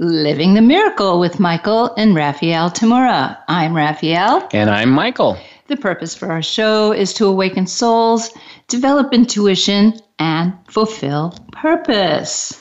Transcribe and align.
Living 0.00 0.54
the 0.54 0.60
Miracle 0.60 1.20
with 1.20 1.38
Michael 1.38 1.94
and 1.96 2.16
Raphael 2.16 2.68
Tamura. 2.68 3.38
I'm 3.46 3.76
Raphael. 3.76 4.48
And 4.52 4.68
I'm 4.68 4.90
Michael. 4.90 5.38
The 5.68 5.76
purpose 5.76 6.16
for 6.16 6.32
our 6.32 6.42
show 6.42 6.90
is 6.90 7.12
to 7.14 7.26
awaken 7.26 7.68
souls, 7.68 8.30
develop 8.66 9.14
intuition, 9.14 10.00
and 10.18 10.52
fulfill 10.66 11.38
purpose. 11.52 12.60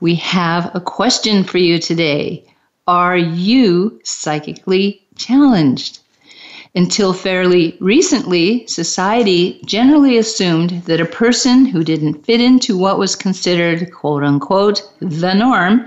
We 0.00 0.14
have 0.14 0.74
a 0.74 0.80
question 0.80 1.44
for 1.44 1.58
you 1.58 1.78
today. 1.78 2.46
Are 2.86 3.18
you 3.18 4.00
psychically 4.04 5.06
challenged? 5.16 5.98
Until 6.74 7.12
fairly 7.12 7.76
recently, 7.78 8.66
society 8.68 9.60
generally 9.66 10.16
assumed 10.16 10.84
that 10.84 11.00
a 11.00 11.04
person 11.04 11.66
who 11.66 11.84
didn't 11.84 12.24
fit 12.24 12.40
into 12.40 12.78
what 12.78 12.98
was 12.98 13.16
considered, 13.16 13.92
quote 13.92 14.22
unquote, 14.22 14.82
the 15.00 15.34
norm 15.34 15.86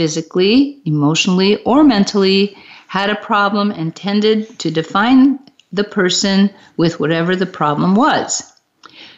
physically, 0.00 0.80
emotionally, 0.86 1.62
or 1.64 1.84
mentally 1.84 2.56
had 2.86 3.10
a 3.10 3.14
problem 3.16 3.70
and 3.70 3.94
tended 3.94 4.58
to 4.58 4.70
define 4.70 5.38
the 5.72 5.84
person 5.84 6.48
with 6.78 6.98
whatever 6.98 7.36
the 7.36 7.44
problem 7.44 7.94
was. 7.94 8.50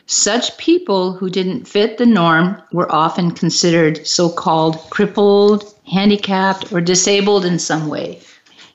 Such 0.06 0.58
people 0.58 1.12
who 1.12 1.30
didn't 1.30 1.68
fit 1.68 1.98
the 1.98 2.04
norm 2.20 2.60
were 2.72 2.90
often 2.90 3.30
considered 3.30 4.04
so 4.04 4.28
called 4.28 4.74
crippled, 4.90 5.72
handicapped, 5.86 6.72
or 6.72 6.80
disabled 6.80 7.44
in 7.44 7.60
some 7.60 7.86
way. 7.86 8.18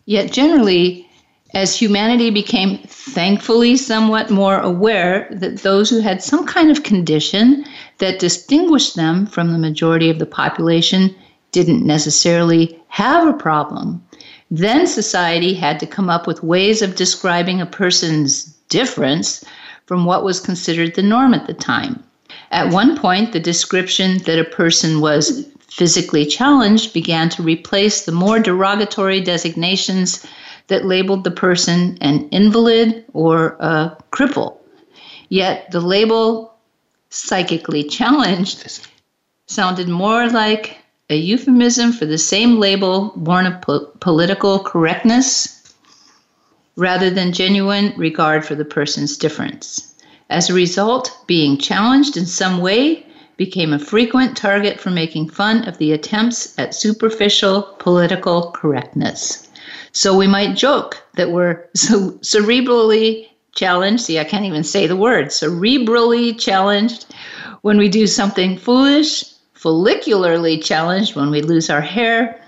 Yet, 0.05 0.31
generally, 0.31 1.09
as 1.53 1.75
humanity 1.75 2.29
became 2.29 2.77
thankfully 2.87 3.75
somewhat 3.75 4.29
more 4.29 4.61
aware 4.61 5.27
that 5.29 5.57
those 5.57 5.89
who 5.89 5.99
had 5.99 6.23
some 6.23 6.45
kind 6.47 6.71
of 6.71 6.83
condition 6.83 7.65
that 7.97 8.19
distinguished 8.19 8.95
them 8.95 9.25
from 9.25 9.51
the 9.51 9.59
majority 9.59 10.09
of 10.09 10.19
the 10.19 10.25
population 10.25 11.13
didn't 11.51 11.85
necessarily 11.85 12.79
have 12.89 13.27
a 13.27 13.33
problem. 13.33 14.03
Then 14.49 14.87
society 14.87 15.53
had 15.53 15.79
to 15.79 15.87
come 15.87 16.09
up 16.09 16.27
with 16.27 16.43
ways 16.43 16.81
of 16.81 16.95
describing 16.95 17.59
a 17.59 17.65
person's 17.65 18.45
difference 18.69 19.43
from 19.85 20.05
what 20.05 20.23
was 20.23 20.39
considered 20.39 20.95
the 20.95 21.01
norm 21.01 21.33
at 21.33 21.47
the 21.47 21.53
time. 21.53 22.03
At 22.51 22.71
one 22.71 22.97
point, 22.97 23.33
the 23.33 23.39
description 23.39 24.19
that 24.19 24.39
a 24.39 24.43
person 24.43 25.01
was 25.01 25.47
physically 25.69 26.25
challenged 26.25 26.93
began 26.93 27.29
to 27.29 27.43
replace 27.43 28.05
the 28.05 28.11
more 28.11 28.39
derogatory 28.39 29.21
designations 29.21 30.25
that 30.67 30.85
labeled 30.85 31.23
the 31.23 31.31
person 31.31 31.97
an 32.01 32.27
invalid 32.29 33.05
or 33.13 33.57
a 33.59 33.95
cripple. 34.11 34.57
Yet 35.29 35.71
the 35.71 35.81
label 35.81 36.53
psychically 37.09 37.83
challenged 37.83 38.81
sounded 39.47 39.87
more 39.87 40.29
like 40.29 40.77
a 41.09 41.15
euphemism 41.15 41.93
for 41.93 42.05
the 42.05 42.17
same 42.17 42.59
label 42.59 43.13
born 43.15 43.45
of 43.45 43.61
po- 43.61 43.85
political 43.99 44.59
correctness 44.59 45.73
rather 46.75 47.09
than 47.09 47.31
genuine 47.31 47.93
regard 47.97 48.45
for 48.45 48.55
the 48.55 48.65
person's 48.65 49.17
difference. 49.17 49.95
As 50.29 50.49
a 50.49 50.53
result, 50.53 51.17
being 51.25 51.57
challenged 51.57 52.17
in 52.17 52.25
some 52.25 52.59
way 52.59 53.05
became 53.37 53.71
a 53.71 53.79
frequent 53.79 54.35
target 54.35 54.79
for 54.79 54.89
making 54.89 55.29
fun 55.29 55.65
of 55.67 55.77
the 55.77 55.93
attempts 55.93 56.57
at 56.59 56.75
superficial 56.75 57.61
political 57.79 58.51
correctness. 58.51 59.47
So 59.93 60.17
we 60.17 60.27
might 60.27 60.57
joke 60.57 61.01
that 61.15 61.31
we're 61.31 61.65
so 61.73 62.11
cerebrally 62.21 63.27
challenged. 63.53 64.03
See, 64.03 64.19
I 64.19 64.25
can't 64.25 64.45
even 64.45 64.63
say 64.63 64.87
the 64.87 64.95
word 64.97 65.27
cerebrally 65.27 66.37
challenged 66.37 67.05
when 67.61 67.77
we 67.77 67.87
do 67.87 68.07
something 68.07 68.57
foolish 68.57 69.23
follicularly 69.57 70.63
challenged 70.63 71.15
when 71.15 71.31
we 71.31 71.41
lose 71.41 71.69
our 71.69 71.81
hair, 71.81 72.39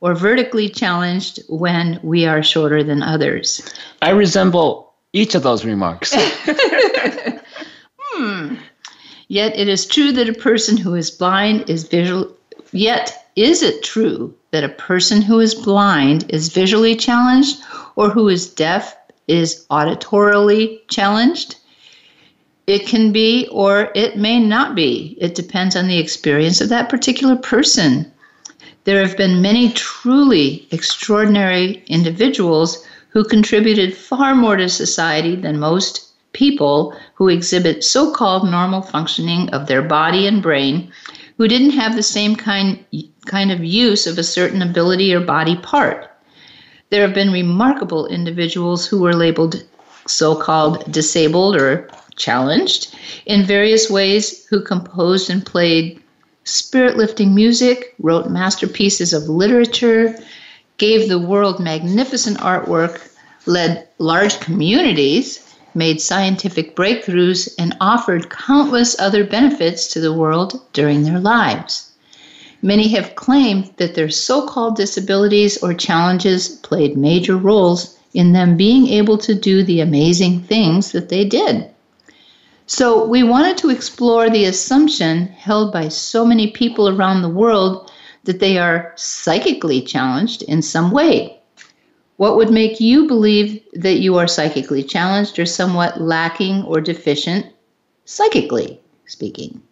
or 0.00 0.14
vertically 0.14 0.68
challenged 0.68 1.40
when 1.48 1.98
we 2.02 2.26
are 2.26 2.42
shorter 2.42 2.84
than 2.84 3.02
others. 3.02 3.62
I 4.02 4.10
resemble 4.10 4.92
each 5.12 5.34
of 5.34 5.42
those 5.42 5.64
remarks. 5.64 6.14
hmm. 8.00 8.54
Yet 9.28 9.58
it 9.58 9.68
is 9.68 9.86
true 9.86 10.12
that 10.12 10.28
a 10.28 10.34
person 10.34 10.76
who 10.76 10.94
is 10.94 11.10
blind 11.10 11.68
is 11.68 11.84
visual. 11.84 12.32
Yet 12.72 13.30
is 13.34 13.62
it 13.62 13.82
true 13.82 14.34
that 14.50 14.64
a 14.64 14.68
person 14.68 15.22
who 15.22 15.40
is 15.40 15.54
blind 15.54 16.30
is 16.30 16.48
visually 16.48 16.96
challenged, 16.96 17.62
or 17.96 18.10
who 18.10 18.28
is 18.28 18.48
deaf 18.48 18.96
is 19.26 19.66
auditorily 19.70 20.80
challenged? 20.88 21.56
It 22.68 22.86
can 22.86 23.12
be 23.12 23.48
or 23.50 23.90
it 23.94 24.18
may 24.18 24.38
not 24.38 24.74
be. 24.74 25.16
It 25.18 25.34
depends 25.34 25.74
on 25.74 25.88
the 25.88 25.96
experience 25.96 26.60
of 26.60 26.68
that 26.68 26.90
particular 26.90 27.34
person. 27.34 28.12
There 28.84 29.00
have 29.00 29.16
been 29.16 29.40
many 29.40 29.72
truly 29.72 30.68
extraordinary 30.70 31.82
individuals 31.86 32.84
who 33.08 33.24
contributed 33.24 33.96
far 33.96 34.34
more 34.34 34.56
to 34.56 34.68
society 34.68 35.34
than 35.34 35.58
most 35.58 36.12
people 36.34 36.94
who 37.14 37.30
exhibit 37.30 37.84
so 37.84 38.12
called 38.12 38.50
normal 38.50 38.82
functioning 38.82 39.48
of 39.48 39.66
their 39.66 39.80
body 39.80 40.26
and 40.26 40.42
brain 40.42 40.92
who 41.38 41.48
didn't 41.48 41.70
have 41.70 41.96
the 41.96 42.02
same 42.02 42.36
kind, 42.36 42.84
kind 43.24 43.50
of 43.50 43.64
use 43.64 44.06
of 44.06 44.18
a 44.18 44.22
certain 44.22 44.60
ability 44.60 45.14
or 45.14 45.20
body 45.20 45.56
part. 45.56 46.10
There 46.90 47.00
have 47.00 47.14
been 47.14 47.32
remarkable 47.32 48.06
individuals 48.08 48.86
who 48.86 49.00
were 49.00 49.14
labeled 49.14 49.64
so 50.06 50.36
called 50.36 50.84
disabled 50.92 51.56
or 51.56 51.88
challenged 52.18 52.94
in 53.24 53.44
various 53.44 53.88
ways, 53.88 54.44
who 54.46 54.60
composed 54.60 55.30
and 55.30 55.46
played 55.46 56.02
spirit 56.44 56.96
lifting 56.96 57.34
music, 57.34 57.94
wrote 57.98 58.30
masterpieces 58.30 59.12
of 59.12 59.28
literature, 59.28 60.14
gave 60.76 61.08
the 61.08 61.18
world 61.18 61.60
magnificent 61.60 62.38
artwork, 62.38 63.00
led 63.46 63.88
large 63.98 64.40
communities, 64.40 65.40
made 65.74 66.00
scientific 66.00 66.74
breakthroughs, 66.74 67.48
and 67.58 67.76
offered 67.80 68.30
countless 68.30 68.98
other 68.98 69.24
benefits 69.24 69.86
to 69.88 70.00
the 70.00 70.12
world 70.12 70.60
during 70.72 71.02
their 71.02 71.20
lives. 71.20 71.90
Many 72.62 72.88
have 72.88 73.14
claimed 73.14 73.70
that 73.76 73.94
their 73.94 74.10
so 74.10 74.46
called 74.46 74.76
disabilities 74.76 75.62
or 75.62 75.74
challenges 75.74 76.48
played 76.48 76.96
major 76.96 77.36
roles 77.36 77.96
in 78.14 78.32
them 78.32 78.56
being 78.56 78.88
able 78.88 79.18
to 79.18 79.34
do 79.34 79.62
the 79.62 79.80
amazing 79.80 80.42
things 80.42 80.92
that 80.92 81.08
they 81.08 81.24
did. 81.24 81.68
So, 82.70 83.06
we 83.06 83.22
wanted 83.22 83.56
to 83.58 83.70
explore 83.70 84.28
the 84.28 84.44
assumption 84.44 85.28
held 85.28 85.72
by 85.72 85.88
so 85.88 86.26
many 86.26 86.50
people 86.50 86.86
around 86.86 87.22
the 87.22 87.28
world 87.30 87.90
that 88.24 88.40
they 88.40 88.58
are 88.58 88.92
psychically 88.94 89.80
challenged 89.80 90.42
in 90.42 90.60
some 90.60 90.90
way. 90.90 91.40
What 92.18 92.36
would 92.36 92.50
make 92.50 92.78
you 92.78 93.06
believe 93.06 93.62
that 93.72 94.00
you 94.00 94.18
are 94.18 94.26
psychically 94.28 94.82
challenged 94.82 95.38
or 95.38 95.46
somewhat 95.46 95.98
lacking 95.98 96.62
or 96.64 96.82
deficient, 96.82 97.46
psychically 98.04 98.78
speaking? 99.06 99.62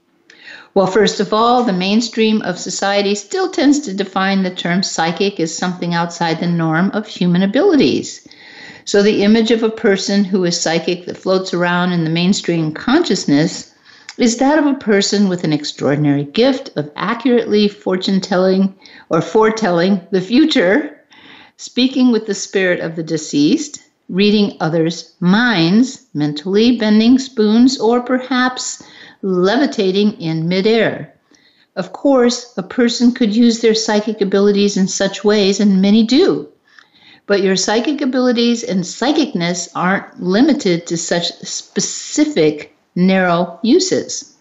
Well, 0.73 0.87
first 0.87 1.21
of 1.21 1.35
all, 1.35 1.65
the 1.65 1.75
mainstream 1.75 2.41
of 2.41 2.59
society 2.59 3.15
still 3.15 3.51
tends 3.51 3.81
to 3.81 3.93
define 3.93 4.43
the 4.43 4.51
term 4.51 4.83
psychic 4.83 5.39
as 5.39 5.55
something 5.55 5.93
outside 5.93 6.41
the 6.41 6.47
norm 6.47 6.91
of 6.95 7.07
human 7.07 7.43
abilities. 7.43 8.27
So 8.87 9.03
the 9.03 9.25
image 9.25 9.51
of 9.51 9.65
a 9.65 9.69
person 9.69 10.23
who 10.23 10.45
is 10.45 10.61
psychic 10.61 11.07
that 11.07 11.17
floats 11.17 11.53
around 11.53 11.93
in 11.93 12.05
the 12.05 12.11
mainstream 12.11 12.71
consciousness 12.71 13.75
is 14.17 14.37
that 14.37 14.61
of 14.61 14.67
a 14.67 14.79
person 14.79 15.29
with 15.29 15.43
an 15.43 15.53
extraordinary 15.53 16.23
gift 16.23 16.71
of 16.77 16.93
accurately 16.95 17.67
fortune 17.67 18.21
telling 18.21 18.73
or 19.11 19.21
foretelling 19.21 20.01
the 20.13 20.21
future, 20.21 21.01
speaking 21.57 22.13
with 22.13 22.27
the 22.27 22.35
spirit 22.35 22.79
of 22.79 22.95
the 22.95 23.03
deceased, 23.03 23.83
reading 24.09 24.57
others' 24.61 25.15
minds, 25.19 26.07
mentally 26.15 26.79
bending 26.79 27.19
spoons, 27.19 27.81
or 27.81 28.01
perhaps 28.01 28.85
levitating 29.21 30.13
in 30.21 30.47
midair. 30.47 31.13
Of 31.75 31.93
course, 31.93 32.55
a 32.57 32.63
person 32.63 33.11
could 33.11 33.35
use 33.35 33.63
their 33.63 33.75
psychic 33.75 34.21
abilities 34.21 34.77
in 34.77 34.87
such 34.87 35.25
ways, 35.25 35.59
and 35.59 35.83
many 35.83 36.05
do. 36.05 36.49
But 37.27 37.43
your 37.43 37.57
psychic 37.57 38.01
abilities 38.01 38.63
and 38.63 38.85
psychicness 38.85 39.69
aren't 39.75 40.23
limited 40.23 40.87
to 40.87 40.97
such 40.97 41.33
specific 41.41 42.77
narrow 42.95 43.59
uses. 43.63 44.35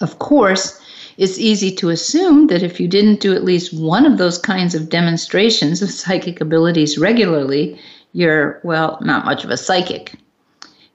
Of 0.00 0.18
course, 0.18 0.80
It's 1.18 1.38
easy 1.38 1.70
to 1.76 1.88
assume 1.88 2.48
that 2.48 2.62
if 2.62 2.78
you 2.78 2.88
didn't 2.88 3.20
do 3.20 3.34
at 3.34 3.44
least 3.44 3.72
one 3.72 4.04
of 4.04 4.18
those 4.18 4.36
kinds 4.36 4.74
of 4.74 4.90
demonstrations 4.90 5.80
of 5.80 5.90
psychic 6.00 6.40
abilities 6.40 6.98
regularly, 6.98 7.78
you're, 8.12 8.60
well, 8.64 8.98
not 9.00 9.24
much 9.24 9.44
of 9.44 9.50
a 9.50 9.56
psychic. 9.56 10.12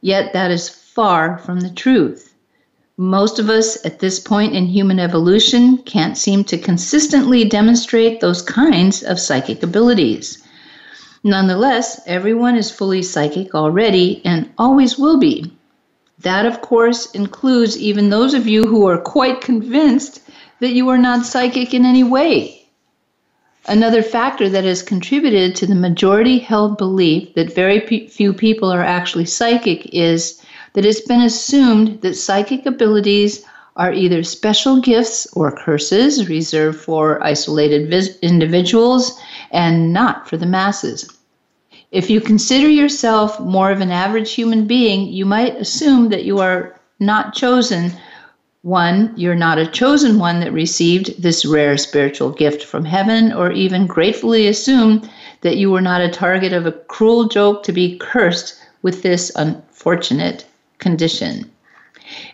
Yet 0.01 0.33
that 0.33 0.51
is 0.51 0.69
far 0.69 1.37
from 1.39 1.61
the 1.61 1.69
truth. 1.69 2.33
Most 2.97 3.39
of 3.39 3.49
us 3.49 3.83
at 3.83 3.99
this 3.99 4.19
point 4.19 4.53
in 4.53 4.67
human 4.67 4.99
evolution 4.99 5.79
can't 5.79 6.17
seem 6.17 6.43
to 6.45 6.57
consistently 6.57 7.43
demonstrate 7.43 8.19
those 8.19 8.43
kinds 8.43 9.01
of 9.01 9.19
psychic 9.19 9.63
abilities. 9.63 10.40
Nonetheless, 11.23 12.01
everyone 12.07 12.55
is 12.55 12.71
fully 12.71 13.03
psychic 13.03 13.53
already 13.53 14.21
and 14.25 14.49
always 14.57 14.97
will 14.97 15.19
be. 15.19 15.53
That, 16.19 16.45
of 16.45 16.61
course, 16.61 17.11
includes 17.11 17.77
even 17.77 18.09
those 18.09 18.33
of 18.33 18.47
you 18.47 18.63
who 18.63 18.87
are 18.87 18.97
quite 18.97 19.41
convinced 19.41 20.21
that 20.59 20.73
you 20.73 20.89
are 20.89 20.97
not 20.97 21.25
psychic 21.25 21.73
in 21.73 21.85
any 21.85 22.03
way. 22.03 22.65
Another 23.67 24.01
factor 24.01 24.49
that 24.49 24.63
has 24.63 24.81
contributed 24.81 25.55
to 25.55 25.67
the 25.67 25.75
majority 25.75 26.39
held 26.39 26.79
belief 26.79 27.35
that 27.35 27.53
very 27.53 27.79
pe- 27.79 28.07
few 28.07 28.33
people 28.33 28.71
are 28.71 28.83
actually 28.83 29.25
psychic 29.25 29.93
is 29.93 30.41
that 30.73 30.85
it's 30.85 31.01
been 31.01 31.21
assumed 31.21 32.01
that 32.01 32.15
psychic 32.15 32.65
abilities 32.65 33.45
are 33.75 33.93
either 33.93 34.23
special 34.23 34.81
gifts 34.81 35.27
or 35.33 35.51
curses 35.51 36.27
reserved 36.27 36.79
for 36.79 37.23
isolated 37.23 37.89
vis- 37.89 38.17
individuals 38.21 39.19
and 39.51 39.93
not 39.93 40.27
for 40.27 40.37
the 40.37 40.45
masses. 40.45 41.07
If 41.91 42.09
you 42.09 42.21
consider 42.21 42.69
yourself 42.69 43.39
more 43.39 43.69
of 43.69 43.81
an 43.81 43.91
average 43.91 44.31
human 44.31 44.65
being, 44.65 45.07
you 45.09 45.25
might 45.25 45.57
assume 45.57 46.09
that 46.09 46.23
you 46.23 46.39
are 46.39 46.79
not 46.99 47.33
chosen. 47.33 47.91
One, 48.61 49.13
you're 49.17 49.35
not 49.35 49.57
a 49.57 49.67
chosen 49.67 50.17
one 50.17 50.39
that 50.39 50.53
received 50.53 51.21
this 51.21 51.45
rare 51.45 51.75
spiritual 51.75 52.29
gift 52.31 52.63
from 52.63 52.85
heaven, 52.85 53.33
or 53.33 53.51
even 53.51 53.87
gratefully 53.87 54.47
assume 54.47 55.01
that 55.41 55.57
you 55.57 55.69
were 55.69 55.81
not 55.81 55.99
a 55.99 56.09
target 56.09 56.53
of 56.53 56.65
a 56.65 56.71
cruel 56.71 57.27
joke 57.27 57.63
to 57.63 57.73
be 57.73 57.97
cursed 57.97 58.57
with 58.83 59.01
this 59.01 59.29
unfortunate 59.35 60.45
condition. 60.77 61.50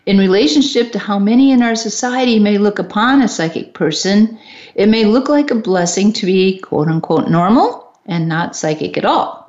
In 0.06 0.18
relationship 0.18 0.92
to 0.92 1.00
how 1.00 1.20
many 1.20 1.52
in 1.52 1.62
our 1.62 1.76
society 1.76 2.40
may 2.40 2.58
look 2.58 2.80
upon 2.80 3.22
a 3.22 3.28
psychic 3.28 3.74
person, 3.74 4.38
it 4.76 4.88
may 4.88 5.06
look 5.06 5.30
like 5.30 5.52
a 5.52 5.56
blessing 5.56 6.14
to 6.14 6.26
be 6.26 6.60
quote 6.60 6.88
unquote 6.88 7.30
normal 7.30 7.92
and 8.06 8.28
not 8.28 8.56
psychic 8.56 8.98
at 8.98 9.06
all 9.06 9.48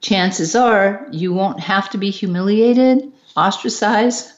chances 0.00 0.54
are 0.54 1.06
you 1.10 1.32
won't 1.32 1.60
have 1.60 1.90
to 1.90 1.98
be 1.98 2.10
humiliated, 2.10 3.12
ostracized, 3.36 4.32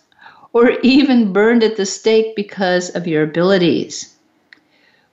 or 0.52 0.70
even 0.82 1.32
burned 1.32 1.62
at 1.62 1.76
the 1.76 1.86
stake 1.86 2.34
because 2.34 2.90
of 2.94 3.06
your 3.06 3.22
abilities. 3.22 4.14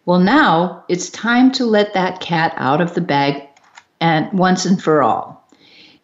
Well, 0.06 0.20
now 0.20 0.86
it's 0.88 1.10
time 1.10 1.52
to 1.54 1.66
let 1.66 1.94
that 1.94 2.20
cat 2.20 2.54
out 2.58 2.80
of 2.80 2.94
the 2.94 3.02
bag 3.02 3.44
and 4.00 4.32
once 4.38 4.66
and 4.66 4.82
for 4.82 5.02
all. 5.02 5.44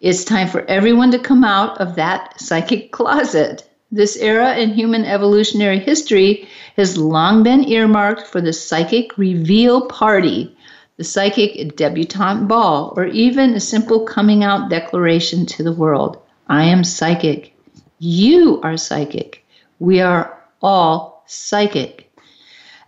It's 0.01 0.23
time 0.23 0.47
for 0.47 0.65
everyone 0.65 1.11
to 1.11 1.19
come 1.19 1.43
out 1.43 1.79
of 1.79 1.95
that 1.95 2.39
psychic 2.39 2.91
closet. 2.97 3.67
This 3.91 4.15
era 4.17 4.55
in 4.55 4.73
human 4.73 5.03
evolutionary 5.03 5.79
history 5.79 6.47
has 6.77 6.97
long 6.97 7.43
been 7.43 7.67
earmarked 7.67 8.27
for 8.27 8.39
the 8.39 8.53
psychic 8.53 9.17
reveal 9.17 9.87
party 9.87 10.55
the 11.01 11.03
psychic 11.05 11.75
debutante 11.75 12.47
ball, 12.47 12.93
or 12.95 13.05
even 13.07 13.55
a 13.55 13.59
simple 13.59 14.01
coming 14.01 14.43
out 14.43 14.69
declaration 14.69 15.47
to 15.47 15.63
the 15.63 15.73
world 15.73 16.21
I 16.47 16.65
am 16.65 16.83
psychic. 16.83 17.55
You 17.97 18.61
are 18.61 18.77
psychic. 18.77 19.43
We 19.79 20.01
are 20.01 20.37
all 20.61 21.23
psychic. 21.25 22.13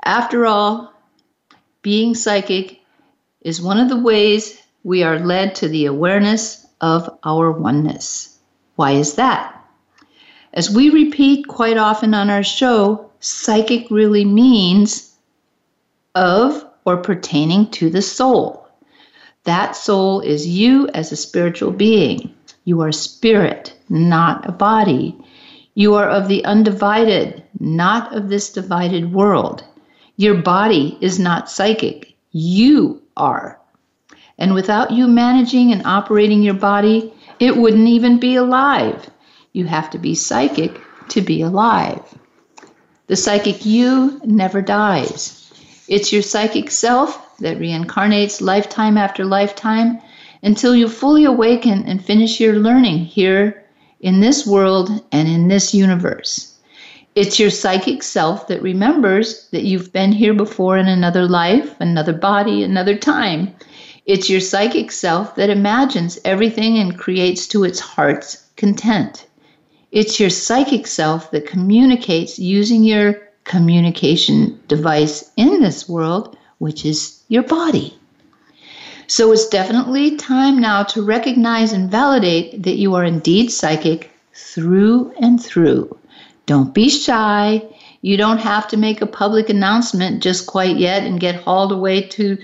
After 0.03 0.45
all, 0.45 0.93
being 1.81 2.13
psychic 2.13 2.81
is 3.41 3.61
one 3.61 3.79
of 3.79 3.89
the 3.89 3.99
ways 3.99 4.61
we 4.83 5.01
are 5.01 5.17
led 5.17 5.55
to 5.55 5.67
the 5.67 5.85
awareness 5.85 6.67
of 6.81 7.09
our 7.23 7.51
oneness. 7.51 8.37
Why 8.75 8.91
is 8.91 9.15
that? 9.15 9.62
As 10.53 10.69
we 10.69 10.89
repeat 10.89 11.47
quite 11.47 11.77
often 11.77 12.13
on 12.13 12.29
our 12.29 12.43
show, 12.43 13.09
psychic 13.19 13.89
really 13.89 14.23
means 14.23 15.15
of 16.13 16.63
or 16.85 16.97
pertaining 16.97 17.71
to 17.71 17.89
the 17.89 18.03
soul. 18.03 18.67
That 19.45 19.75
soul 19.75 20.21
is 20.21 20.47
you 20.47 20.87
as 20.93 21.11
a 21.11 21.15
spiritual 21.15 21.71
being. 21.71 22.33
You 22.65 22.81
are 22.81 22.91
spirit, 22.91 23.75
not 23.89 24.47
a 24.47 24.51
body. 24.51 25.17
You 25.73 25.95
are 25.95 26.07
of 26.07 26.27
the 26.27 26.45
undivided, 26.45 27.43
not 27.59 28.15
of 28.15 28.29
this 28.29 28.53
divided 28.53 29.11
world. 29.11 29.63
Your 30.17 30.35
body 30.35 30.99
is 31.01 31.17
not 31.17 31.49
psychic. 31.49 32.13
You 32.31 33.01
are. 33.17 33.59
And 34.37 34.53
without 34.53 34.91
you 34.91 35.07
managing 35.07 35.71
and 35.71 35.85
operating 35.85 36.43
your 36.43 36.53
body, 36.53 37.11
it 37.39 37.57
wouldn't 37.57 37.87
even 37.87 38.19
be 38.19 38.35
alive. 38.35 39.09
You 39.53 39.65
have 39.65 39.91
to 39.91 39.99
be 39.99 40.15
psychic 40.15 40.81
to 41.09 41.21
be 41.21 41.43
alive. 41.43 42.01
The 43.05 43.15
psychic 43.15 43.65
you 43.67 44.19
never 44.25 44.63
dies. 44.63 45.53
It's 45.87 46.11
your 46.11 46.23
psychic 46.23 46.71
self 46.71 47.37
that 47.37 47.59
reincarnates 47.59 48.41
lifetime 48.41 48.97
after 48.97 49.23
lifetime 49.23 49.99
until 50.41 50.75
you 50.75 50.87
fully 50.89 51.25
awaken 51.25 51.83
and 51.83 52.03
finish 52.03 52.39
your 52.39 52.55
learning 52.55 53.05
here 53.05 53.63
in 53.99 54.21
this 54.21 54.47
world 54.47 54.89
and 55.11 55.27
in 55.27 55.49
this 55.49 55.71
universe. 55.71 56.57
It's 57.13 57.39
your 57.39 57.51
psychic 57.51 58.01
self 58.01 58.47
that 58.47 58.63
remembers 58.63 59.49
that 59.51 59.65
you've 59.65 59.93
been 59.93 60.13
here 60.13 60.33
before 60.33 60.79
in 60.79 60.87
another 60.87 61.27
life, 61.27 61.79
another 61.79 62.13
body, 62.13 62.63
another 62.63 62.97
time. 62.97 63.53
It's 64.07 64.31
your 64.31 64.39
psychic 64.39 64.91
self 64.91 65.35
that 65.35 65.51
imagines 65.51 66.17
everything 66.25 66.79
and 66.79 66.97
creates 66.97 67.45
to 67.49 67.63
its 67.63 67.79
heart's 67.79 68.49
content. 68.55 69.27
It's 69.93 70.19
your 70.19 70.31
psychic 70.31 70.87
self 70.87 71.29
that 71.29 71.45
communicates 71.45 72.39
using 72.39 72.83
your 72.83 73.13
communication 73.43 74.59
device 74.67 75.29
in 75.37 75.61
this 75.61 75.87
world, 75.87 76.35
which 76.57 76.83
is 76.83 77.21
your 77.27 77.43
body. 77.43 77.95
So 79.05 79.31
it's 79.31 79.47
definitely 79.47 80.15
time 80.15 80.59
now 80.59 80.81
to 80.81 81.03
recognize 81.03 81.73
and 81.73 81.91
validate 81.91 82.63
that 82.63 82.77
you 82.77 82.95
are 82.95 83.03
indeed 83.03 83.51
psychic 83.51 84.09
through 84.33 85.13
and 85.21 85.39
through. 85.39 85.95
Don't 86.47 86.73
be 86.73 86.89
shy. 86.89 87.61
You 88.01 88.17
don't 88.17 88.39
have 88.39 88.67
to 88.69 88.77
make 88.77 88.99
a 88.99 89.05
public 89.05 89.47
announcement 89.47 90.23
just 90.23 90.47
quite 90.47 90.77
yet 90.77 91.03
and 91.03 91.19
get 91.19 91.35
hauled 91.35 91.71
away 91.71 92.01
to 92.17 92.39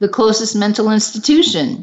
the 0.00 0.08
closest 0.08 0.54
mental 0.54 0.90
institution. 0.90 1.82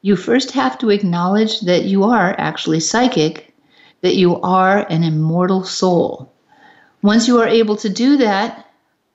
You 0.00 0.16
first 0.16 0.52
have 0.52 0.78
to 0.78 0.88
acknowledge 0.88 1.60
that 1.60 1.84
you 1.84 2.04
are 2.04 2.34
actually 2.38 2.80
psychic, 2.80 3.53
that 4.04 4.16
you 4.16 4.38
are 4.42 4.86
an 4.90 5.02
immortal 5.02 5.64
soul. 5.64 6.30
Once 7.00 7.26
you 7.26 7.40
are 7.40 7.48
able 7.48 7.74
to 7.74 7.88
do 7.88 8.18
that, 8.18 8.70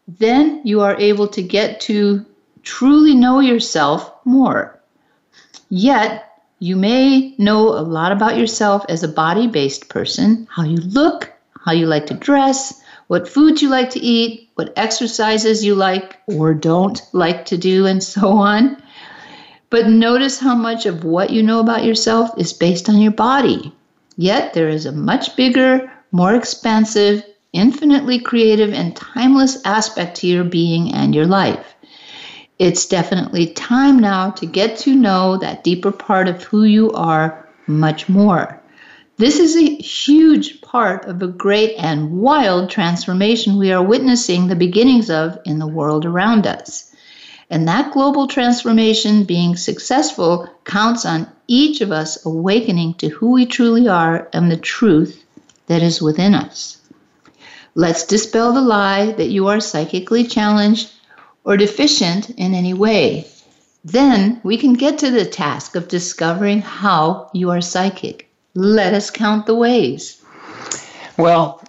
then 0.07 0.61
you 0.63 0.81
are 0.81 0.99
able 0.99 1.27
to 1.27 1.43
get 1.43 1.79
to 1.79 2.25
truly 2.63 3.13
know 3.13 3.39
yourself 3.39 4.11
more. 4.25 4.81
Yet, 5.69 6.25
you 6.57 6.75
may 6.75 7.35
know 7.37 7.69
a 7.69 7.85
lot 7.85 8.11
about 8.11 8.35
yourself 8.35 8.83
as 8.89 9.03
a 9.03 9.07
body 9.07 9.45
based 9.45 9.89
person 9.89 10.47
how 10.49 10.63
you 10.63 10.77
look, 10.77 11.31
how 11.63 11.71
you 11.71 11.85
like 11.85 12.07
to 12.07 12.15
dress, 12.15 12.81
what 13.05 13.29
foods 13.29 13.61
you 13.61 13.69
like 13.69 13.91
to 13.91 13.99
eat, 13.99 14.49
what 14.55 14.73
exercises 14.75 15.63
you 15.63 15.75
like 15.75 16.17
or 16.25 16.55
don't 16.55 16.99
like 17.13 17.45
to 17.45 17.59
do, 17.59 17.85
and 17.85 18.03
so 18.03 18.29
on. 18.29 18.81
But 19.69 19.87
notice 19.87 20.39
how 20.39 20.55
much 20.55 20.87
of 20.87 21.03
what 21.03 21.29
you 21.29 21.43
know 21.43 21.59
about 21.59 21.85
yourself 21.85 22.31
is 22.39 22.53
based 22.53 22.89
on 22.89 22.97
your 22.97 23.11
body. 23.11 23.71
Yet 24.21 24.53
there 24.53 24.67
is 24.67 24.85
a 24.85 24.91
much 24.91 25.37
bigger, 25.37 25.89
more 26.11 26.35
expansive, 26.35 27.23
infinitely 27.53 28.19
creative 28.19 28.73
and 28.73 28.93
timeless 28.93 29.59
aspect 29.63 30.17
to 30.17 30.27
your 30.27 30.43
being 30.43 30.93
and 30.93 31.15
your 31.15 31.25
life. 31.25 31.73
It's 32.59 32.85
definitely 32.85 33.53
time 33.53 33.97
now 33.97 34.31
to 34.31 34.45
get 34.45 34.77
to 34.79 34.93
know 34.93 35.37
that 35.37 35.63
deeper 35.63 35.93
part 35.93 36.27
of 36.27 36.43
who 36.43 36.65
you 36.65 36.91
are 36.91 37.47
much 37.65 38.09
more. 38.09 38.61
This 39.15 39.39
is 39.39 39.55
a 39.55 39.75
huge 39.77 40.59
part 40.59 41.05
of 41.05 41.21
a 41.21 41.27
great 41.27 41.75
and 41.77 42.19
wild 42.19 42.69
transformation 42.69 43.57
we 43.57 43.71
are 43.71 43.81
witnessing 43.81 44.47
the 44.47 44.55
beginnings 44.57 45.09
of 45.09 45.39
in 45.45 45.59
the 45.59 45.67
world 45.67 46.05
around 46.05 46.45
us. 46.45 46.88
And 47.49 47.67
that 47.67 47.91
global 47.93 48.27
transformation 48.27 49.23
being 49.23 49.55
successful 49.55 50.47
counts 50.65 51.05
on 51.05 51.27
each 51.47 51.81
of 51.81 51.91
us 51.91 52.23
awakening 52.25 52.93
to 52.95 53.09
who 53.09 53.31
we 53.31 53.45
truly 53.45 53.87
are 53.87 54.29
and 54.33 54.51
the 54.51 54.57
truth 54.57 55.23
that 55.65 55.81
is 55.81 56.01
within 56.01 56.35
us. 56.35 56.77
Let's 57.73 58.05
dispel 58.05 58.53
the 58.53 58.61
lie 58.61 59.13
that 59.13 59.29
you 59.29 59.47
are 59.47 59.59
psychically 59.59 60.25
challenged 60.25 60.91
or 61.43 61.57
deficient 61.57 62.29
in 62.31 62.53
any 62.53 62.73
way. 62.73 63.25
Then 63.83 64.41
we 64.43 64.57
can 64.57 64.73
get 64.73 64.99
to 64.99 65.09
the 65.09 65.25
task 65.25 65.75
of 65.75 65.87
discovering 65.87 66.61
how 66.61 67.29
you 67.33 67.49
are 67.49 67.61
psychic. 67.61 68.29
Let 68.53 68.93
us 68.93 69.09
count 69.09 69.45
the 69.45 69.55
ways. 69.55 70.21
Well, 71.17 71.63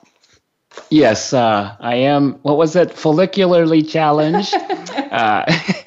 Yes, 0.89 1.33
uh, 1.33 1.77
I 1.79 1.97
am. 1.97 2.35
What 2.43 2.57
was 2.57 2.75
it? 2.75 2.91
Follicularly 2.91 3.89
challenged, 3.89 4.55
uh, 4.55 5.45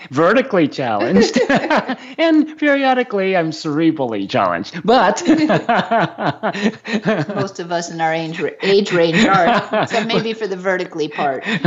vertically 0.10 0.68
challenged, 0.68 1.40
and 1.50 2.58
periodically 2.58 3.36
I'm 3.36 3.52
cerebrally 3.52 4.30
challenged. 4.30 4.82
But 4.84 5.22
most 7.36 7.60
of 7.60 7.72
us 7.72 7.92
in 7.92 8.02
our 8.02 8.14
age, 8.14 8.42
age 8.62 8.92
range 8.92 9.26
are, 9.26 9.84
except 9.84 10.08
maybe 10.08 10.34
for 10.34 10.48
the 10.48 10.58
vertically 10.58 11.08
part. 11.08 11.44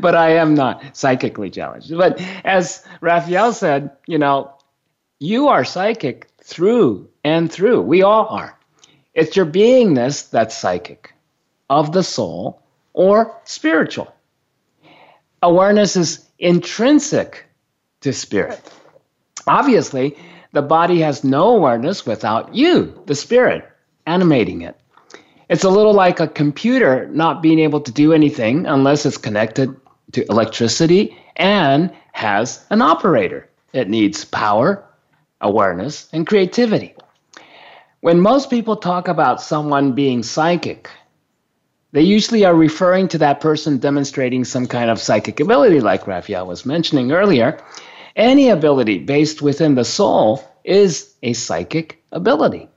but 0.00 0.14
I 0.14 0.36
am 0.36 0.54
not 0.54 0.96
psychically 0.96 1.50
challenged. 1.50 1.96
But 1.96 2.20
as 2.44 2.84
Raphael 3.00 3.52
said, 3.52 3.90
you 4.06 4.18
know, 4.18 4.52
you 5.18 5.48
are 5.48 5.64
psychic 5.64 6.28
through 6.42 7.08
and 7.24 7.50
through. 7.50 7.82
We 7.82 8.02
all 8.02 8.26
are. 8.26 8.58
It's 9.14 9.36
your 9.36 9.46
beingness 9.46 10.30
that's 10.30 10.56
psychic 10.56 11.14
of 11.68 11.92
the 11.92 12.02
soul 12.02 12.62
or 12.92 13.36
spiritual. 13.44 14.12
Awareness 15.42 15.96
is 15.96 16.24
intrinsic 16.38 17.46
to 18.00 18.12
spirit. 18.12 18.60
Obviously, 19.46 20.16
the 20.52 20.62
body 20.62 21.00
has 21.00 21.24
no 21.24 21.56
awareness 21.56 22.06
without 22.06 22.54
you, 22.54 23.02
the 23.06 23.14
spirit, 23.14 23.68
animating 24.06 24.62
it. 24.62 24.78
It's 25.48 25.64
a 25.64 25.70
little 25.70 25.94
like 25.94 26.20
a 26.20 26.28
computer 26.28 27.08
not 27.08 27.42
being 27.42 27.58
able 27.58 27.80
to 27.80 27.92
do 27.92 28.12
anything 28.12 28.66
unless 28.66 29.04
it's 29.04 29.16
connected 29.16 29.74
to 30.12 30.24
electricity 30.30 31.16
and 31.36 31.92
has 32.12 32.64
an 32.70 32.80
operator. 32.80 33.48
It 33.72 33.88
needs 33.88 34.24
power, 34.24 34.84
awareness, 35.40 36.08
and 36.12 36.26
creativity. 36.26 36.94
When 38.00 38.20
most 38.20 38.50
people 38.50 38.76
talk 38.76 39.08
about 39.08 39.42
someone 39.42 39.92
being 39.92 40.22
psychic, 40.22 40.88
they 41.92 42.02
usually 42.02 42.44
are 42.44 42.54
referring 42.54 43.08
to 43.08 43.18
that 43.18 43.40
person 43.40 43.78
demonstrating 43.78 44.44
some 44.44 44.66
kind 44.66 44.90
of 44.90 45.00
psychic 45.00 45.40
ability, 45.40 45.80
like 45.80 46.06
Raphael 46.06 46.46
was 46.46 46.66
mentioning 46.66 47.12
earlier. 47.12 47.62
Any 48.16 48.48
ability 48.48 48.98
based 48.98 49.42
within 49.42 49.74
the 49.74 49.84
soul 49.84 50.42
is 50.64 51.14
a 51.22 51.34
psychic 51.34 52.02
ability. 52.12 52.68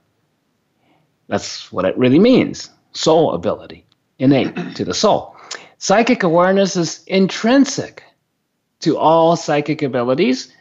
That's 1.28 1.72
what 1.72 1.84
it 1.84 1.96
really 1.98 2.18
means 2.18 2.70
soul 2.92 3.34
ability, 3.34 3.86
innate 4.18 4.76
to 4.76 4.84
the 4.84 4.94
soul. 4.94 5.36
Psychic 5.78 6.22
awareness 6.22 6.76
is 6.76 7.04
intrinsic 7.06 8.02
to 8.80 8.96
all 8.96 9.36
psychic 9.36 9.82
abilities, 9.82 10.52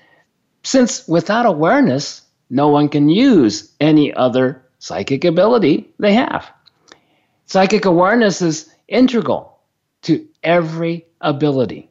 since 0.63 1.07
without 1.07 1.45
awareness, 1.45 2.21
no 2.49 2.69
one 2.69 2.89
can 2.89 3.09
use 3.09 3.73
any 3.79 4.13
other 4.13 4.65
psychic 4.79 5.25
ability 5.25 5.89
they 5.99 6.13
have. 6.13 6.45
Psychic 7.45 7.85
awareness 7.85 8.41
is 8.41 8.69
integral 8.87 9.59
to 10.03 10.25
every 10.43 11.05
ability. 11.21 11.89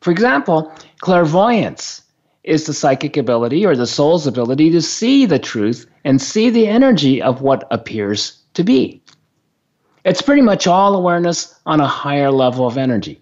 For 0.00 0.10
example, 0.10 0.72
clairvoyance 1.00 2.02
is 2.42 2.66
the 2.66 2.74
psychic 2.74 3.16
ability 3.16 3.64
or 3.64 3.76
the 3.76 3.86
soul's 3.86 4.26
ability 4.26 4.70
to 4.70 4.82
see 4.82 5.26
the 5.26 5.38
truth 5.38 5.86
and 6.04 6.20
see 6.20 6.50
the 6.50 6.66
energy 6.66 7.22
of 7.22 7.42
what 7.42 7.66
appears 7.70 8.38
to 8.54 8.64
be. 8.64 9.00
It's 10.04 10.22
pretty 10.22 10.42
much 10.42 10.66
all 10.66 10.96
awareness 10.96 11.54
on 11.64 11.80
a 11.80 11.86
higher 11.86 12.32
level 12.32 12.66
of 12.66 12.76
energy. 12.76 13.20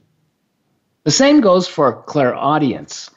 The 1.04 1.10
same 1.10 1.42
goes 1.42 1.68
for 1.68 2.02
clairaudience, 2.04 3.10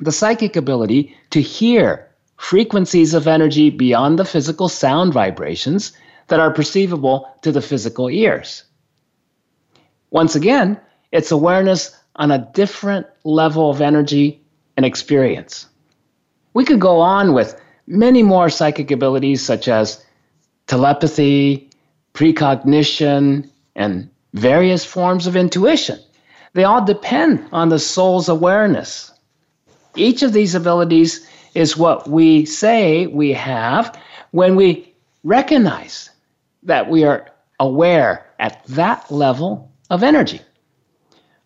the 0.00 0.12
psychic 0.12 0.56
ability 0.56 1.14
to 1.30 1.42
hear 1.42 2.08
frequencies 2.38 3.12
of 3.12 3.26
energy 3.26 3.68
beyond 3.68 4.18
the 4.18 4.24
physical 4.24 4.68
sound 4.68 5.12
vibrations 5.12 5.92
that 6.30 6.40
are 6.40 6.52
perceivable 6.52 7.28
to 7.42 7.52
the 7.52 7.60
physical 7.60 8.08
ears. 8.08 8.64
Once 10.10 10.34
again, 10.34 10.80
it's 11.12 11.30
awareness 11.30 11.96
on 12.16 12.30
a 12.30 12.50
different 12.54 13.06
level 13.24 13.70
of 13.70 13.80
energy 13.80 14.42
and 14.76 14.86
experience. 14.86 15.66
We 16.54 16.64
could 16.64 16.80
go 16.80 17.00
on 17.00 17.32
with 17.32 17.60
many 17.86 18.22
more 18.22 18.48
psychic 18.48 18.90
abilities 18.90 19.44
such 19.44 19.68
as 19.68 20.04
telepathy, 20.66 21.68
precognition, 22.12 23.50
and 23.76 24.08
various 24.34 24.84
forms 24.84 25.26
of 25.26 25.36
intuition. 25.36 25.98
They 26.52 26.64
all 26.64 26.84
depend 26.84 27.46
on 27.52 27.68
the 27.68 27.78
soul's 27.78 28.28
awareness. 28.28 29.12
Each 29.96 30.22
of 30.22 30.32
these 30.32 30.54
abilities 30.54 31.26
is 31.54 31.76
what 31.76 32.08
we 32.08 32.44
say 32.44 33.06
we 33.08 33.32
have 33.32 33.96
when 34.30 34.56
we 34.56 34.92
recognize 35.24 36.09
that 36.62 36.88
we 36.88 37.04
are 37.04 37.30
aware 37.58 38.26
at 38.38 38.64
that 38.66 39.10
level 39.10 39.70
of 39.90 40.02
energy. 40.02 40.40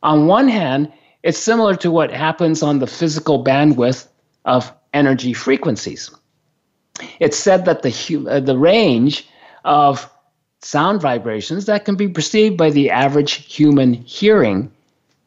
On 0.03 0.27
one 0.27 0.49
hand, 0.49 0.93
it's 1.23 1.39
similar 1.39 1.75
to 1.77 1.91
what 1.91 2.11
happens 2.11 2.63
on 2.63 2.79
the 2.79 2.87
physical 2.87 3.43
bandwidth 3.43 4.07
of 4.45 4.73
energy 4.93 5.33
frequencies. 5.33 6.11
It's 7.19 7.39
said 7.39 7.65
that 7.65 7.83
the, 7.83 8.27
uh, 8.29 8.41
the 8.41 8.59
range 8.59 9.27
of 9.65 10.09
sound 10.61 11.01
vibrations 11.01 11.67
that 11.67 11.85
can 11.85 11.97
be 11.97 12.09
perceived 12.09 12.57
by 12.57 12.71
the 12.71 12.91
average 12.91 13.33
human 13.53 13.95
hearing, 13.95 14.71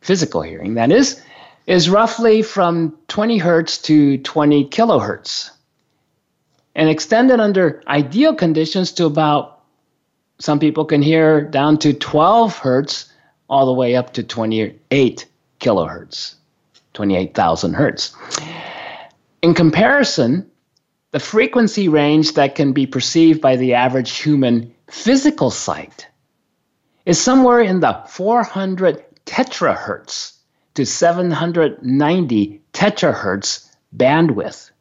physical 0.01 0.41
hearing, 0.41 0.75
that 0.75 0.91
is, 0.91 1.21
is 1.65 1.89
roughly 1.89 2.41
from 2.41 2.97
20 3.07 3.37
hertz 3.37 3.77
to 3.79 4.17
20 4.19 4.69
kilohertz, 4.69 5.51
and 6.75 6.89
extended 6.89 7.39
under 7.39 7.83
ideal 7.87 8.33
conditions 8.33 8.91
to 8.93 9.05
about 9.05 9.56
some 10.39 10.59
people 10.59 10.85
can 10.85 11.01
hear 11.01 11.41
down 11.41 11.77
to 11.79 11.93
12 11.93 12.57
hertz 12.57 13.11
all 13.49 13.65
the 13.65 13.73
way 13.73 13.95
up 13.95 14.13
to 14.13 14.23
28 14.23 15.25
kilohertz, 15.59 16.35
28,000 16.93 17.73
hertz. 17.73 18.15
In 19.41 19.53
comparison, 19.53 20.49
the 21.11 21.19
frequency 21.19 21.87
range 21.87 22.33
that 22.33 22.55
can 22.55 22.73
be 22.73 22.85
perceived 22.85 23.41
by 23.41 23.55
the 23.55 23.73
average 23.73 24.17
human 24.17 24.73
physical 24.89 25.49
sight 25.49 26.07
is 27.05 27.19
somewhere 27.19 27.61
in 27.61 27.79
the 27.79 28.03
400 28.07 29.03
terahertz 29.25 30.33
to 30.73 30.85
790 30.85 32.61
terahertz 32.73 33.71
bandwidth. 33.95 34.71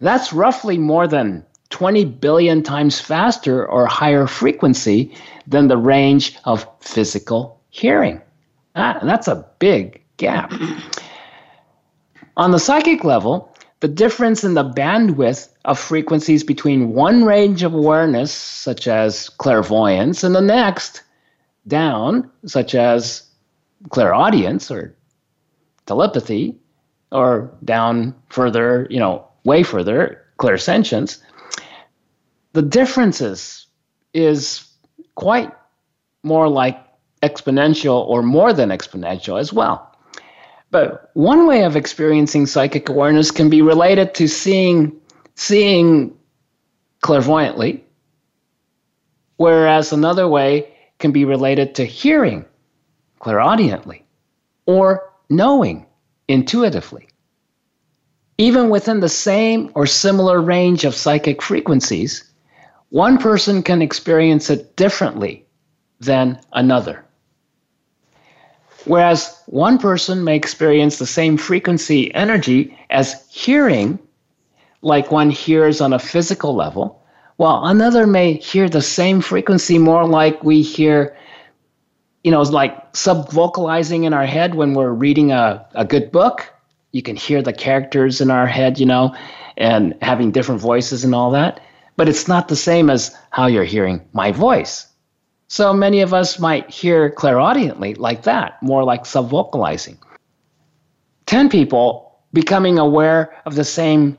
That's 0.00 0.32
roughly 0.32 0.78
more 0.78 1.06
than 1.06 1.44
20 1.72 2.04
billion 2.04 2.62
times 2.62 3.00
faster 3.00 3.66
or 3.66 3.86
higher 3.86 4.26
frequency 4.26 5.12
than 5.46 5.68
the 5.68 5.76
range 5.76 6.36
of 6.44 6.66
physical 6.80 7.60
hearing. 7.70 8.20
Ah, 8.76 9.00
that's 9.02 9.26
a 9.26 9.46
big 9.58 10.02
gap. 10.18 10.52
On 12.36 12.50
the 12.50 12.58
psychic 12.58 13.04
level, 13.04 13.54
the 13.80 13.88
difference 13.88 14.44
in 14.44 14.54
the 14.54 14.64
bandwidth 14.64 15.48
of 15.64 15.78
frequencies 15.78 16.44
between 16.44 16.92
one 16.92 17.24
range 17.24 17.62
of 17.62 17.74
awareness, 17.74 18.32
such 18.32 18.86
as 18.86 19.28
clairvoyance, 19.30 20.22
and 20.22 20.34
the 20.34 20.40
next 20.40 21.02
down, 21.66 22.30
such 22.46 22.74
as 22.74 23.24
clairaudience 23.88 24.70
or 24.70 24.94
telepathy, 25.86 26.54
or 27.10 27.50
down 27.64 28.14
further, 28.28 28.86
you 28.90 29.00
know, 29.00 29.26
way 29.44 29.62
further, 29.62 30.22
clairsentience, 30.38 31.18
the 32.52 32.62
differences 32.62 33.66
is 34.12 34.66
quite 35.14 35.52
more 36.22 36.48
like 36.48 36.78
exponential 37.22 38.06
or 38.06 38.22
more 38.22 38.52
than 38.52 38.70
exponential 38.70 39.38
as 39.38 39.52
well. 39.52 39.88
But 40.70 41.10
one 41.14 41.46
way 41.46 41.64
of 41.64 41.76
experiencing 41.76 42.46
psychic 42.46 42.88
awareness 42.88 43.30
can 43.30 43.50
be 43.50 43.62
related 43.62 44.14
to 44.14 44.26
seeing 44.26 45.00
seeing 45.34 46.16
clairvoyantly, 47.00 47.84
whereas 49.36 49.92
another 49.92 50.28
way 50.28 50.74
can 50.98 51.12
be 51.12 51.24
related 51.24 51.74
to 51.76 51.84
hearing 51.84 52.44
clairaudiently 53.20 54.02
or 54.66 55.12
knowing 55.28 55.86
intuitively. 56.28 57.08
Even 58.38 58.70
within 58.70 59.00
the 59.00 59.08
same 59.08 59.70
or 59.74 59.86
similar 59.86 60.40
range 60.40 60.84
of 60.84 60.94
psychic 60.94 61.42
frequencies, 61.42 62.31
one 62.92 63.16
person 63.16 63.62
can 63.62 63.80
experience 63.80 64.50
it 64.50 64.76
differently 64.76 65.46
than 66.00 66.38
another. 66.52 67.02
Whereas 68.84 69.42
one 69.46 69.78
person 69.78 70.24
may 70.24 70.36
experience 70.36 70.98
the 70.98 71.06
same 71.06 71.38
frequency 71.38 72.14
energy 72.14 72.78
as 72.90 73.26
hearing, 73.30 73.98
like 74.82 75.10
one 75.10 75.30
hears 75.30 75.80
on 75.80 75.94
a 75.94 75.98
physical 75.98 76.54
level, 76.54 77.02
while 77.36 77.64
another 77.64 78.06
may 78.06 78.34
hear 78.34 78.68
the 78.68 78.82
same 78.82 79.22
frequency 79.22 79.78
more 79.78 80.06
like 80.06 80.44
we 80.44 80.60
hear, 80.60 81.16
you 82.24 82.30
know, 82.30 82.42
like 82.42 82.94
sub 82.94 83.30
vocalizing 83.30 84.04
in 84.04 84.12
our 84.12 84.26
head 84.26 84.54
when 84.54 84.74
we're 84.74 84.92
reading 84.92 85.32
a, 85.32 85.66
a 85.72 85.86
good 85.86 86.12
book. 86.12 86.52
You 86.90 87.00
can 87.00 87.16
hear 87.16 87.40
the 87.40 87.54
characters 87.54 88.20
in 88.20 88.30
our 88.30 88.46
head, 88.46 88.78
you 88.78 88.84
know, 88.84 89.16
and 89.56 89.94
having 90.02 90.30
different 90.30 90.60
voices 90.60 91.04
and 91.04 91.14
all 91.14 91.30
that 91.30 91.58
but 91.96 92.08
it's 92.08 92.28
not 92.28 92.48
the 92.48 92.56
same 92.56 92.90
as 92.90 93.16
how 93.30 93.46
you're 93.46 93.64
hearing 93.64 94.02
my 94.12 94.32
voice. 94.32 94.86
So 95.48 95.72
many 95.74 96.00
of 96.00 96.14
us 96.14 96.38
might 96.38 96.70
hear 96.70 97.10
clairaudiently 97.10 97.98
like 97.98 98.22
that, 98.22 98.62
more 98.62 98.84
like 98.84 99.04
subvocalizing. 99.04 99.98
10 101.26 101.48
people 101.48 102.18
becoming 102.32 102.78
aware 102.78 103.34
of 103.44 103.54
the 103.54 103.64
same 103.64 104.16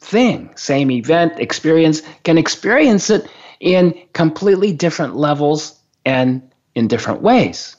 thing, 0.00 0.50
same 0.56 0.90
event, 0.90 1.38
experience, 1.38 2.02
can 2.24 2.36
experience 2.36 3.10
it 3.10 3.28
in 3.60 3.94
completely 4.12 4.72
different 4.72 5.14
levels 5.14 5.78
and 6.04 6.42
in 6.74 6.88
different 6.88 7.22
ways. 7.22 7.76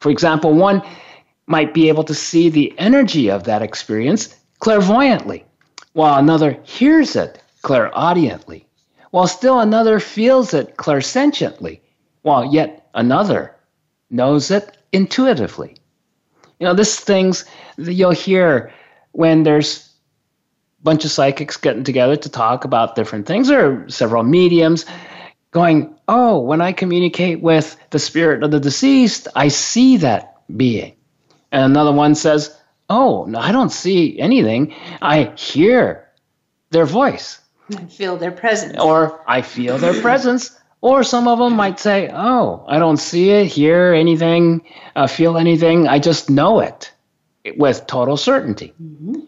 For 0.00 0.10
example, 0.10 0.54
one 0.54 0.82
might 1.46 1.74
be 1.74 1.88
able 1.88 2.04
to 2.04 2.14
see 2.14 2.48
the 2.48 2.72
energy 2.78 3.30
of 3.30 3.44
that 3.44 3.60
experience 3.60 4.34
clairvoyantly, 4.60 5.44
while 5.92 6.18
another 6.18 6.58
hears 6.62 7.16
it 7.16 7.42
clairaudiently, 7.62 8.64
while 9.10 9.26
still 9.26 9.60
another 9.60 10.00
feels 10.00 10.54
it 10.54 10.76
clairsentiently, 10.76 11.80
while 12.22 12.44
yet 12.44 12.88
another 12.94 13.54
knows 14.10 14.50
it 14.50 14.76
intuitively. 14.92 15.76
You 16.58 16.66
know, 16.66 16.74
this 16.74 16.98
things 16.98 17.44
that 17.76 17.94
you'll 17.94 18.10
hear 18.10 18.72
when 19.12 19.42
there's 19.42 19.88
a 20.80 20.84
bunch 20.84 21.04
of 21.04 21.10
psychics 21.10 21.56
getting 21.56 21.84
together 21.84 22.16
to 22.16 22.28
talk 22.28 22.64
about 22.64 22.94
different 22.94 23.26
things, 23.26 23.50
or 23.50 23.88
several 23.88 24.22
mediums 24.22 24.84
going, 25.50 25.94
Oh, 26.06 26.40
when 26.40 26.60
I 26.60 26.72
communicate 26.72 27.40
with 27.40 27.76
the 27.90 27.98
spirit 27.98 28.42
of 28.42 28.50
the 28.50 28.60
deceased, 28.60 29.28
I 29.34 29.48
see 29.48 29.96
that 29.98 30.36
being. 30.56 30.94
And 31.52 31.64
another 31.64 31.92
one 31.92 32.14
says, 32.14 32.56
Oh, 32.88 33.24
no, 33.26 33.38
I 33.38 33.52
don't 33.52 33.72
see 33.72 34.18
anything. 34.18 34.74
I 35.00 35.32
hear 35.36 36.08
their 36.70 36.86
voice. 36.86 37.40
I 37.76 37.84
feel 37.84 38.16
their 38.16 38.30
presence. 38.30 38.78
Or 38.78 39.22
I 39.26 39.42
feel 39.42 39.78
their 39.78 40.00
presence. 40.02 40.58
Or 40.82 41.02
some 41.02 41.28
of 41.28 41.38
them 41.38 41.56
might 41.56 41.78
say, 41.78 42.10
Oh, 42.12 42.64
I 42.66 42.78
don't 42.78 42.96
see 42.96 43.30
it, 43.30 43.46
hear 43.46 43.92
anything, 43.92 44.62
uh, 44.96 45.06
feel 45.06 45.36
anything. 45.36 45.86
I 45.86 45.98
just 45.98 46.30
know 46.30 46.60
it 46.60 46.92
with 47.56 47.86
total 47.86 48.16
certainty. 48.16 48.72
Mm-hmm. 48.82 49.20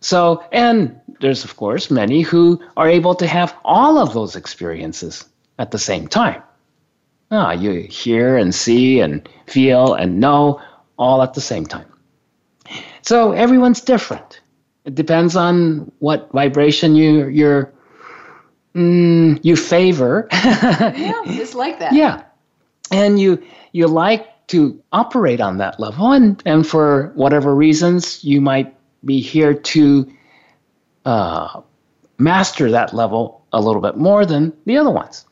So, 0.00 0.44
and 0.52 1.00
there's, 1.20 1.44
of 1.44 1.56
course, 1.56 1.90
many 1.90 2.20
who 2.20 2.60
are 2.76 2.88
able 2.88 3.14
to 3.14 3.26
have 3.26 3.56
all 3.64 3.98
of 3.98 4.12
those 4.12 4.36
experiences 4.36 5.24
at 5.58 5.70
the 5.70 5.78
same 5.78 6.08
time. 6.08 6.42
Ah, 7.30 7.52
you 7.52 7.72
hear 7.88 8.36
and 8.36 8.54
see 8.54 9.00
and 9.00 9.26
feel 9.46 9.94
and 9.94 10.20
know 10.20 10.60
all 10.98 11.22
at 11.22 11.32
the 11.32 11.40
same 11.40 11.64
time. 11.64 11.86
So 13.02 13.32
everyone's 13.32 13.80
different. 13.80 14.40
It 14.84 14.94
depends 14.94 15.34
on 15.36 15.90
what 15.98 16.30
vibration 16.32 16.94
you 16.94 17.26
you're 17.28 17.72
mm, 18.74 19.40
you 19.42 19.56
favor. 19.56 20.28
yeah, 20.32 21.22
it's 21.24 21.54
like 21.54 21.78
that. 21.78 21.92
Yeah, 21.92 22.24
and 22.90 23.18
you 23.18 23.42
you 23.72 23.86
like 23.86 24.46
to 24.48 24.80
operate 24.92 25.40
on 25.40 25.58
that 25.58 25.80
level, 25.80 26.12
and 26.12 26.42
and 26.44 26.66
for 26.66 27.12
whatever 27.14 27.54
reasons, 27.54 28.22
you 28.22 28.40
might 28.40 28.74
be 29.04 29.20
here 29.20 29.54
to 29.54 30.12
uh, 31.04 31.60
master 32.18 32.70
that 32.70 32.94
level 32.94 33.44
a 33.52 33.60
little 33.60 33.82
bit 33.82 33.96
more 33.96 34.26
than 34.26 34.52
the 34.66 34.76
other 34.76 34.90
ones. 34.90 35.24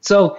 So, 0.00 0.38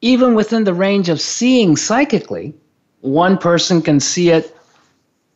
even 0.00 0.34
within 0.34 0.64
the 0.64 0.74
range 0.74 1.08
of 1.08 1.20
seeing 1.20 1.76
psychically, 1.76 2.54
one 3.00 3.38
person 3.38 3.80
can 3.80 4.00
see 4.00 4.30
it 4.30 4.56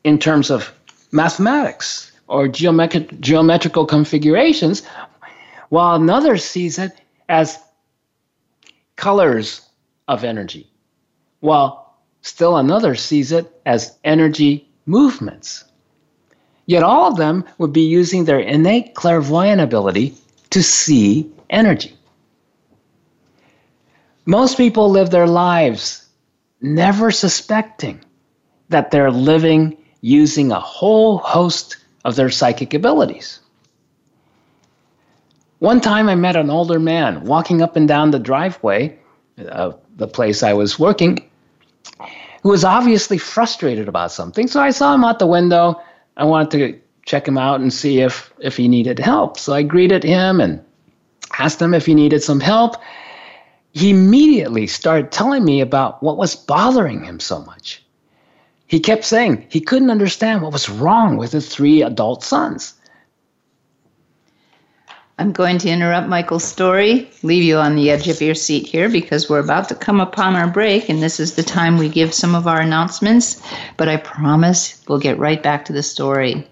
in 0.05 0.19
terms 0.19 0.51
of 0.51 0.76
mathematics 1.13 2.13
or 2.29 2.49
geometric, 2.49 3.21
geometrical 3.21 3.87
configurations, 3.87 4.83
while 5.69 5.95
another 5.95 6.37
sees 6.37 6.79
it 6.79 6.93
as 7.29 7.59
colors 8.97 9.69
of 10.09 10.25
energy, 10.25 10.71
while 11.41 11.95
still 12.23 12.57
another 12.57 12.95
sees 12.95 13.33
it 13.33 13.51
as 13.67 13.97
energy 14.05 14.69
movements. 14.87 15.65
Yet 16.67 16.83
all 16.83 17.09
of 17.11 17.17
them 17.17 17.45
would 17.59 17.73
be 17.73 17.83
using 17.87 18.25
their 18.25 18.41
innate 18.41 18.95
clairvoyant 18.95 19.61
ability 19.61 20.15
to 20.51 20.63
see 20.63 21.31
energy. 21.49 21.95
Most 24.25 24.57
people 24.57 24.91
live 24.91 25.11
their 25.11 25.29
lives 25.29 26.09
never 26.61 27.13
suspecting 27.13 28.01
that 28.69 28.91
they're 28.91 29.13
living 29.13 29.77
using 30.07 30.53
a 30.53 30.61
whole 30.61 31.19
host 31.19 31.79
of 32.05 32.15
their 32.15 32.31
psychic 32.31 32.73
abilities. 32.73 33.41
One 35.59 35.81
time 35.81 36.09
I 36.09 36.15
met 36.15 36.37
an 36.37 36.49
older 36.49 36.79
man 36.79 37.25
walking 37.25 37.61
up 37.61 37.75
and 37.75 37.89
down 37.89 38.13
the 38.13 38.21
driveway 38.21 38.97
of 39.49 39.81
the 39.97 40.07
place 40.07 40.45
I 40.45 40.53
was 40.53 40.79
working 40.79 41.29
who 42.45 42.51
was 42.51 42.63
obviously 42.63 43.19
frustrated 43.19 43.89
about 43.89 44.13
something. 44.13 44.47
So 44.47 44.61
I 44.61 44.71
saw 44.71 44.95
him 44.95 45.03
out 45.03 45.19
the 45.19 45.27
window. 45.27 45.83
I 46.17 46.25
wanted 46.25 46.51
to 46.59 46.81
check 47.05 47.27
him 47.27 47.37
out 47.37 47.61
and 47.61 47.73
see 47.73 47.99
if, 47.99 48.33
if 48.39 48.57
he 48.57 48.69
needed 48.69 49.01
help. 49.01 49.37
So 49.37 49.55
I 49.55 49.65
greeted 49.65 50.05
him 50.05 50.41
and 50.41 50.65
asked 51.37 51.61
him 51.61 51.75
if 51.75 51.85
he 51.85 51.95
needed 51.97 52.23
some 52.23 52.39
help. 52.39 52.77
He 53.73 53.91
immediately 53.91 54.69
started 54.69 55.11
telling 55.11 55.45
me 55.45 55.61
about 55.61 56.01
what 56.01 56.17
was 56.17 56.37
bothering 56.37 57.03
him 57.03 57.19
so 57.19 57.41
much. 57.41 57.83
He 58.67 58.81
kept 58.81 59.05
saying 59.05 59.47
he 59.49 59.61
couldn't 59.61 59.91
understand 59.91 60.43
what 60.43 60.53
was 60.53 60.69
wrong 60.69 61.17
with 61.17 61.33
his 61.33 61.49
three 61.49 61.83
adult 61.83 62.25
sons. 62.25 62.75
I'm 65.19 65.33
going 65.33 65.57
to 65.59 65.71
interrupt 65.71 66.09
Michael's 66.09 66.45
story, 66.45 67.11
leave 67.23 67.43
you 67.43 67.57
on 67.57 67.75
the 67.75 67.91
edge 67.91 68.07
of 68.09 68.21
your 68.21 68.35
seat 68.35 68.67
here 68.67 68.91
because 68.91 69.31
we're 69.31 69.39
about 69.39 69.67
to 69.71 69.75
come 69.75 69.99
upon 69.99 70.37
our 70.37 70.47
break, 70.47 70.91
and 70.91 71.03
this 71.03 71.19
is 71.19 71.37
the 71.37 71.43
time 71.43 71.79
we 71.79 71.89
give 71.89 72.13
some 72.13 72.35
of 72.35 72.47
our 72.47 72.61
announcements. 72.61 73.41
But 73.79 73.89
I 73.89 73.97
promise 73.97 74.83
we'll 74.87 74.99
get 74.99 75.19
right 75.19 75.43
back 75.43 75.65
to 75.67 75.73
the 75.73 75.83
story. 75.83 76.47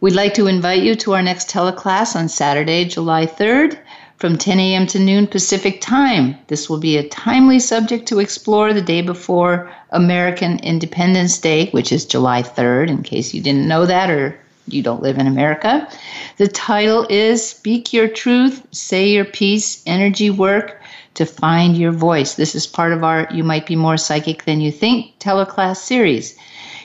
We'd 0.00 0.14
like 0.14 0.34
to 0.34 0.48
invite 0.48 0.82
you 0.82 0.96
to 0.96 1.14
our 1.14 1.22
next 1.22 1.48
teleclass 1.48 2.16
on 2.16 2.28
Saturday, 2.28 2.84
July 2.86 3.26
3rd 3.26 3.78
from 4.16 4.38
10 4.38 4.58
a.m. 4.58 4.86
to 4.86 4.98
noon 4.98 5.26
Pacific 5.26 5.80
Time. 5.80 6.36
This 6.46 6.70
will 6.70 6.78
be 6.78 6.96
a 6.96 7.08
timely 7.08 7.58
subject 7.58 8.06
to 8.08 8.18
explore 8.18 8.72
the 8.72 8.80
day 8.80 9.02
before 9.02 9.70
American 9.90 10.58
Independence 10.60 11.38
Day, 11.38 11.68
which 11.70 11.92
is 11.92 12.06
July 12.06 12.42
3rd, 12.42 12.88
in 12.88 13.02
case 13.02 13.34
you 13.34 13.42
didn't 13.42 13.68
know 13.68 13.84
that 13.84 14.10
or 14.10 14.38
you 14.68 14.82
don't 14.82 15.02
live 15.02 15.18
in 15.18 15.26
America. 15.26 15.88
The 16.38 16.48
title 16.48 17.06
is 17.10 17.46
Speak 17.46 17.92
Your 17.92 18.08
Truth, 18.08 18.66
Say 18.72 19.10
Your 19.10 19.24
Piece, 19.24 19.82
Energy 19.86 20.30
Work 20.30 20.80
to 21.14 21.26
Find 21.26 21.76
Your 21.76 21.92
Voice. 21.92 22.34
This 22.34 22.54
is 22.54 22.66
part 22.66 22.92
of 22.92 23.04
our 23.04 23.28
You 23.30 23.44
Might 23.44 23.66
Be 23.66 23.76
More 23.76 23.96
Psychic 23.96 24.44
Than 24.44 24.60
You 24.60 24.72
Think 24.72 25.18
teleclass 25.18 25.76
series. 25.76 26.36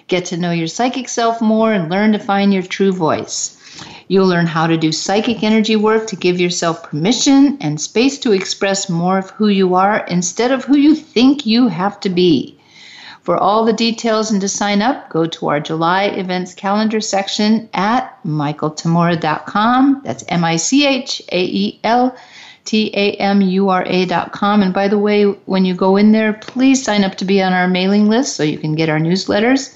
Get 0.07 0.25
to 0.25 0.37
know 0.37 0.51
your 0.51 0.67
psychic 0.67 1.07
self 1.07 1.41
more 1.41 1.71
and 1.71 1.89
learn 1.89 2.11
to 2.11 2.19
find 2.19 2.53
your 2.53 2.63
true 2.63 2.91
voice. 2.91 3.57
You'll 4.07 4.27
learn 4.27 4.47
how 4.47 4.67
to 4.67 4.77
do 4.77 4.91
psychic 4.91 5.43
energy 5.43 5.75
work 5.75 6.07
to 6.07 6.15
give 6.15 6.39
yourself 6.39 6.83
permission 6.83 7.57
and 7.61 7.79
space 7.79 8.17
to 8.19 8.33
express 8.33 8.89
more 8.89 9.17
of 9.17 9.29
who 9.31 9.47
you 9.47 9.75
are 9.75 10.05
instead 10.07 10.51
of 10.51 10.65
who 10.65 10.77
you 10.77 10.95
think 10.95 11.45
you 11.45 11.67
have 11.69 11.99
to 12.01 12.09
be. 12.09 12.57
For 13.21 13.37
all 13.37 13.65
the 13.65 13.73
details 13.73 14.31
and 14.31 14.41
to 14.41 14.47
sign 14.47 14.81
up, 14.81 15.09
go 15.09 15.27
to 15.27 15.49
our 15.49 15.59
July 15.59 16.05
events 16.05 16.55
calendar 16.55 16.99
section 16.99 17.69
at 17.73 18.17
michaeltamura.com. 18.25 20.01
That's 20.03 20.23
M 20.27 20.43
I 20.43 20.55
C 20.55 20.87
H 20.87 21.21
A 21.31 21.43
E 21.43 21.79
L 21.83 22.15
T 22.65 22.91
A 22.95 23.13
M 23.13 23.41
U 23.41 23.69
R 23.69 23.85
A.com. 23.85 24.63
And 24.63 24.73
by 24.73 24.87
the 24.87 24.97
way, 24.97 25.25
when 25.45 25.65
you 25.65 25.75
go 25.75 25.97
in 25.97 26.11
there, 26.11 26.33
please 26.33 26.83
sign 26.83 27.03
up 27.03 27.15
to 27.15 27.25
be 27.25 27.41
on 27.43 27.53
our 27.53 27.67
mailing 27.67 28.09
list 28.09 28.35
so 28.35 28.43
you 28.43 28.57
can 28.57 28.73
get 28.73 28.89
our 28.89 28.99
newsletters. 28.99 29.75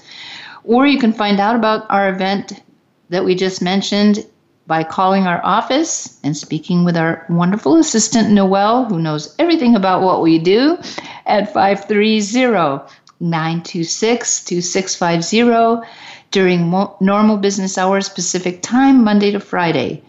Or 0.64 0.86
you 0.86 0.98
can 0.98 1.12
find 1.12 1.38
out 1.38 1.54
about 1.54 1.86
our 1.88 2.08
event 2.08 2.52
that 3.08 3.24
we 3.24 3.34
just 3.34 3.62
mentioned 3.62 4.26
by 4.66 4.82
calling 4.82 5.26
our 5.26 5.40
office 5.44 6.18
and 6.24 6.36
speaking 6.36 6.84
with 6.84 6.96
our 6.96 7.24
wonderful 7.28 7.76
assistant, 7.76 8.30
Noel, 8.30 8.84
who 8.84 8.98
knows 8.98 9.34
everything 9.38 9.76
about 9.76 10.02
what 10.02 10.22
we 10.22 10.38
do, 10.38 10.78
at 11.26 11.52
530 11.52 12.84
926 13.18 14.44
2650 14.44 15.88
during 16.30 16.68
mo- 16.68 16.96
normal 17.00 17.36
business 17.36 17.78
hours 17.78 18.08
Pacific 18.08 18.60
time, 18.62 19.04
Monday 19.04 19.30
to 19.30 19.40
Friday. 19.40 20.02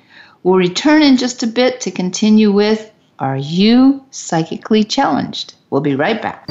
We'll 0.43 0.55
return 0.55 1.01
in 1.01 1.17
just 1.17 1.43
a 1.43 1.47
bit 1.47 1.79
to 1.81 1.91
continue 1.91 2.51
with 2.51 2.91
Are 3.19 3.37
You 3.37 4.03
Psychically 4.11 4.83
Challenged? 4.83 5.53
We'll 5.69 5.81
be 5.81 5.95
right 5.95 6.21
back. 6.21 6.47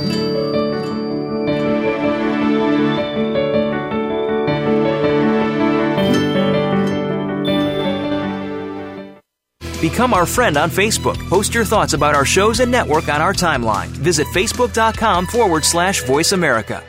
Become 9.91 10.15
our 10.15 10.27
friend 10.27 10.57
on 10.57 10.69
Facebook. 10.69 11.17
Post 11.29 11.55
your 11.55 11.65
thoughts 11.65 11.93
about 11.93 12.17
our 12.17 12.25
shows 12.25 12.59
and 12.59 12.73
network 12.73 13.09
on 13.09 13.23
our 13.23 13.33
timeline. 13.33 13.87
Visit 13.87 14.27
facebook.com 14.35 15.27
forward 15.27 15.65
slash 15.65 16.03
voice 16.03 16.33
America. 16.33 16.83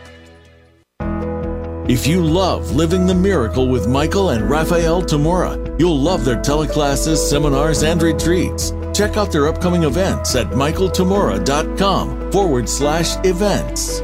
If 1.88 2.07
you 2.07 2.23
love 2.23 2.71
Living 2.71 3.05
the 3.05 3.13
Miracle 3.13 3.67
with 3.67 3.88
Michael 3.88 4.31
and 4.31 4.49
Raphael 4.49 5.03
Tamura, 5.03 5.79
you'll 5.79 5.99
love 5.99 6.25
their 6.25 6.38
teleclasses, 6.38 7.17
seminars, 7.17 7.83
and 7.83 8.01
retreats. 8.01 8.73
Check 8.95 9.15
out 9.15 9.31
their 9.31 9.47
upcoming 9.47 9.83
events 9.83 10.36
at 10.36 10.47
michaeltamura.com 10.47 12.31
forward 12.31 12.67
slash 12.67 13.15
events. 13.23 13.99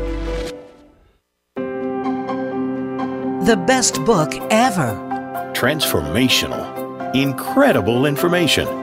The 3.47 3.57
best 3.65 4.05
book 4.05 4.35
ever. 4.51 4.93
Transformational. 5.55 7.15
Incredible 7.15 8.05
information. 8.05 8.82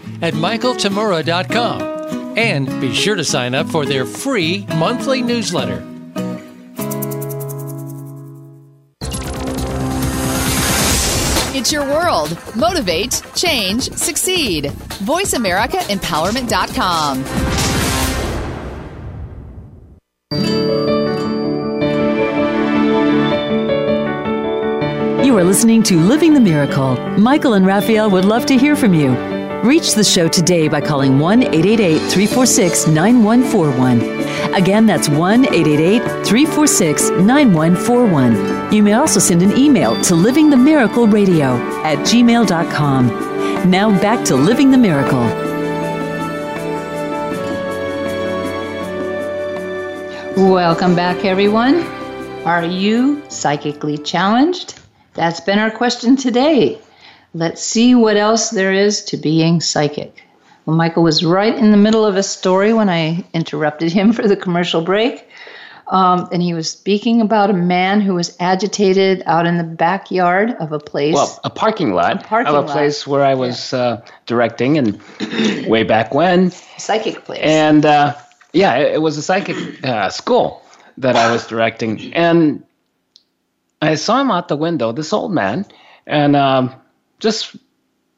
at 0.21 0.33
michaeltamura.com 0.33 2.37
and 2.37 2.67
be 2.79 2.93
sure 2.93 3.15
to 3.15 3.23
sign 3.23 3.55
up 3.55 3.67
for 3.67 3.85
their 3.85 4.05
free 4.05 4.65
monthly 4.77 5.21
newsletter. 5.21 5.85
It's 11.53 11.69
your 11.71 11.83
world. 11.83 12.37
Motivate, 12.55 13.21
change, 13.35 13.91
succeed. 13.91 14.65
VoiceAmericaEmpowerment.com. 15.05 17.23
You 25.23 25.37
are 25.37 25.43
listening 25.43 25.83
to 25.83 25.97
Living 25.97 26.33
the 26.33 26.41
Miracle. 26.41 26.95
Michael 27.17 27.53
and 27.53 27.65
Raphael 27.65 28.09
would 28.09 28.25
love 28.25 28.45
to 28.47 28.57
hear 28.57 28.75
from 28.75 28.93
you. 28.93 29.30
Reach 29.63 29.93
the 29.93 30.03
show 30.03 30.27
today 30.27 30.67
by 30.67 30.81
calling 30.81 31.19
1 31.19 31.43
888 31.43 31.99
346 32.11 32.87
9141. 32.87 34.55
Again, 34.55 34.87
that's 34.87 35.07
1 35.07 35.45
888 35.53 36.01
346 36.25 37.09
9141. 37.11 38.73
You 38.73 38.81
may 38.81 38.93
also 38.93 39.19
send 39.19 39.43
an 39.43 39.55
email 39.55 39.93
to 40.01 40.15
livingthemiracleradio 40.15 41.59
at 41.83 41.99
gmail.com. 41.99 43.07
Now 43.69 43.91
back 44.01 44.25
to 44.25 44.35
Living 44.35 44.71
the 44.71 44.79
Miracle. 44.79 45.21
Welcome 50.43 50.95
back, 50.95 51.23
everyone. 51.23 51.83
Are 52.45 52.65
you 52.65 53.21
psychically 53.29 53.99
challenged? 53.99 54.79
That's 55.13 55.39
been 55.39 55.59
our 55.59 55.69
question 55.69 56.15
today. 56.15 56.81
Let's 57.33 57.61
see 57.63 57.95
what 57.95 58.17
else 58.17 58.49
there 58.49 58.73
is 58.73 59.03
to 59.05 59.17
being 59.17 59.61
psychic. 59.61 60.23
Well, 60.65 60.75
Michael 60.75 61.03
was 61.03 61.23
right 61.23 61.55
in 61.55 61.71
the 61.71 61.77
middle 61.77 62.05
of 62.05 62.15
a 62.17 62.23
story 62.23 62.73
when 62.73 62.89
I 62.89 63.23
interrupted 63.33 63.91
him 63.91 64.11
for 64.17 64.27
the 64.27 64.35
commercial 64.35 64.81
break. 64.81 65.27
Um, 65.87 66.29
and 66.31 66.41
he 66.41 66.53
was 66.53 66.69
speaking 66.69 67.19
about 67.19 67.49
a 67.49 67.53
man 67.53 67.99
who 67.99 68.13
was 68.15 68.35
agitated 68.39 69.23
out 69.25 69.45
in 69.45 69.57
the 69.57 69.63
backyard 69.65 70.51
of 70.59 70.71
a 70.71 70.79
place. 70.79 71.13
Well, 71.15 71.37
a 71.43 71.49
parking 71.49 71.93
lot 71.93 72.23
A 72.23 72.25
parking 72.27 72.53
of 72.55 72.63
a 72.63 72.67
lot. 72.67 72.71
place 72.71 73.05
where 73.05 73.25
I 73.25 73.33
was 73.33 73.73
uh, 73.73 74.01
directing, 74.25 74.77
and 74.77 75.01
way 75.67 75.83
back 75.83 76.13
when. 76.13 76.51
psychic 76.77 77.25
place. 77.25 77.41
And 77.43 77.85
uh, 77.85 78.15
yeah, 78.53 78.75
it, 78.77 78.95
it 78.95 79.01
was 79.01 79.17
a 79.17 79.21
psychic 79.21 79.83
uh, 79.83 80.09
school 80.09 80.61
that 80.97 81.17
I 81.17 81.29
was 81.29 81.45
directing, 81.45 82.13
and 82.13 82.63
I 83.81 83.95
saw 83.95 84.21
him 84.21 84.31
out 84.31 84.47
the 84.47 84.55
window, 84.55 84.93
this 84.93 85.11
old 85.11 85.33
man, 85.33 85.65
and 86.07 86.37
um, 86.37 86.73
just 87.21 87.55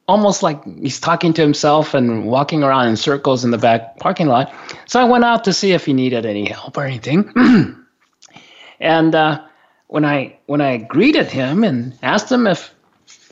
almost 0.08 0.44
like 0.44 0.63
he's 0.80 1.00
talking 1.00 1.34
to 1.34 1.42
himself 1.42 1.94
and 1.94 2.26
walking 2.26 2.63
around 2.63 2.88
in 2.89 2.98
circles 2.98 3.46
in 3.46 3.52
the 3.52 3.58
back 3.58 4.00
parking 4.00 4.28
lot. 4.28 4.54
So 4.86 5.00
I 5.00 5.06
went 5.06 5.24
out 5.24 5.44
to 5.46 5.54
see 5.54 5.72
if 5.72 5.86
he 5.86 5.94
needed 5.94 6.26
any 6.26 6.50
help 6.50 6.78
or 6.78 6.84
anything. 6.84 7.32
and 8.80 9.16
uh, 9.16 9.46
when 9.88 10.04
I 10.04 10.38
when 10.48 10.62
I 10.62 10.78
greeted 10.78 11.28
him 11.28 11.63
and 11.63 11.98
asked 12.02 12.32
him 12.32 12.48
if 12.48 12.74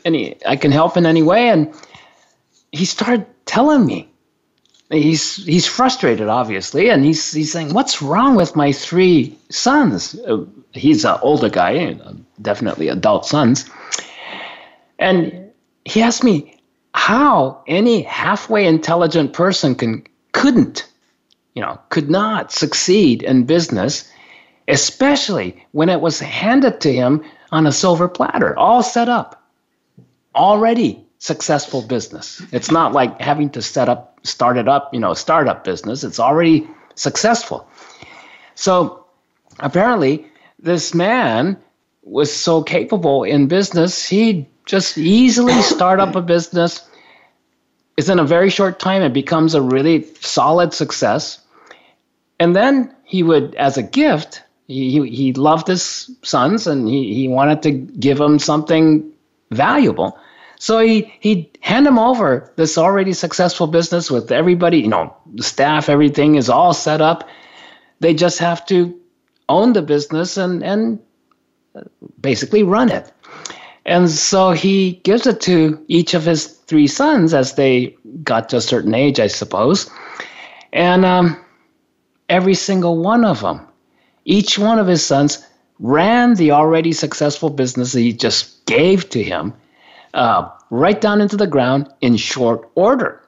any 0.06 0.38
I 0.46 0.56
can 0.56 0.72
help 0.72 0.98
in 0.98 1.06
any 1.06 1.24
way, 1.24 1.50
and 1.50 1.74
he 2.72 2.86
started 2.86 3.26
telling 3.46 3.86
me 3.86 4.08
he's 4.90 5.38
he's 5.46 5.68
frustrated 5.68 6.28
obviously 6.28 6.90
and 6.90 7.04
he's 7.04 7.32
he's 7.32 7.52
saying 7.52 7.74
what's 7.74 8.02
wrong 8.02 8.36
with 8.36 8.56
my 8.56 8.72
three 8.72 9.38
sons 9.50 10.20
uh, 10.28 10.44
he's 10.74 11.06
an 11.06 11.18
older 11.22 11.50
guy 11.50 11.94
uh, 11.94 12.14
definitely 12.42 12.90
adult 12.90 13.26
sons 13.26 13.70
and 15.00 15.41
he 15.86 16.02
asked 16.02 16.24
me 16.24 16.58
how 16.94 17.64
any 17.68 18.02
halfway 18.02 18.66
intelligent 18.66 19.34
person 19.34 19.76
can 19.76 20.06
couldn't 20.34 20.88
you 21.56 21.62
know 21.62 21.80
could 21.90 22.10
not 22.10 22.52
succeed 22.52 23.24
in 23.24 23.46
business 23.46 24.12
especially 24.68 25.66
when 25.72 25.90
it 25.90 26.02
was 26.02 26.20
handed 26.20 26.82
to 26.82 26.92
him 26.92 27.24
on 27.52 27.68
a 27.68 27.72
silver 27.72 28.08
platter 28.08 28.58
all 28.58 28.82
set 28.82 29.10
up. 29.10 29.44
Already 30.36 31.06
successful 31.20 31.82
business. 31.82 32.42
It's 32.52 32.72
not 32.72 32.94
like 32.94 33.20
having 33.20 33.50
to 33.52 33.62
set 33.62 33.90
up 33.90 34.20
start 34.24 34.58
it 34.58 34.68
up 34.68 34.94
you 34.94 35.00
know 35.00 35.14
startup 35.14 35.64
business. 35.64 36.04
It's 36.04 36.20
already 36.20 36.68
successful. 36.96 37.68
So 38.56 39.06
apparently 39.60 40.26
this 40.60 40.94
man 40.94 41.58
was 42.04 42.34
so 42.34 42.64
capable 42.64 43.24
in 43.24 43.48
business 43.48 44.08
he 44.08 44.48
just 44.66 44.98
easily 44.98 45.62
start 45.62 46.00
up 46.00 46.16
a 46.16 46.22
business 46.22 46.88
it's 47.98 48.10
in 48.10 48.20
a 48.20 48.24
very 48.24 48.50
short 48.50 48.80
time 48.80 49.02
it 49.02 49.14
becomes 49.14 49.54
a 49.54 49.62
really 49.62 50.06
solid 50.22 50.74
success. 50.74 51.40
And 52.40 52.56
then 52.56 52.96
he 53.04 53.24
would 53.24 53.54
as 53.56 53.78
a 53.78 53.84
gift 53.84 54.42
he, 54.68 54.90
he, 54.90 55.10
he 55.10 55.34
loved 55.34 55.68
his 55.68 56.10
sons 56.24 56.66
and 56.66 56.88
he, 56.88 57.14
he 57.14 57.28
wanted 57.28 57.62
to 57.64 57.72
give 57.72 58.18
them 58.18 58.40
something 58.40 59.12
valuable. 59.52 60.18
So 60.58 60.80
he 60.80 61.14
he'd 61.20 61.58
hand 61.62 61.86
them 61.86 62.00
over 62.00 62.52
this 62.56 62.78
already 62.78 63.14
successful 63.14 63.68
business 63.68 64.10
with 64.10 64.32
everybody 64.32 64.80
you 64.80 64.88
know 64.88 65.16
the 65.36 65.44
staff 65.44 65.90
everything 65.90 66.36
is 66.36 66.50
all 66.50 66.74
set 66.74 67.02
up. 67.02 67.28
They 68.00 68.14
just 68.14 68.40
have 68.40 68.66
to 68.68 68.98
own 69.48 69.74
the 69.74 69.82
business 69.82 70.38
and 70.38 70.64
and 70.64 71.00
basically 72.20 72.64
run 72.64 72.90
it 72.90 73.12
and 73.86 74.10
so 74.10 74.52
he 74.52 74.94
gives 75.04 75.26
it 75.26 75.42
to 75.42 75.84
each 75.88 76.14
of 76.14 76.26
his 76.26 76.48
three 76.48 76.88
sons 76.88 77.34
as 77.34 77.56
they 77.56 77.96
got 78.24 78.50
to 78.50 78.58
a 78.58 78.62
certain 78.62 78.94
age, 78.94 79.20
I 79.20 79.28
suppose. 79.28 79.90
And 80.72 81.04
um, 81.04 81.44
every 82.30 82.54
single 82.54 82.98
one 82.98 83.26
of 83.26 83.42
them, 83.42 83.68
each 84.26 84.60
one 84.60 84.78
of 84.78 84.88
his 84.88 85.04
sons 85.04 85.46
ran 85.80 86.36
the 86.36 86.52
already 86.52 86.94
successful 86.94 87.50
business 87.50 87.94
that 87.94 88.02
he 88.02 88.14
just 88.14 88.64
gave 88.66 89.10
to 89.10 89.24
him 89.24 89.54
uh, 90.14 90.48
right 90.70 91.02
down 91.02 91.20
into 91.20 91.36
the 91.36 91.48
ground 91.48 91.92
in 92.02 92.18
short 92.18 92.70
order. 92.76 93.20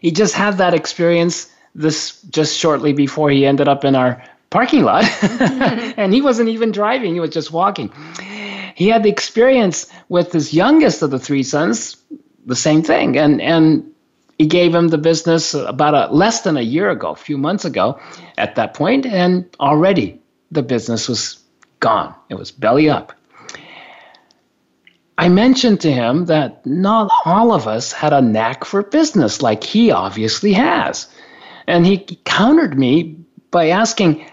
He 0.00 0.10
just 0.10 0.34
had 0.34 0.58
that 0.58 0.74
experience 0.74 1.48
this 1.76 2.20
just 2.22 2.58
shortly 2.58 2.92
before 2.92 3.30
he 3.30 3.46
ended 3.46 3.68
up 3.68 3.84
in 3.84 3.94
our 3.94 4.22
parking 4.50 4.82
lot. 4.82 5.04
and 5.96 6.12
he 6.12 6.20
wasn't 6.20 6.48
even 6.48 6.72
driving, 6.72 7.14
he 7.14 7.20
was 7.20 7.30
just 7.30 7.52
walking 7.52 7.92
he 8.82 8.88
had 8.88 9.04
the 9.04 9.08
experience 9.08 9.86
with 10.08 10.32
his 10.32 10.52
youngest 10.52 11.02
of 11.02 11.10
the 11.12 11.18
three 11.18 11.44
sons, 11.44 11.96
the 12.46 12.56
same 12.56 12.82
thing, 12.82 13.16
and 13.16 13.40
and 13.40 13.88
he 14.38 14.46
gave 14.46 14.74
him 14.74 14.88
the 14.88 14.98
business 14.98 15.54
about 15.54 15.94
a 15.94 16.12
less 16.12 16.40
than 16.40 16.56
a 16.56 16.62
year 16.62 16.90
ago, 16.90 17.10
a 17.12 17.16
few 17.16 17.38
months 17.38 17.64
ago, 17.64 18.00
at 18.36 18.56
that 18.56 18.74
point, 18.74 19.06
and 19.06 19.44
already 19.60 20.20
the 20.50 20.62
business 20.62 21.08
was 21.08 21.38
gone. 21.78 22.12
It 22.28 22.34
was 22.34 22.50
belly 22.50 22.90
up. 22.90 23.12
I 25.16 25.28
mentioned 25.28 25.80
to 25.82 25.92
him 25.92 26.26
that 26.26 26.66
not 26.66 27.08
all 27.24 27.52
of 27.52 27.68
us 27.68 27.92
had 27.92 28.12
a 28.12 28.20
knack 28.20 28.64
for 28.64 28.82
business 28.82 29.42
like 29.42 29.62
he 29.62 29.92
obviously 29.92 30.54
has. 30.54 31.06
And 31.68 31.86
he 31.86 31.98
countered 32.24 32.76
me 32.76 33.16
by 33.52 33.68
asking, 33.68 34.26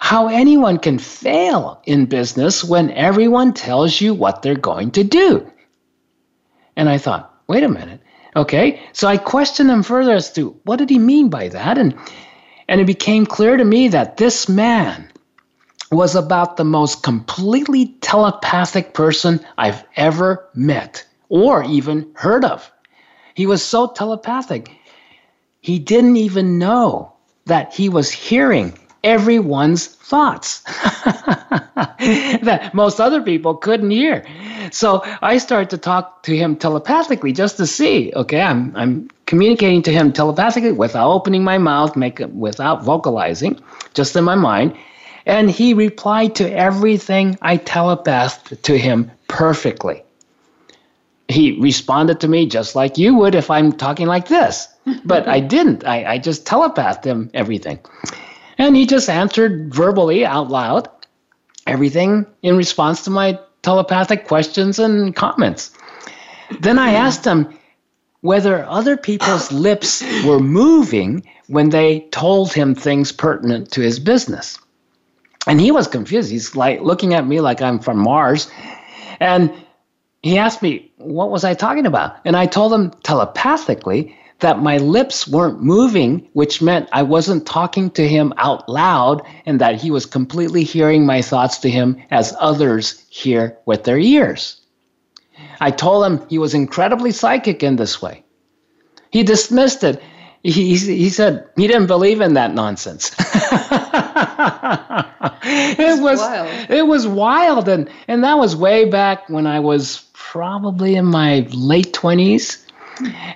how 0.00 0.28
anyone 0.28 0.78
can 0.78 0.98
fail 0.98 1.82
in 1.84 2.06
business 2.06 2.64
when 2.64 2.90
everyone 2.90 3.52
tells 3.52 4.00
you 4.00 4.14
what 4.14 4.40
they're 4.40 4.54
going 4.54 4.90
to 4.92 5.04
do. 5.04 5.48
And 6.74 6.88
I 6.88 6.96
thought, 6.96 7.32
wait 7.46 7.62
a 7.62 7.68
minute. 7.68 8.00
Okay. 8.34 8.80
So 8.94 9.06
I 9.06 9.18
questioned 9.18 9.70
him 9.70 9.82
further 9.82 10.14
as 10.14 10.32
to 10.32 10.58
what 10.64 10.78
did 10.78 10.88
he 10.88 10.98
mean 10.98 11.28
by 11.28 11.48
that? 11.48 11.76
And 11.76 11.94
and 12.66 12.80
it 12.80 12.86
became 12.86 13.26
clear 13.26 13.58
to 13.58 13.64
me 13.64 13.88
that 13.88 14.16
this 14.16 14.48
man 14.48 15.06
was 15.92 16.14
about 16.14 16.56
the 16.56 16.64
most 16.64 17.02
completely 17.02 17.88
telepathic 18.00 18.94
person 18.94 19.44
I've 19.58 19.84
ever 19.96 20.48
met 20.54 21.04
or 21.28 21.62
even 21.64 22.10
heard 22.14 22.44
of. 22.44 22.72
He 23.34 23.46
was 23.46 23.62
so 23.62 23.88
telepathic. 23.88 24.70
He 25.60 25.78
didn't 25.78 26.16
even 26.16 26.58
know 26.58 27.12
that 27.44 27.74
he 27.74 27.90
was 27.90 28.10
hearing 28.10 28.78
everyone's 29.02 29.86
thoughts 29.86 30.60
that 31.74 32.70
most 32.74 33.00
other 33.00 33.22
people 33.22 33.54
couldn't 33.54 33.90
hear. 33.90 34.24
So 34.70 35.02
I 35.22 35.38
started 35.38 35.70
to 35.70 35.78
talk 35.78 36.22
to 36.24 36.36
him 36.36 36.56
telepathically 36.56 37.32
just 37.32 37.56
to 37.56 37.66
see, 37.66 38.12
okay, 38.14 38.40
I'm, 38.40 38.74
I'm 38.76 39.10
communicating 39.26 39.82
to 39.82 39.92
him 39.92 40.12
telepathically 40.12 40.72
without 40.72 41.10
opening 41.10 41.44
my 41.44 41.58
mouth, 41.58 41.96
make 41.96 42.20
without 42.32 42.84
vocalizing, 42.84 43.60
just 43.94 44.16
in 44.16 44.24
my 44.24 44.34
mind. 44.34 44.76
And 45.26 45.50
he 45.50 45.74
replied 45.74 46.34
to 46.36 46.52
everything 46.52 47.38
I 47.42 47.56
telepathed 47.56 48.62
to 48.64 48.78
him 48.78 49.10
perfectly. 49.28 50.02
He 51.28 51.60
responded 51.60 52.20
to 52.20 52.28
me 52.28 52.46
just 52.46 52.74
like 52.74 52.98
you 52.98 53.14
would 53.14 53.34
if 53.36 53.50
I'm 53.50 53.72
talking 53.72 54.08
like 54.08 54.28
this. 54.28 54.66
But 55.04 55.28
I 55.28 55.38
didn't. 55.38 55.84
I, 55.86 56.14
I 56.14 56.18
just 56.18 56.46
telepathed 56.46 57.04
him 57.04 57.30
everything. 57.34 57.78
And 58.60 58.76
he 58.76 58.84
just 58.84 59.08
answered 59.08 59.72
verbally 59.72 60.26
out 60.26 60.50
loud 60.50 60.86
everything 61.66 62.26
in 62.42 62.58
response 62.58 63.02
to 63.04 63.10
my 63.10 63.38
telepathic 63.62 64.26
questions 64.26 64.78
and 64.78 65.16
comments. 65.16 65.70
Then 66.60 66.78
I 66.78 66.90
hmm. 66.90 66.96
asked 66.96 67.24
him 67.24 67.48
whether 68.20 68.62
other 68.66 68.98
people's 68.98 69.50
lips 69.50 70.02
were 70.26 70.40
moving 70.40 71.26
when 71.46 71.70
they 71.70 72.00
told 72.10 72.52
him 72.52 72.74
things 72.74 73.12
pertinent 73.12 73.72
to 73.72 73.80
his 73.80 73.98
business. 73.98 74.58
And 75.46 75.58
he 75.58 75.70
was 75.70 75.88
confused. 75.88 76.30
He's 76.30 76.54
like 76.54 76.82
looking 76.82 77.14
at 77.14 77.26
me 77.26 77.40
like 77.40 77.62
I'm 77.62 77.78
from 77.78 77.96
Mars. 77.96 78.50
And 79.20 79.50
he 80.22 80.36
asked 80.36 80.60
me, 80.60 80.92
What 80.98 81.30
was 81.30 81.44
I 81.44 81.54
talking 81.54 81.86
about? 81.86 82.18
And 82.26 82.36
I 82.36 82.44
told 82.44 82.74
him 82.74 82.90
telepathically 83.04 84.14
that 84.40 84.62
my 84.62 84.78
lips 84.78 85.28
weren't 85.28 85.62
moving, 85.62 86.28
which 86.32 86.60
meant 86.62 86.88
I 86.92 87.02
wasn't 87.02 87.46
talking 87.46 87.90
to 87.92 88.06
him 88.06 88.32
out 88.36 88.68
loud 88.68 89.22
and 89.46 89.60
that 89.60 89.80
he 89.80 89.90
was 89.90 90.06
completely 90.06 90.64
hearing 90.64 91.06
my 91.06 91.22
thoughts 91.22 91.58
to 91.58 91.70
him 91.70 91.96
as 92.10 92.34
others 92.38 93.04
hear 93.08 93.56
with 93.66 93.84
their 93.84 93.98
ears. 93.98 94.60
I 95.60 95.70
told 95.70 96.04
him 96.06 96.26
he 96.28 96.38
was 96.38 96.54
incredibly 96.54 97.12
psychic 97.12 97.62
in 97.62 97.76
this 97.76 98.00
way. 98.02 98.24
He 99.10 99.22
dismissed 99.22 99.84
it. 99.84 100.02
He, 100.42 100.74
he 100.76 101.10
said 101.10 101.46
he 101.56 101.66
didn't 101.66 101.86
believe 101.86 102.22
in 102.22 102.32
that 102.34 102.54
nonsense. 102.54 103.14
it 105.42 106.02
was 106.02 106.18
wild. 106.18 106.70
it 106.70 106.86
was 106.86 107.06
wild 107.06 107.68
and 107.68 107.90
and 108.08 108.24
that 108.24 108.38
was 108.38 108.56
way 108.56 108.88
back 108.88 109.28
when 109.28 109.46
I 109.46 109.60
was 109.60 110.06
probably 110.14 110.94
in 110.94 111.04
my 111.04 111.46
late 111.52 111.92
20s 111.92 112.64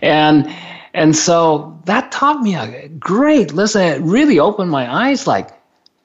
and 0.00 0.48
and 0.94 1.14
so 1.16 1.80
that 1.87 2.12
taught 2.12 2.40
me 2.40 2.54
a 2.54 2.88
great 2.88 3.52
listen. 3.52 3.83
It 3.83 4.00
really 4.00 4.38
opened 4.38 4.70
my 4.70 5.09
eyes 5.09 5.26
like, 5.26 5.50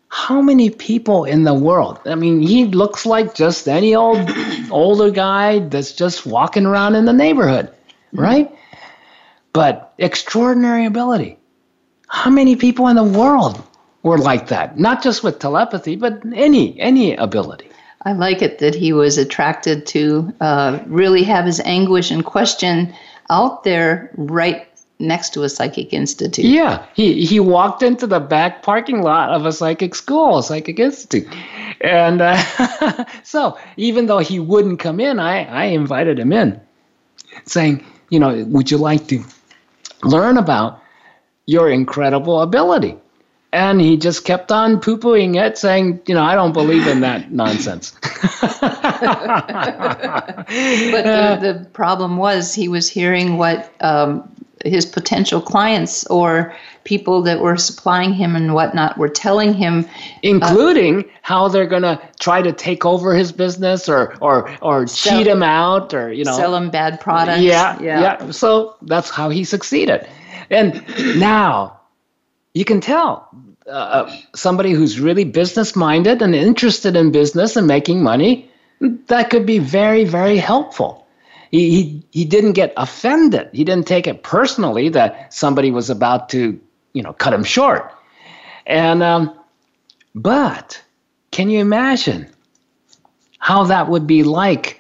how 0.10 0.42
many 0.42 0.72
people 0.72 1.26
in 1.26 1.44
the 1.44 1.54
world? 1.54 2.00
I 2.06 2.16
mean, 2.16 2.42
he 2.42 2.66
looks 2.66 3.06
like 3.06 3.36
just 3.36 3.68
any 3.68 3.94
old 3.94 4.28
older 4.72 5.12
guy 5.12 5.60
that's 5.60 5.92
just 5.92 6.26
walking 6.26 6.66
around 6.66 6.96
in 6.96 7.06
the 7.06 7.14
neighborhood, 7.14 7.68
mm-hmm. 7.68 8.20
right? 8.20 8.52
But 9.54 9.94
extraordinary 10.00 10.86
ability. 10.86 11.38
How 12.08 12.32
many 12.32 12.56
people 12.56 12.88
in 12.88 12.96
the 12.96 13.04
world 13.04 13.62
were 14.02 14.18
like 14.18 14.48
that? 14.48 14.80
Not 14.80 15.04
just 15.04 15.24
with 15.24 15.38
telepathy, 15.38 15.96
but 15.96 16.24
any 16.34 16.80
any 16.80 17.16
ability. 17.16 17.70
I 18.04 18.14
like 18.14 18.42
it 18.42 18.58
that 18.60 18.74
he 18.74 18.94
was 18.94 19.20
attracted 19.20 19.86
to 19.88 20.34
uh, 20.42 20.80
really 20.88 21.22
have 21.24 21.46
his 21.46 21.60
anguish 21.60 22.10
and 22.10 22.26
question 22.26 22.96
out 23.30 23.64
there 23.64 24.10
right 24.16 24.69
next 25.00 25.34
to 25.34 25.44
a 25.44 25.50
psychic 25.50 25.94
institute. 25.94 26.46
Yeah, 26.46 26.86
he 26.94 27.26
he 27.26 27.40
walked 27.40 27.82
into 27.82 28.06
the 28.06 28.20
back 28.20 28.62
parking 28.64 29.02
lot 29.02 29.30
of 29.30 29.46
a 29.46 29.52
psychic 29.52 29.96
school, 29.96 30.40
a 30.40 30.44
psychic 30.44 30.80
institute, 30.80 31.28
and 31.82 32.22
uh, 32.22 33.06
so 33.24 33.58
even 33.78 34.06
though 34.08 34.20
he 34.20 34.40
wouldn't 34.40 34.80
come 34.80 35.00
in, 35.00 35.20
I 35.20 35.46
I 35.46 35.66
invited 35.66 36.20
him 36.20 36.34
in, 36.34 36.60
saying, 37.46 37.86
you 38.10 38.20
know, 38.20 38.44
would 38.46 38.70
you 38.70 38.78
like 38.78 39.08
to 39.08 39.24
learn 40.04 40.38
about 40.38 40.82
your 41.46 41.70
incredible 41.70 42.42
ability? 42.42 42.98
And 43.52 43.82
he 43.82 43.98
just 43.98 44.26
kept 44.26 44.52
on 44.52 44.80
poo 44.80 44.98
pooing 44.98 45.36
it, 45.36 45.58
saying, 45.58 46.02
you 46.06 46.14
know, 46.14 46.22
I 46.22 46.36
don't 46.36 46.54
believe 46.54 46.86
in 46.86 47.00
that 47.02 47.32
nonsense. 47.44 47.92
but 48.02 48.62
the, 51.02 51.40
the, 51.42 51.68
problem 51.74 52.18
was 52.18 52.54
he 52.54 52.68
was 52.68 52.88
hearing 52.88 53.38
what 53.38 53.74
um, 53.82 54.30
his 54.66 54.86
potential 54.86 55.42
clients 55.42 56.06
or 56.08 56.54
people 56.84 57.22
that 57.22 57.40
were 57.40 57.58
supplying 57.58 58.14
him 58.14 58.36
and 58.36 58.54
whatnot 58.54 58.98
were 58.98 59.10
telling 59.10 59.54
him 59.54 59.86
uh, 59.86 60.20
including 60.24 61.00
uh, 61.00 61.08
how 61.22 61.48
they're 61.48 61.68
going 61.68 61.84
to 61.84 62.00
try 62.20 62.42
to 62.42 62.52
take 62.52 62.86
over 62.86 63.14
his 63.14 63.32
business 63.32 63.88
or 63.88 64.16
or 64.22 64.56
or 64.62 64.88
sell, 64.88 65.18
cheat 65.18 65.28
him 65.28 65.44
out 65.44 65.94
or 65.94 66.12
you 66.12 66.24
know. 66.24 66.36
Sell 66.36 66.56
him 66.56 66.70
bad 66.70 67.00
products. 67.00 67.42
Yeah, 67.42 67.80
yeah. 67.82 68.02
yeah. 68.02 68.32
So 68.32 68.76
that's 68.82 69.10
how 69.10 69.30
he 69.30 69.44
succeeded. 69.44 70.08
And 70.50 70.84
now 71.20 71.80
you 72.54 72.66
can 72.66 72.82
tell 72.82 73.30
uh, 73.68 73.70
uh 73.70 74.18
somebody 74.36 74.72
who's 74.72 75.00
really 75.00 75.24
business 75.24 75.76
minded 75.76 76.22
and 76.22 76.34
interested 76.36 76.96
in 76.96 77.12
business 77.12 77.56
and 77.56 77.68
making 77.68 78.02
money 78.02 78.50
that 79.08 79.30
could 79.30 79.46
be 79.46 79.60
very 79.60 80.06
very 80.06 80.38
helpful 80.38 81.06
he, 81.52 81.70
he, 81.72 82.06
he 82.12 82.26
didn't 82.26 82.54
get 82.54 82.74
offended. 82.78 83.50
He 83.54 83.64
didn't 83.64 83.88
take 83.88 84.08
it 84.08 84.24
personally 84.24 84.90
that 84.90 85.34
somebody 85.34 85.72
was 85.72 85.90
about 85.90 86.30
to, 86.30 86.60
you 86.94 87.04
know, 87.04 87.14
cut 87.14 87.34
him 87.34 87.44
short. 87.44 87.94
And, 88.66 89.02
um, 89.02 89.38
but 90.14 90.82
can 91.32 91.50
you 91.50 91.60
imagine 91.60 92.28
how 93.40 93.66
that 93.66 93.90
would 93.90 94.06
be 94.06 94.24
like 94.24 94.80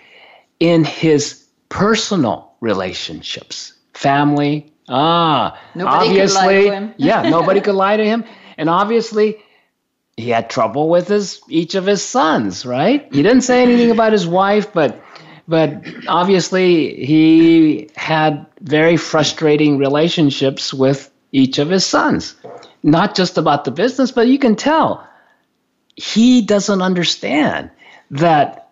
in 0.59 0.83
his 0.83 1.45
personal 1.69 2.53
relationships, 2.59 3.73
family? 3.93 4.71
Ah, 4.87 5.59
nobody 5.75 6.09
obviously, 6.09 6.93
yeah, 6.97 7.29
nobody 7.29 7.61
could 7.61 7.75
lie 7.75 7.97
to 7.97 8.03
him. 8.05 8.25
And 8.57 8.69
obviously, 8.69 9.37
he 10.17 10.29
had 10.29 10.49
trouble 10.49 10.89
with 10.89 11.07
his 11.07 11.41
each 11.47 11.75
of 11.75 11.85
his 11.85 12.03
sons, 12.03 12.65
right? 12.65 13.07
He 13.11 13.23
didn't 13.23 13.41
say 13.41 13.63
anything 13.63 13.91
about 13.91 14.11
his 14.11 14.27
wife, 14.27 14.73
but 14.73 15.01
but 15.49 15.83
obviously 16.07 17.03
he 17.03 17.89
had 17.95 18.45
very 18.61 18.97
frustrating 18.97 19.79
relationships 19.79 20.71
with 20.71 21.11
each 21.31 21.57
of 21.57 21.69
his 21.71 21.85
sons. 21.85 22.35
Not 22.83 23.15
just 23.15 23.37
about 23.37 23.65
the 23.65 23.71
business 23.71 24.11
but 24.11 24.27
you 24.27 24.37
can 24.37 24.55
tell 24.55 25.05
he 25.95 26.43
doesn't 26.43 26.81
understand 26.81 27.71
that 28.11 28.69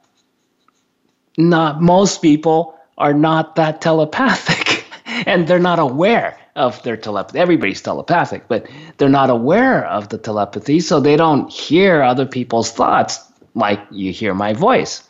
not 1.38 1.82
most 1.82 2.22
people 2.22 2.76
are 2.98 3.14
not 3.14 3.56
that 3.56 3.82
telepathic 3.82 4.86
and 5.26 5.48
they're 5.48 5.60
not 5.60 5.80
aware 5.80 6.38
of 6.56 6.82
their 6.84 6.98
telepathy. 6.98 7.40
Everybody's 7.40 7.82
telepathic 7.82 8.48
but 8.48 8.68
they're 8.98 9.10
not 9.10 9.32
aware 9.32 9.84
of 9.84 10.10
the 10.10 10.20
telepathy 10.20 10.80
so 10.80 11.00
they 11.00 11.18
don't 11.18 11.52
hear 11.52 12.04
other 12.04 12.28
people's 12.28 12.72
thoughts 12.72 13.20
like 13.56 13.80
you 13.90 14.14
hear 14.14 14.36
my 14.36 14.54
voice 14.54 15.07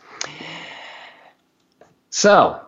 so, 2.09 2.59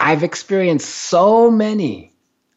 I've 0.00 0.22
experienced 0.22 0.88
so 0.88 1.50
many 1.50 2.12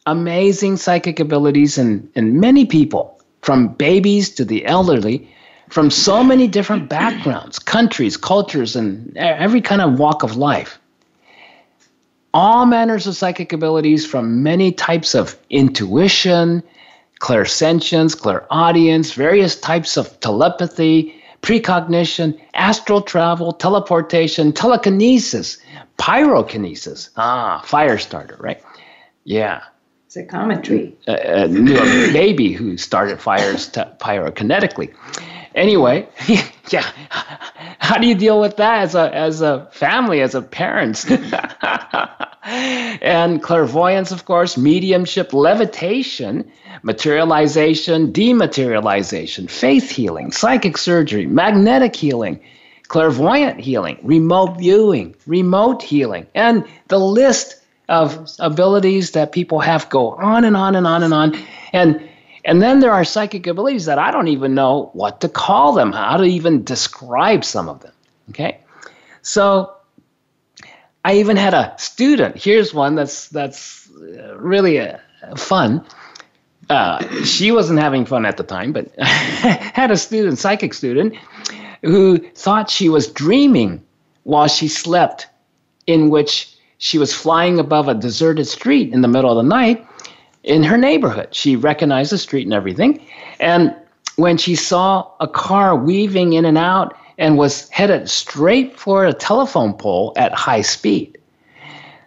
amazing 0.06 0.76
psychic 0.76 1.20
abilities 1.20 1.78
in, 1.78 2.08
in 2.14 2.40
many 2.40 2.64
people, 2.66 3.20
from 3.42 3.68
babies 3.68 4.34
to 4.34 4.44
the 4.44 4.64
elderly, 4.66 5.28
from 5.68 5.90
so 5.90 6.24
many 6.24 6.48
different 6.48 6.88
backgrounds, 6.88 7.58
countries, 7.58 8.16
cultures, 8.16 8.74
and 8.74 9.16
every 9.16 9.60
kind 9.60 9.82
of 9.82 9.98
walk 9.98 10.22
of 10.22 10.36
life. 10.36 10.78
All 12.34 12.66
manners 12.66 13.06
of 13.06 13.16
psychic 13.16 13.52
abilities 13.52 14.06
from 14.06 14.42
many 14.42 14.72
types 14.72 15.14
of 15.14 15.36
intuition, 15.50 16.62
clairsentience, 17.20 18.18
clairaudience, 18.18 19.12
various 19.12 19.58
types 19.60 19.96
of 19.96 20.18
telepathy, 20.20 21.14
precognition, 21.42 22.38
astral 22.54 23.02
travel, 23.02 23.52
teleportation, 23.52 24.52
telekinesis, 24.52 25.58
pyrokinesis. 25.98 27.10
Ah, 27.16 27.62
fire 27.64 27.98
starter, 27.98 28.36
right? 28.40 28.62
Yeah. 29.24 29.62
Psychometry. 30.08 30.96
A, 31.06 31.42
a, 31.44 31.48
knew 31.48 31.76
a 31.76 32.12
baby 32.12 32.52
who 32.52 32.76
started 32.78 33.20
fires 33.20 33.68
t- 33.68 33.80
pyrokinetically. 33.98 34.94
Anyway, 35.54 36.08
yeah. 36.70 36.90
How 37.78 37.98
do 37.98 38.06
you 38.06 38.14
deal 38.14 38.40
with 38.40 38.56
that 38.56 38.82
as 38.82 38.94
a 38.94 39.14
as 39.14 39.40
a 39.40 39.68
family, 39.72 40.20
as 40.20 40.34
a 40.34 40.42
parents? 40.42 41.04
and 42.42 43.42
clairvoyance, 43.42 44.10
of 44.12 44.24
course, 44.24 44.56
mediumship, 44.56 45.32
levitation, 45.32 46.50
materialization, 46.82 48.12
dematerialization, 48.12 49.50
faith 49.50 49.90
healing, 49.90 50.32
psychic 50.32 50.78
surgery, 50.78 51.26
magnetic 51.26 51.94
healing, 51.94 52.40
clairvoyant 52.88 53.60
healing, 53.60 53.98
remote 54.02 54.58
viewing, 54.58 55.14
remote 55.26 55.82
healing, 55.82 56.26
and 56.34 56.64
the 56.88 56.98
list 56.98 57.56
of 57.88 58.28
abilities 58.38 59.12
that 59.12 59.32
people 59.32 59.60
have 59.60 59.88
go 59.88 60.10
on 60.10 60.44
and 60.44 60.56
on 60.56 60.74
and 60.74 60.86
on 60.86 61.02
and 61.02 61.14
on. 61.14 61.38
And 61.72 62.08
and 62.44 62.62
then 62.62 62.80
there 62.80 62.92
are 62.92 63.04
psychic 63.04 63.46
abilities 63.46 63.84
that 63.86 63.98
I 63.98 64.10
don't 64.10 64.28
even 64.28 64.54
know 64.54 64.90
what 64.94 65.20
to 65.20 65.28
call 65.28 65.72
them, 65.72 65.92
how 65.92 66.16
to 66.16 66.24
even 66.24 66.64
describe 66.64 67.44
some 67.44 67.68
of 67.68 67.80
them. 67.80 67.92
Okay? 68.30 68.60
So 69.22 69.74
I 71.04 71.16
even 71.16 71.36
had 71.36 71.54
a 71.54 71.74
student. 71.78 72.36
Here's 72.36 72.72
one 72.72 72.94
that's 72.94 73.28
that's 73.28 73.88
really 74.36 74.80
uh, 74.80 74.98
fun. 75.36 75.84
Uh, 76.68 77.24
she 77.24 77.50
wasn't 77.50 77.78
having 77.78 78.04
fun 78.04 78.26
at 78.26 78.36
the 78.36 78.42
time, 78.42 78.72
but 78.72 78.94
had 78.98 79.90
a 79.90 79.96
student, 79.96 80.38
psychic 80.38 80.74
student, 80.74 81.14
who 81.82 82.18
thought 82.34 82.68
she 82.68 82.88
was 82.88 83.06
dreaming 83.08 83.82
while 84.24 84.48
she 84.48 84.68
slept, 84.68 85.26
in 85.86 86.10
which 86.10 86.54
she 86.76 86.98
was 86.98 87.14
flying 87.14 87.58
above 87.58 87.88
a 87.88 87.94
deserted 87.94 88.46
street 88.46 88.92
in 88.92 89.00
the 89.00 89.08
middle 89.08 89.30
of 89.30 89.36
the 89.36 89.48
night 89.48 89.86
in 90.44 90.62
her 90.62 90.76
neighborhood. 90.76 91.28
She 91.34 91.56
recognized 91.56 92.12
the 92.12 92.18
street 92.18 92.46
and 92.46 92.52
everything. 92.52 93.04
And 93.40 93.74
when 94.16 94.36
she 94.36 94.54
saw 94.54 95.10
a 95.20 95.28
car 95.28 95.74
weaving 95.74 96.34
in 96.34 96.44
and 96.44 96.58
out 96.58 96.94
and 97.16 97.38
was 97.38 97.68
headed 97.70 98.10
straight 98.10 98.78
for 98.78 99.06
a 99.06 99.12
telephone 99.12 99.72
pole 99.72 100.12
at 100.16 100.34
high 100.34 100.60
speed, 100.60 101.18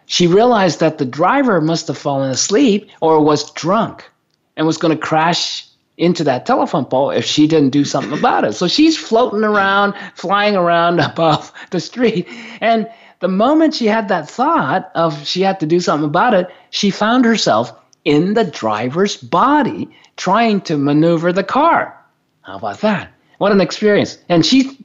she 0.06 0.28
realized 0.28 0.80
that 0.82 1.00
the 1.00 1.06
driver 1.06 1.60
must 1.62 1.88
have 1.88 1.98
fallen 1.98 2.30
asleep 2.30 2.90
or 3.02 3.24
was 3.24 3.50
drunk 3.52 4.11
and 4.56 4.68
was 4.68 4.78
going 4.78 4.96
to 4.96 5.02
crash 5.02 5.68
into 5.98 6.24
that 6.24 6.46
telephone 6.46 6.86
pole 6.86 7.12
if 7.12 7.26
she 7.26 7.48
didn't 7.48 7.70
do 7.70 7.86
something 7.86 8.18
about 8.18 8.44
it. 8.44 8.54
So 8.54 8.68
she's 8.68 8.98
floating 8.98 9.44
around, 9.44 9.94
flying 10.16 10.56
around 10.56 11.00
above 11.12 11.52
the 11.70 11.80
street. 11.80 12.28
And 12.60 12.90
the 13.20 13.28
moment 13.28 13.76
she 13.76 13.86
had 13.86 14.08
that 14.08 14.30
thought 14.30 14.92
of 14.96 15.28
she 15.28 15.42
had 15.42 15.60
to 15.60 15.66
do 15.66 15.80
something 15.80 16.08
about 16.08 16.34
it, 16.34 16.50
she 16.72 16.90
found 16.90 17.24
herself 17.26 17.72
in 18.04 18.34
the 18.34 18.44
driver's 18.44 19.16
body 19.16 19.90
trying 20.18 20.62
to 20.62 20.78
maneuver 20.78 21.32
the 21.32 21.44
car. 21.44 21.98
How 22.42 22.58
about 22.58 22.82
that? 22.82 23.12
What 23.38 23.52
an 23.52 23.62
experience. 23.62 24.18
And 24.28 24.46
she, 24.46 24.78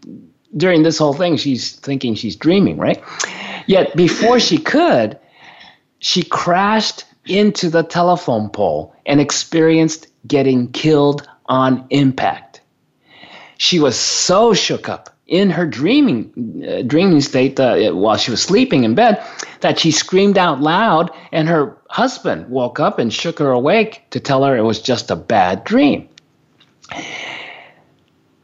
during 0.56 0.82
this 0.82 0.98
whole 0.98 1.14
thing, 1.14 1.36
she's 1.36 1.76
thinking 1.76 2.14
she's 2.14 2.36
dreaming, 2.36 2.76
right? 2.76 3.02
Yet 3.66 3.96
before 3.96 4.38
she 4.38 4.58
could, 4.58 5.18
she 5.98 6.22
crashed 6.22 7.04
into 7.26 7.70
the 7.70 7.82
telephone 7.82 8.48
pole 8.48 8.94
and 9.06 9.20
experienced 9.20 10.08
getting 10.26 10.70
killed 10.72 11.28
on 11.46 11.86
impact. 11.90 12.60
She 13.58 13.78
was 13.78 13.98
so 13.98 14.52
shook 14.54 14.88
up 14.88 15.16
in 15.26 15.50
her 15.50 15.66
dreaming 15.66 16.64
uh, 16.68 16.82
dreaming 16.82 17.20
state 17.20 17.58
uh, 17.58 17.90
while 17.90 18.16
she 18.16 18.30
was 18.30 18.42
sleeping 18.42 18.84
in 18.84 18.94
bed 18.94 19.22
that 19.60 19.78
she 19.78 19.90
screamed 19.90 20.38
out 20.38 20.60
loud 20.60 21.10
and 21.32 21.48
her 21.48 21.76
husband 21.90 22.48
woke 22.48 22.78
up 22.78 22.98
and 22.98 23.12
shook 23.12 23.38
her 23.38 23.50
awake 23.50 24.04
to 24.10 24.20
tell 24.20 24.44
her 24.44 24.56
it 24.56 24.62
was 24.62 24.80
just 24.80 25.10
a 25.10 25.16
bad 25.16 25.64
dream 25.64 26.08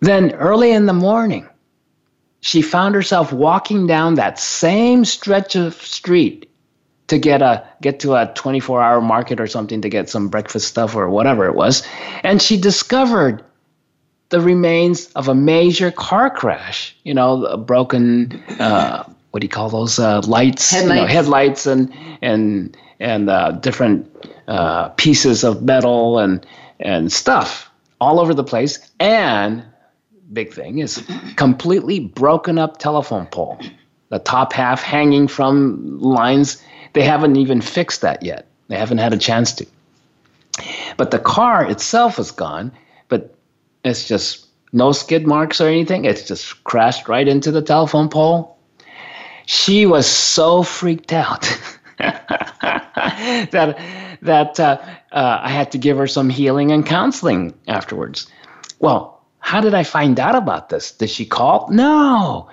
then 0.01 0.33
early 0.33 0.73
in 0.73 0.87
the 0.87 0.93
morning 0.93 1.49
she 2.41 2.61
found 2.61 2.97
herself 2.97 3.33
walking 3.33 3.87
down 3.87 4.15
that 4.15 4.39
same 4.39 5.05
stretch 5.05 5.55
of 5.55 5.75
street 5.75 6.51
to 7.09 7.19
get 7.19 7.43
a 7.43 7.67
get 7.81 8.01
to 8.01 8.15
a 8.15 8.33
24 8.35 8.83
hour 8.83 9.01
market 9.01 9.41
or 9.41 9.47
something 9.47 9.83
to 9.83 9.89
get 9.89 10.09
some 10.09 10.29
breakfast 10.29 10.69
stuff 10.69 10.97
or 10.97 11.09
whatever 11.11 11.47
it 11.47 11.55
was 11.55 11.87
and 12.23 12.41
she 12.41 12.57
discovered 12.57 13.45
the 14.33 14.41
remains 14.41 15.07
of 15.13 15.29
a 15.29 15.35
major 15.35 15.91
car 15.91 16.31
crash. 16.31 16.97
You 17.05 17.13
know, 17.13 17.45
a 17.45 17.59
broken 17.59 18.43
uh, 18.59 19.05
what 19.31 19.41
do 19.41 19.45
you 19.45 19.51
call 19.51 19.69
those 19.69 19.99
uh, 19.99 20.23
lights? 20.23 20.71
Headlights. 20.71 20.95
You 20.95 21.01
know, 21.03 21.07
headlights 21.07 21.67
and 21.67 21.93
and 22.23 22.77
and 22.99 23.31
uh, 23.31 23.53
different 23.53 24.11
uh, 24.49 24.89
pieces 24.91 25.45
of 25.45 25.63
metal 25.63 26.19
and 26.19 26.45
and 26.81 27.13
stuff 27.13 27.71
all 28.01 28.19
over 28.19 28.33
the 28.33 28.43
place. 28.43 28.79
And 28.99 29.65
big 30.33 30.55
thing 30.55 30.79
is 30.79 31.07
completely 31.37 32.01
broken 32.01 32.59
up 32.59 32.79
telephone 32.79 33.27
pole. 33.27 33.61
The 34.09 34.19
top 34.19 34.55
half 34.55 34.83
hanging 34.83 35.29
from 35.29 36.01
lines. 36.01 36.63
They 36.93 37.03
haven't 37.03 37.37
even 37.37 37.61
fixed 37.61 38.01
that 38.03 38.23
yet. 38.23 38.47
They 38.69 38.77
haven't 38.77 38.99
had 38.99 39.13
a 39.13 39.19
chance 39.19 39.53
to. 39.55 39.67
But 40.97 41.11
the 41.11 41.19
car 41.19 41.65
itself 41.65 42.19
is 42.19 42.31
gone. 42.31 42.73
But 43.09 43.35
it's 43.85 44.07
just 44.07 44.47
no 44.73 44.93
skid 44.93 45.27
marks 45.27 45.61
or 45.61 45.69
anything. 45.69 46.05
It's 46.05 46.27
just 46.27 46.63
crashed 46.65 47.09
right 47.09 47.27
into 47.27 47.51
the 47.51 47.63
telephone 47.63 48.09
pole. 48.09 48.57
She 49.47 49.87
was 49.87 50.07
so 50.07 50.63
freaked 50.63 51.13
out 51.13 51.43
that 51.99 53.79
that 54.23 54.61
uh, 54.61 54.79
uh, 55.11 55.41
I 55.43 55.51
had 55.51 55.73
to 55.73 55.79
give 55.79 55.97
her 55.97 56.07
some 56.07 56.31
healing 56.31 56.71
and 56.71 56.87
counseling 56.87 57.53
afterwards. 57.67 58.31
Well, 58.79 59.21
how 59.41 59.61
did 59.61 59.75
I 59.75 59.83
find 59.83 60.19
out 60.21 60.37
about 60.37 60.69
this? 60.69 60.93
Did 60.93 61.11
she 61.11 61.27
call? 61.27 61.69
No. 61.71 62.49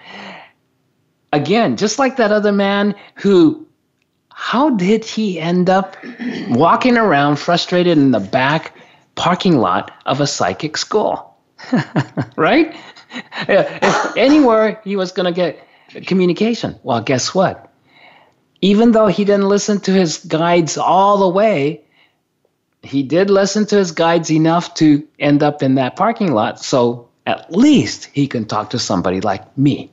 Again, 1.31 1.77
just 1.77 1.99
like 1.99 2.17
that 2.17 2.31
other 2.31 2.51
man 2.51 2.95
who, 3.15 3.67
how 4.41 4.69
did 4.69 5.03
he 5.03 5.37
end 5.39 5.69
up 5.69 5.97
walking 6.49 6.97
around 6.97 7.35
frustrated 7.35 7.97
in 7.97 8.11
the 8.11 8.21
back 8.21 8.73
parking 9.19 9.57
lot 9.57 9.91
of 10.05 10.21
a 10.21 10.25
psychic 10.25 10.77
school. 10.77 11.35
right? 12.37 12.73
If 13.49 14.17
anywhere 14.17 14.79
he 14.85 14.95
was 14.95 15.11
going 15.11 15.25
to 15.25 15.33
get 15.33 15.67
communication. 16.07 16.79
Well, 16.83 17.01
guess 17.01 17.35
what? 17.35 17.69
Even 18.61 18.93
though 18.93 19.07
he 19.07 19.25
didn't 19.25 19.49
listen 19.49 19.81
to 19.81 19.91
his 19.91 20.19
guides 20.19 20.77
all 20.77 21.17
the 21.17 21.27
way, 21.27 21.81
he 22.81 23.03
did 23.03 23.29
listen 23.29 23.65
to 23.67 23.75
his 23.75 23.91
guides 23.91 24.31
enough 24.31 24.73
to 24.75 25.05
end 25.19 25.43
up 25.43 25.61
in 25.61 25.75
that 25.75 25.97
parking 25.97 26.31
lot. 26.31 26.61
So 26.61 27.09
at 27.25 27.51
least 27.51 28.05
he 28.13 28.25
can 28.25 28.45
talk 28.45 28.69
to 28.69 28.79
somebody 28.79 29.19
like 29.19 29.57
me. 29.57 29.91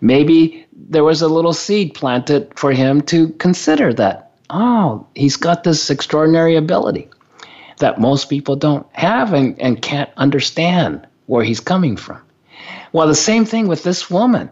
Maybe 0.00 0.66
there 0.86 1.04
was 1.04 1.22
a 1.22 1.28
little 1.28 1.52
seed 1.52 1.94
planted 1.94 2.52
for 2.56 2.72
him 2.72 3.00
to 3.02 3.30
consider 3.30 3.92
that, 3.94 4.32
oh, 4.50 5.06
he's 5.14 5.36
got 5.36 5.64
this 5.64 5.90
extraordinary 5.90 6.56
ability 6.56 7.08
that 7.78 8.00
most 8.00 8.28
people 8.28 8.56
don't 8.56 8.86
have 8.92 9.32
and, 9.32 9.60
and 9.60 9.82
can't 9.82 10.10
understand 10.16 11.06
where 11.26 11.44
he's 11.44 11.60
coming 11.60 11.96
from. 11.96 12.20
Well, 12.92 13.06
the 13.06 13.14
same 13.14 13.44
thing 13.44 13.68
with 13.68 13.82
this 13.82 14.10
woman. 14.10 14.50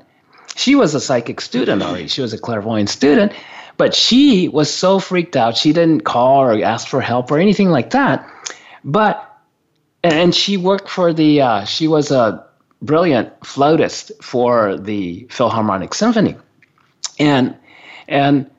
She 0.57 0.75
was 0.75 0.95
a 0.95 1.01
psychic 1.01 1.41
student 1.41 1.83
already, 1.83 2.09
she 2.09 2.23
was 2.23 2.33
a 2.33 2.39
clairvoyant 2.39 2.89
student, 2.89 3.33
but 3.77 3.95
she 3.95 4.49
was 4.49 4.73
so 4.73 4.99
freaked 4.99 5.37
out, 5.37 5.57
she 5.57 5.73
didn't 5.73 6.03
call 6.03 6.43
or 6.43 6.63
ask 6.63 6.89
for 6.89 7.01
help 7.01 7.31
or 7.31 7.39
anything 7.39 7.69
like 7.69 7.91
that. 7.91 8.29
But, 8.83 9.23
and 10.03 10.35
she 10.35 10.57
worked 10.57 10.89
for 10.89 11.13
the, 11.13 11.43
uh, 11.43 11.65
she 11.65 11.89
was 11.89 12.11
a 12.11 12.47
brilliant 12.87 13.29
flautist 13.45 14.13
for 14.23 14.77
the 14.77 15.27
Philharmonic 15.31 15.95
Symphony. 15.95 16.37
And, 17.19 17.55
and 18.09 18.51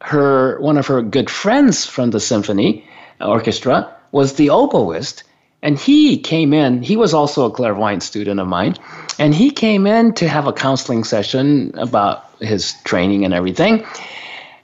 her, 0.00 0.60
one 0.60 0.78
of 0.78 0.86
her 0.86 1.02
good 1.02 1.30
friends 1.30 1.86
from 1.86 2.10
the 2.10 2.20
symphony 2.20 2.84
uh, 3.20 3.28
orchestra 3.28 3.94
was 4.12 4.34
the 4.34 4.48
oboist, 4.48 5.22
and 5.62 5.78
he 5.78 6.18
came 6.18 6.52
in. 6.52 6.82
He 6.82 6.96
was 6.96 7.12
also 7.14 7.46
a 7.46 7.50
clairvoyant 7.50 8.02
student 8.02 8.40
of 8.40 8.46
mine, 8.46 8.76
and 9.18 9.34
he 9.34 9.50
came 9.50 9.86
in 9.86 10.14
to 10.14 10.28
have 10.28 10.46
a 10.46 10.52
counseling 10.52 11.04
session 11.04 11.72
about 11.76 12.24
his 12.40 12.74
training 12.84 13.24
and 13.24 13.34
everything. 13.34 13.84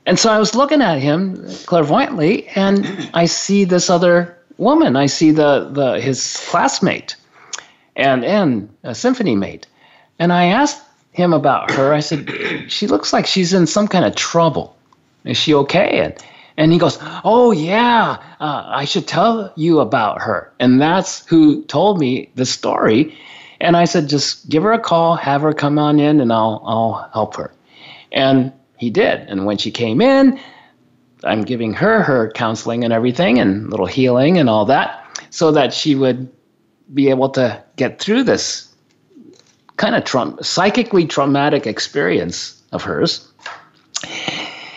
And 0.07 0.18
so 0.18 0.31
I 0.31 0.38
was 0.38 0.55
looking 0.55 0.83
at 0.83 0.98
him 0.98 1.44
clairvoyantly, 1.66 2.46
and 2.48 3.11
I 3.14 3.27
see 3.27 3.64
this 3.64 3.90
other 3.90 4.38
woman. 4.59 4.96
I 4.96 5.07
see 5.07 5.31
the, 5.31 5.70
the 5.70 6.00
his 6.00 6.37
classmate, 6.48 7.16
and 7.96 8.24
and 8.24 8.68
a 8.83 8.94
symphony 8.94 9.37
mate, 9.37 9.66
and 10.18 10.33
I 10.33 10.46
asked 10.46 10.83
him 11.12 11.33
about 11.33 11.70
her. 11.72 11.92
I 11.92 12.00
said, 12.00 12.30
"She 12.68 12.87
looks 12.87 13.12
like 13.12 13.26
she's 13.26 13.52
in 13.52 13.66
some 13.66 13.88
kind 13.88 14.04
of 14.04 14.14
trouble. 14.14 14.76
Is 15.24 15.37
she 15.37 15.54
okay?" 15.54 16.00
And 16.00 16.14
and 16.57 16.72
he 16.72 16.78
goes, 16.78 16.99
Oh, 17.24 17.53
yeah, 17.53 18.18
uh, 18.40 18.64
I 18.66 18.84
should 18.84 19.09
tell 19.09 19.53
you 19.57 19.80
about 19.80 20.22
her. 20.22 20.53
And 20.61 20.80
that's 20.80 21.26
who 21.26 21.64
told 21.64 21.99
me 21.99 22.30
the 22.36 22.47
story. 22.47 23.16
And 23.61 23.76
I 23.76 23.84
said, 23.84 24.09
Just 24.09 24.49
give 24.49 24.62
her 24.62 24.72
a 24.72 24.78
call, 24.78 25.16
have 25.16 25.42
her 25.42 25.53
come 25.53 25.78
on 25.78 25.99
in, 25.99 26.20
and 26.20 26.32
I'll, 26.32 26.62
I'll 26.64 27.11
help 27.12 27.36
her. 27.36 27.53
And 28.12 28.53
he 28.76 28.90
did. 28.90 29.20
And 29.28 29.47
when 29.47 29.59
she 29.59 29.70
came 29.70 30.01
in, 30.01 30.38
I'm 31.24 31.42
giving 31.42 31.72
her 31.74 32.03
her 32.03 32.30
counseling 32.32 32.84
and 32.84 32.92
everything, 32.92 33.38
and 33.38 33.70
little 33.70 33.86
healing 33.86 34.38
and 34.38 34.49
all 34.49 34.66
that, 34.66 35.18
so 35.30 35.51
that 35.53 35.72
she 35.72 35.95
would 35.95 36.30
be 36.93 37.09
able 37.11 37.30
to 37.30 37.62
get 37.76 37.99
through 37.99 38.24
this 38.24 38.68
kind 39.76 39.95
of 39.95 40.05
tra- 40.05 40.43
psychically 40.43 41.07
traumatic 41.07 41.66
experience 41.66 42.62
of 42.72 42.82
hers. 42.82 43.28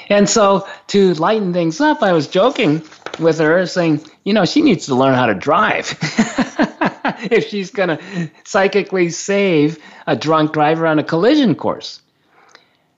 And 0.10 0.30
so 0.30 0.68
to 0.88 1.14
lighten 1.16 1.53
things 1.53 1.82
up, 1.82 2.01
I 2.01 2.14
was 2.14 2.28
joking 2.28 2.82
with 3.20 3.39
her, 3.39 3.66
saying, 3.66 4.05
you 4.24 4.34
know, 4.34 4.45
she 4.45 4.62
needs 4.62 4.86
to 4.86 4.95
learn 4.95 5.16
how 5.16 5.26
to 5.26 5.34
drive. 5.34 5.97
if 7.32 7.47
she's 7.49 7.72
going 7.72 7.89
to 7.89 8.32
psychically 8.43 9.10
save 9.10 9.78
a 10.05 10.16
drunk 10.16 10.53
driver 10.53 10.88
on 10.88 10.99
a 10.99 11.03
collision 11.03 11.55
course. 11.55 12.01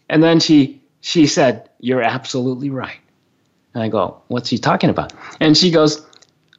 And 0.10 0.24
then 0.24 0.40
she 0.40 0.82
she 1.02 1.28
said, 1.28 1.70
"You're 1.80 2.02
absolutely 2.02 2.70
right. 2.70 3.00
And 3.74 3.84
I 3.84 3.90
go, 3.90 4.22
What's 4.28 4.50
she 4.50 4.58
talking 4.58 4.90
about? 4.90 5.14
And 5.40 5.56
she 5.56 5.72
goes, 5.72 6.06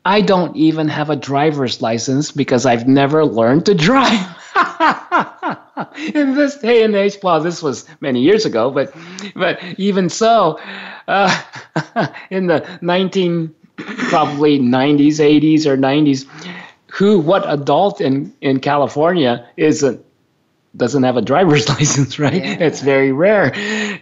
I 0.04 0.22
don't 0.22 0.56
even 0.56 0.88
have 0.88 1.10
a 1.10 1.16
driver's 1.16 1.82
license 1.82 2.32
because 2.32 2.64
I've 2.64 2.88
never 2.88 3.24
learned 3.24 3.66
to 3.66 3.74
drive. 3.74 4.36
in 6.14 6.34
this 6.34 6.56
day 6.56 6.82
and 6.82 6.94
age, 6.94 7.18
well, 7.22 7.40
this 7.40 7.62
was 7.62 7.86
many 8.00 8.20
years 8.20 8.46
ago, 8.46 8.70
but 8.70 8.94
but 9.34 9.62
even 9.78 10.08
so, 10.08 10.58
uh, 11.06 11.42
in 12.30 12.46
the 12.46 12.66
19 12.80 13.54
probably 14.08 14.58
90s, 14.58 15.16
80s, 15.16 15.66
or 15.66 15.76
90s, 15.76 16.26
who 16.88 17.18
what 17.18 17.44
adult 17.50 18.00
in 18.00 18.34
in 18.40 18.60
California 18.60 19.46
isn't 19.56 20.04
doesn't 20.76 21.02
have 21.02 21.16
a 21.16 21.22
driver's 21.22 21.68
license, 21.78 22.18
right? 22.18 22.42
Yeah. 22.44 22.56
It's 22.60 22.80
very 22.80 23.12
rare. 23.12 23.52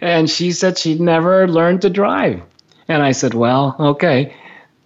And 0.01 0.29
she 0.29 0.51
said 0.51 0.77
she'd 0.77 1.01
never 1.01 1.47
learned 1.47 1.81
to 1.81 1.89
drive. 1.89 2.41
And 2.87 3.03
I 3.03 3.11
said, 3.11 3.33
"Well, 3.33 3.75
okay. 3.79 4.33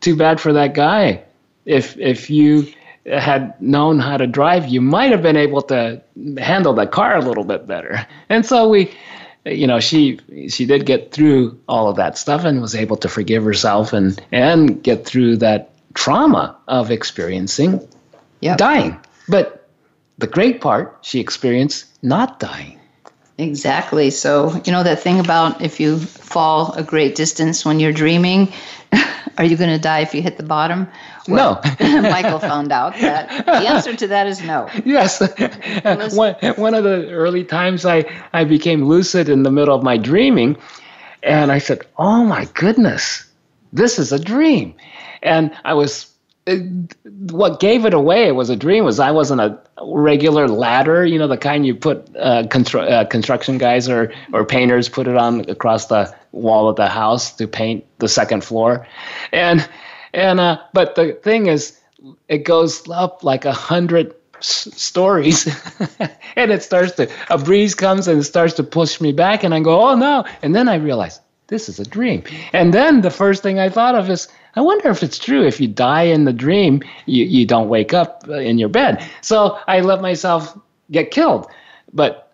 Too 0.04 0.16
bad 0.16 0.40
for 0.40 0.54
that 0.54 0.74
guy. 0.74 1.24
If 1.66 1.98
if 1.98 2.30
you 2.30 2.68
had 3.06 3.60
known 3.62 4.00
how 4.00 4.18
to 4.18 4.28
drive, 4.28 4.68
you 4.68 4.82
might 4.82 5.12
have 5.12 5.22
been 5.22 5.38
able 5.38 5.62
to 5.64 6.02
handle 6.38 6.74
the 6.74 6.88
car 6.88 7.18
a 7.18 7.22
little 7.22 7.46
bit 7.46 7.66
better." 7.68 8.06
And 8.30 8.46
so 8.46 8.70
we 8.70 8.92
you 9.46 9.68
know, 9.68 9.80
she 9.80 10.20
she 10.48 10.66
did 10.66 10.86
get 10.86 11.12
through 11.12 11.60
all 11.68 11.90
of 11.90 11.98
that 11.98 12.18
stuff 12.18 12.46
and 12.46 12.62
was 12.62 12.76
able 12.76 12.98
to 12.98 13.10
forgive 13.10 13.44
herself 13.44 13.94
and 13.94 14.22
and 14.32 14.82
get 14.82 15.06
through 15.06 15.38
that 15.38 15.72
trauma 15.94 16.56
of 16.68 16.92
experiencing 16.92 17.86
yep. 18.40 18.58
dying. 18.58 18.98
But 19.28 19.68
the 20.18 20.28
great 20.28 20.62
part, 20.62 20.98
she 21.02 21.20
experienced 21.20 21.86
not 22.02 22.40
dying. 22.40 22.80
Exactly. 23.38 24.12
So, 24.12 24.62
you 24.64 24.72
know, 24.72 24.84
that 24.84 25.02
thing 25.02 25.20
about 25.20 25.62
if 25.62 25.80
you 25.80 25.98
fall 25.98 26.74
a 26.74 26.84
great 26.84 27.16
distance 27.16 27.66
when 27.66 27.80
you're 27.80 27.92
dreaming, 27.92 28.54
are 29.38 29.44
you 29.44 29.58
going 29.58 29.70
to 29.70 29.80
die 29.80 30.00
if 30.02 30.14
you 30.14 30.22
hit 30.22 30.38
the 30.38 30.44
bottom? 30.44 30.88
Well, 31.28 31.62
no. 31.80 32.02
Michael 32.02 32.40
found 32.40 32.72
out 32.72 32.94
that 33.00 33.46
the 33.46 33.52
answer 33.70 33.96
to 33.96 34.08
that 34.08 34.28
is 34.28 34.42
no. 34.42 34.70
Yes. 34.86 35.20
one, 36.16 36.36
one 36.56 36.74
of 36.74 36.84
the 36.84 37.10
early 37.10 37.44
times 37.44 37.86
I, 37.86 38.06
I 38.34 38.44
became 38.44 38.86
lucid 38.86 39.30
in 39.30 39.44
the 39.44 39.52
middle 39.52 39.76
of 39.76 39.84
my 39.84 39.98
dreaming, 39.98 40.58
and 41.24 41.52
I 41.52 41.58
said, 41.58 41.82
Oh 41.98 42.24
my 42.24 42.46
goodness, 42.54 43.26
this 43.72 44.00
is 44.00 44.12
a 44.12 44.20
dream. 44.20 44.76
And 45.22 45.56
I 45.64 45.74
was 45.74 46.13
what 46.46 47.60
gave 47.60 47.86
it 47.86 47.94
away 47.94 48.32
was 48.32 48.50
a 48.50 48.56
dream 48.56 48.84
was 48.84 49.00
I 49.00 49.12
wasn't 49.12 49.42
a 49.42 49.58
regular 49.82 50.48
ladder, 50.48 51.06
you 51.06 51.18
know, 51.18 51.28
the 51.28 51.38
kind 51.38 51.66
you 51.66 51.74
put 51.74 52.10
uh, 52.18 52.44
constru- 52.44 52.90
uh, 52.90 53.06
construction 53.06 53.58
guys 53.58 53.88
or 53.88 54.12
or 54.34 54.46
painters 54.46 54.90
put 54.90 55.08
it 55.08 55.16
on 55.16 55.50
across 55.50 55.88
the 55.88 56.14
wall 56.32 56.68
of 56.68 56.76
the 56.76 56.88
house 56.88 57.34
to 57.38 57.48
paint 57.48 57.86
the 58.00 58.10
second 58.10 58.44
floor, 58.44 58.86
and 59.32 59.68
and 60.14 60.40
uh, 60.40 60.60
but 60.74 60.96
the 60.96 61.14
thing 61.24 61.48
is, 61.48 61.80
it 62.28 62.40
goes 62.40 62.90
up 62.90 63.24
like 63.24 63.46
a 63.46 63.54
hundred 63.54 64.14
s- 64.40 64.68
stories, 64.76 65.48
and 66.36 66.52
it 66.52 66.62
starts 66.62 66.92
to 66.94 67.10
a 67.30 67.38
breeze 67.38 67.74
comes 67.74 68.08
and 68.10 68.20
it 68.20 68.26
starts 68.26 68.56
to 68.56 68.64
push 68.64 69.00
me 69.00 69.14
back, 69.14 69.46
and 69.46 69.54
I 69.54 69.62
go, 69.62 69.82
oh 69.82 69.96
no, 69.96 70.26
and 70.42 70.54
then 70.54 70.68
I 70.68 70.76
realize 70.76 71.22
this 71.48 71.70
is 71.70 71.80
a 71.80 71.86
dream, 71.86 72.24
and 72.52 72.74
then 72.74 73.00
the 73.00 73.12
first 73.12 73.44
thing 73.44 73.60
I 73.60 73.70
thought 73.70 73.96
of 73.96 74.10
is 74.10 74.28
I 74.56 74.62
wonder 74.62 74.90
if 74.90 75.02
it's 75.02 75.18
true. 75.18 75.46
If 75.46 75.60
you 75.60 75.68
die 75.68 76.04
in 76.04 76.26
the 76.26 76.34
dream, 76.34 76.84
you, 77.06 77.26
you 77.26 77.46
don't 77.46 77.70
wake 77.70 77.94
up 77.94 78.28
in 78.28 78.58
your 78.58 78.70
bed. 78.70 79.04
So 79.22 79.58
I 79.68 79.80
let 79.82 80.02
myself 80.02 80.58
get 80.92 81.12
killed. 81.12 81.48
But 81.92 82.32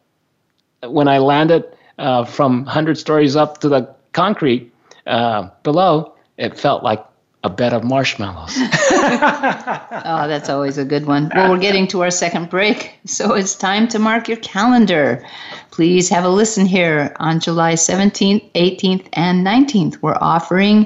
when 0.84 1.07
I 1.07 1.20
landed 1.20 1.63
uh, 1.97 2.26
from 2.26 2.65
100 2.65 2.97
stories 2.97 3.36
up 3.36 3.59
to 3.59 3.70
the 3.70 3.95
concrete 4.13 4.72
uh, 5.07 5.49
below, 5.63 6.13
it 6.38 6.57
felt 6.57 6.84
like 6.84 7.05
a 7.43 7.49
bed 7.49 7.73
of 7.73 7.83
marshmallows. 7.85 8.51
oh, 8.57 10.25
that's 10.27 10.49
always 10.49 10.77
a 10.77 10.83
good 10.83 11.05
one. 11.05 11.31
Well, 11.33 11.51
we're 11.51 11.59
getting 11.59 11.87
to 11.87 12.01
our 12.01 12.11
second 12.11 12.49
break, 12.49 12.99
so 13.05 13.33
it's 13.33 13.55
time 13.55 13.87
to 13.89 13.99
mark 13.99 14.27
your 14.27 14.37
calendar. 14.37 15.25
Please 15.71 16.09
have 16.09 16.25
a 16.25 16.29
listen 16.29 16.65
here. 16.65 17.15
On 17.19 17.39
July 17.39 17.73
17th, 17.73 18.51
18th, 18.53 19.07
and 19.13 19.45
19th, 19.45 20.01
we're 20.01 20.17
offering 20.19 20.85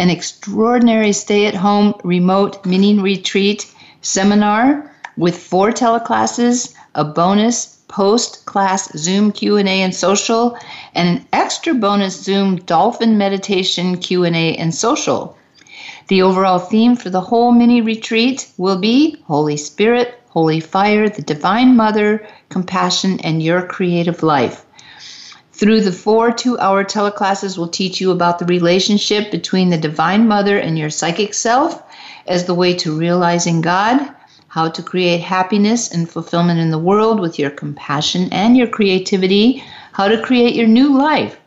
an 0.00 0.10
extraordinary 0.10 1.12
stay-at-home 1.12 1.94
remote 2.02 2.66
mini 2.66 2.98
retreat 2.98 3.72
seminar 4.00 4.90
with 5.16 5.38
four 5.38 5.70
teleclasses, 5.70 6.74
a 6.96 7.04
bonus 7.04 7.74
post-class 7.86 8.90
Zoom 8.98 9.30
Q&A 9.30 9.62
and 9.62 9.94
social, 9.94 10.58
and 10.94 11.18
an 11.20 11.26
extra 11.32 11.72
bonus 11.72 12.20
Zoom 12.20 12.56
dolphin 12.56 13.16
meditation 13.16 13.96
Q&A 13.96 14.56
and 14.56 14.74
social. 14.74 15.38
The 16.08 16.20
overall 16.20 16.58
theme 16.58 16.96
for 16.96 17.08
the 17.08 17.22
whole 17.22 17.50
mini 17.50 17.80
retreat 17.80 18.50
will 18.58 18.76
be 18.76 19.16
Holy 19.24 19.56
Spirit, 19.56 20.20
Holy 20.28 20.60
Fire, 20.60 21.08
the 21.08 21.22
Divine 21.22 21.76
Mother, 21.76 22.26
Compassion, 22.50 23.20
and 23.20 23.42
Your 23.42 23.62
Creative 23.62 24.22
Life. 24.22 24.66
Through 25.52 25.80
the 25.80 25.92
four 25.92 26.30
two 26.30 26.58
hour 26.58 26.84
teleclasses, 26.84 27.56
we'll 27.56 27.68
teach 27.68 28.02
you 28.02 28.10
about 28.10 28.38
the 28.38 28.44
relationship 28.44 29.30
between 29.30 29.70
the 29.70 29.78
Divine 29.78 30.28
Mother 30.28 30.58
and 30.58 30.78
your 30.78 30.90
psychic 30.90 31.32
self 31.32 31.82
as 32.26 32.44
the 32.44 32.54
way 32.54 32.74
to 32.74 32.98
realizing 32.98 33.62
God, 33.62 34.06
how 34.48 34.68
to 34.68 34.82
create 34.82 35.22
happiness 35.22 35.90
and 35.90 36.10
fulfillment 36.10 36.60
in 36.60 36.70
the 36.70 36.78
world 36.78 37.18
with 37.18 37.38
your 37.38 37.50
compassion 37.50 38.28
and 38.30 38.58
your 38.58 38.66
creativity, 38.66 39.64
how 39.92 40.08
to 40.08 40.20
create 40.20 40.54
your 40.54 40.66
new 40.66 40.98
life 40.98 41.40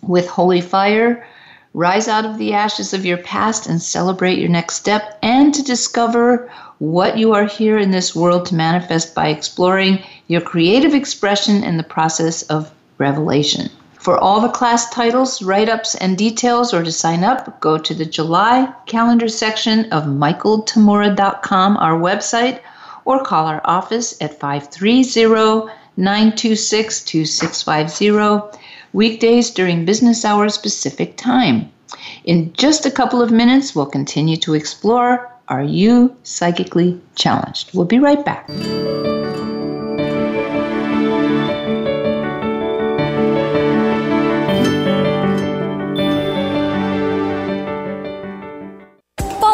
with 0.00 0.26
Holy 0.26 0.62
Fire 0.62 1.26
rise 1.74 2.06
out 2.06 2.24
of 2.24 2.38
the 2.38 2.52
ashes 2.52 2.94
of 2.94 3.04
your 3.04 3.18
past 3.18 3.66
and 3.66 3.82
celebrate 3.82 4.38
your 4.38 4.48
next 4.48 4.76
step, 4.76 5.18
and 5.22 5.52
to 5.52 5.62
discover 5.62 6.48
what 6.78 7.18
you 7.18 7.32
are 7.32 7.46
here 7.46 7.76
in 7.78 7.90
this 7.90 8.14
world 8.14 8.46
to 8.46 8.54
manifest 8.54 9.14
by 9.14 9.28
exploring 9.28 10.02
your 10.28 10.40
creative 10.40 10.94
expression 10.94 11.64
in 11.64 11.76
the 11.76 11.82
process 11.82 12.42
of 12.44 12.70
revelation. 12.98 13.68
For 13.98 14.18
all 14.18 14.40
the 14.40 14.48
class 14.48 14.88
titles, 14.90 15.42
write 15.42 15.68
ups, 15.68 15.94
and 15.96 16.16
details, 16.16 16.72
or 16.72 16.84
to 16.84 16.92
sign 16.92 17.24
up, 17.24 17.60
go 17.60 17.78
to 17.78 17.94
the 17.94 18.04
July 18.04 18.72
calendar 18.86 19.28
section 19.28 19.90
of 19.92 20.04
michaeltamura.com, 20.04 21.76
our 21.78 21.98
website, 21.98 22.60
or 23.04 23.22
call 23.24 23.46
our 23.46 23.62
office 23.64 24.14
at 24.20 24.38
530 24.38 25.72
926 25.96 27.04
2650 27.04 28.58
weekdays 28.94 29.50
during 29.50 29.84
business 29.84 30.24
hours 30.24 30.56
Pacific 30.56 31.18
time. 31.18 31.70
In 32.24 32.52
just 32.54 32.86
a 32.86 32.90
couple 32.90 33.20
of 33.20 33.30
minutes, 33.30 33.74
we'll 33.74 33.86
continue 33.86 34.38
to 34.38 34.54
explore 34.54 35.30
Are 35.48 35.62
You 35.62 36.16
Psychically 36.22 36.98
Challenged? 37.14 37.74
We'll 37.74 37.84
be 37.84 37.98
right 37.98 38.24
back. 38.24 38.48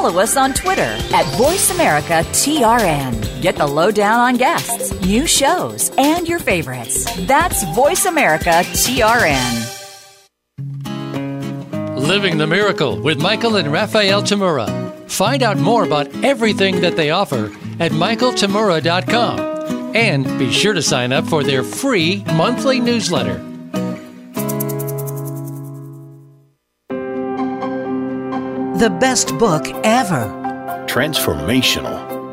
follow 0.01 0.23
us 0.23 0.37
on 0.37 0.55
Twitter 0.55 0.97
at 1.13 1.27
VoiceAmericaTRN. 1.37 3.30
Get 3.41 3.57
the 3.57 3.67
lowdown 3.67 4.21
on 4.21 4.37
guests, 4.37 4.93
new 5.01 5.27
shows, 5.27 5.91
and 5.97 6.29
your 6.29 6.39
favorites. 6.39 7.07
That's 7.27 7.65
Voice 7.75 8.05
America 8.05 8.51
TRN. 8.51 9.67
Living 11.97 12.37
the 12.37 12.47
Miracle 12.47 13.01
with 13.01 13.21
Michael 13.21 13.57
and 13.57 13.73
Raphael 13.73 14.23
Tamura. 14.23 14.69
Find 15.11 15.43
out 15.43 15.57
more 15.57 15.85
about 15.85 16.15
everything 16.23 16.83
that 16.83 16.97
they 16.97 17.11
offer 17.11 17.47
at 17.79 17.93
michaeltamura.com. 17.93 19.97
And 19.97 20.25
be 20.39 20.53
sure 20.53 20.75
to 20.75 20.83
sign 20.83 21.13
up 21.13 21.27
for 21.27 21.43
their 21.43 21.63
free 21.63 22.23
monthly 22.35 22.79
newsletter. 22.79 23.39
The 28.79 28.95
best 29.01 29.37
book 29.39 29.67
ever. 29.83 30.27
Transformational. 30.87 32.20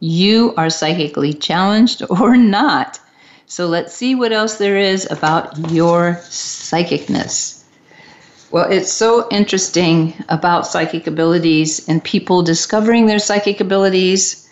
you 0.00 0.54
are 0.56 0.70
psychically 0.70 1.32
challenged 1.32 2.02
or 2.10 2.36
not. 2.36 3.00
So 3.46 3.66
let's 3.66 3.94
see 3.94 4.14
what 4.14 4.32
else 4.32 4.58
there 4.58 4.76
is 4.76 5.10
about 5.10 5.70
your 5.70 6.16
psychicness. 6.22 7.64
Well, 8.50 8.70
it's 8.70 8.92
so 8.92 9.28
interesting 9.30 10.14
about 10.28 10.66
psychic 10.66 11.06
abilities 11.06 11.86
and 11.88 12.02
people 12.02 12.42
discovering 12.42 13.06
their 13.06 13.18
psychic 13.18 13.60
abilities. 13.60 14.48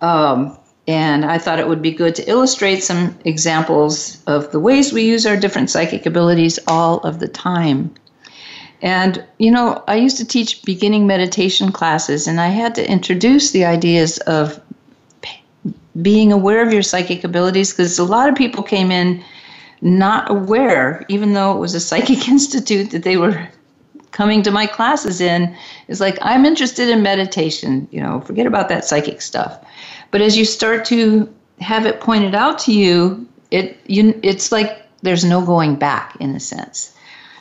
Um, 0.00 0.56
and 0.88 1.24
I 1.24 1.38
thought 1.38 1.58
it 1.58 1.68
would 1.68 1.82
be 1.82 1.90
good 1.90 2.14
to 2.14 2.30
illustrate 2.30 2.82
some 2.82 3.18
examples 3.24 4.22
of 4.26 4.52
the 4.52 4.60
ways 4.60 4.92
we 4.92 5.02
use 5.02 5.26
our 5.26 5.36
different 5.36 5.68
psychic 5.68 6.06
abilities 6.06 6.58
all 6.66 6.98
of 7.00 7.18
the 7.18 7.28
time. 7.28 7.94
And, 8.82 9.24
you 9.38 9.50
know, 9.50 9.82
I 9.88 9.96
used 9.96 10.18
to 10.18 10.24
teach 10.24 10.62
beginning 10.62 11.06
meditation 11.06 11.72
classes, 11.72 12.26
and 12.26 12.40
I 12.40 12.48
had 12.48 12.74
to 12.76 12.90
introduce 12.90 13.50
the 13.50 13.64
ideas 13.64 14.18
of 14.18 14.60
being 16.02 16.32
aware 16.32 16.66
of 16.66 16.72
your 16.72 16.82
psychic 16.82 17.24
abilities 17.24 17.72
because 17.72 17.98
a 17.98 18.04
lot 18.04 18.28
of 18.28 18.34
people 18.34 18.62
came 18.62 18.90
in 18.90 19.22
not 19.80 20.30
aware, 20.30 21.04
even 21.08 21.32
though 21.32 21.54
it 21.54 21.58
was 21.58 21.74
a 21.74 21.80
psychic 21.80 22.28
institute 22.28 22.90
that 22.90 23.02
they 23.02 23.16
were 23.16 23.48
coming 24.12 24.42
to 24.42 24.50
my 24.50 24.66
classes 24.66 25.20
in. 25.20 25.54
Is 25.88 26.00
like, 26.00 26.18
I'm 26.22 26.44
interested 26.44 26.88
in 26.88 27.02
meditation, 27.02 27.86
you 27.90 28.00
know, 28.00 28.20
forget 28.20 28.46
about 28.46 28.68
that 28.68 28.84
psychic 28.84 29.20
stuff. 29.20 29.62
But 30.10 30.20
as 30.20 30.36
you 30.36 30.44
start 30.44 30.84
to 30.86 31.32
have 31.60 31.86
it 31.86 32.00
pointed 32.00 32.34
out 32.34 32.58
to 32.60 32.72
you, 32.72 33.26
it 33.50 33.78
you 33.86 34.18
it's 34.22 34.50
like 34.50 34.86
there's 35.02 35.24
no 35.24 35.44
going 35.44 35.76
back 35.76 36.16
in 36.20 36.34
a 36.34 36.40
sense. 36.40 36.92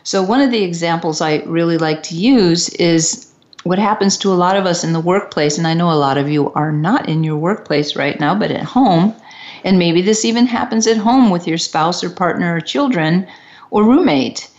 So, 0.04 0.22
one 0.22 0.42
of 0.42 0.52
the 0.52 0.64
examples 0.64 1.20
I 1.20 1.38
really 1.46 1.78
like 1.78 2.04
to 2.04 2.16
use 2.16 2.70
is 2.70 3.25
what 3.66 3.80
happens 3.80 4.16
to 4.16 4.32
a 4.32 4.36
lot 4.36 4.56
of 4.56 4.68
us 4.68 4.84
in 4.84 4.94
the 4.94 5.00
workplace. 5.00 5.58
And 5.58 5.66
I 5.66 5.74
know 5.74 5.92
a 5.92 5.98
lot 5.98 6.20
of 6.20 6.30
you 6.30 6.54
are 6.54 6.72
not 6.72 7.10
in 7.10 7.24
your 7.24 7.36
workplace 7.36 7.96
right 7.96 8.20
now, 8.20 8.36
but 8.36 8.52
at 8.52 8.64
home. 8.64 9.16
And 9.64 9.80
maybe 9.80 10.04
this 10.04 10.24
even 10.24 10.46
happens 10.46 10.86
at 10.86 10.98
home 10.98 11.32
with 11.32 11.48
your 11.48 11.58
spouse 11.58 12.04
or 12.04 12.12
partner 12.12 12.56
or 12.56 12.62
children 12.62 13.28
or 13.72 13.84
roommate. 13.84 14.52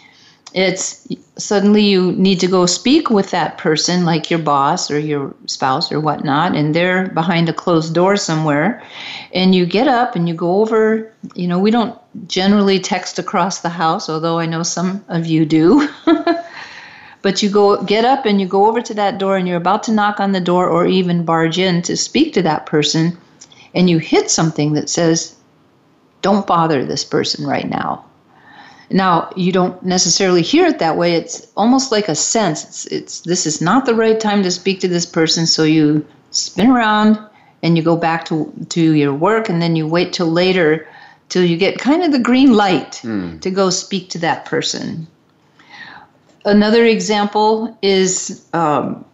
It's 0.54 1.06
suddenly 1.36 1.82
you 1.82 2.12
need 2.12 2.40
to 2.40 2.48
go 2.48 2.66
speak 2.66 3.08
with 3.08 3.30
that 3.30 3.58
person, 3.58 4.04
like 4.04 4.28
your 4.28 4.40
boss 4.40 4.90
or 4.90 4.98
your 4.98 5.36
spouse 5.46 5.92
or 5.92 6.00
whatnot, 6.00 6.56
and 6.56 6.74
they're 6.74 7.08
behind 7.10 7.48
a 7.48 7.52
closed 7.52 7.94
door 7.94 8.16
somewhere. 8.16 8.82
And 9.32 9.54
you 9.54 9.66
get 9.66 9.86
up 9.86 10.16
and 10.16 10.28
you 10.28 10.34
go 10.34 10.62
over, 10.62 11.12
you 11.36 11.46
know, 11.46 11.60
we 11.60 11.70
don't 11.70 11.96
generally 12.26 12.80
text 12.80 13.20
across 13.20 13.60
the 13.60 13.68
house, 13.68 14.08
although 14.08 14.40
I 14.40 14.46
know 14.46 14.64
some 14.64 15.04
of 15.08 15.26
you 15.26 15.44
do. 15.44 15.88
but 17.26 17.42
you 17.42 17.50
go 17.50 17.82
get 17.82 18.04
up 18.04 18.24
and 18.24 18.40
you 18.40 18.46
go 18.46 18.66
over 18.66 18.80
to 18.80 18.94
that 18.94 19.18
door 19.18 19.36
and 19.36 19.48
you're 19.48 19.56
about 19.56 19.82
to 19.82 19.90
knock 19.90 20.20
on 20.20 20.30
the 20.30 20.40
door 20.40 20.68
or 20.68 20.86
even 20.86 21.24
barge 21.24 21.58
in 21.58 21.82
to 21.82 21.96
speak 21.96 22.32
to 22.32 22.42
that 22.42 22.66
person. 22.66 23.18
And 23.74 23.90
you 23.90 23.98
hit 23.98 24.30
something 24.30 24.74
that 24.74 24.88
says 24.88 25.34
don't 26.22 26.46
bother 26.46 26.84
this 26.84 27.04
person 27.04 27.44
right 27.44 27.68
now. 27.68 28.04
Now 28.90 29.32
you 29.34 29.50
don't 29.50 29.82
necessarily 29.82 30.40
hear 30.40 30.66
it 30.66 30.78
that 30.78 30.96
way. 30.96 31.14
It's 31.14 31.48
almost 31.56 31.90
like 31.90 32.08
a 32.08 32.14
sense. 32.14 32.62
It's, 32.62 32.86
it's 32.86 33.20
this 33.22 33.44
is 33.44 33.60
not 33.60 33.86
the 33.86 33.96
right 33.96 34.20
time 34.20 34.44
to 34.44 34.50
speak 34.52 34.78
to 34.82 34.88
this 34.88 35.04
person. 35.04 35.48
So 35.48 35.64
you 35.64 36.06
spin 36.30 36.70
around 36.70 37.18
and 37.60 37.76
you 37.76 37.82
go 37.82 37.96
back 37.96 38.26
to 38.26 38.52
to 38.68 38.92
your 38.92 39.12
work 39.12 39.48
and 39.48 39.60
then 39.60 39.74
you 39.74 39.88
wait 39.88 40.12
till 40.12 40.30
later 40.30 40.86
till 41.28 41.42
you 41.42 41.56
get 41.56 41.80
kind 41.80 42.04
of 42.04 42.12
the 42.12 42.20
green 42.20 42.52
light 42.52 43.00
mm. 43.02 43.40
to 43.40 43.50
go 43.50 43.68
speak 43.70 44.10
to 44.10 44.18
that 44.20 44.44
person. 44.44 45.08
Another 46.46 46.84
example 46.84 47.76
is 47.82 48.46
um, 48.52 49.04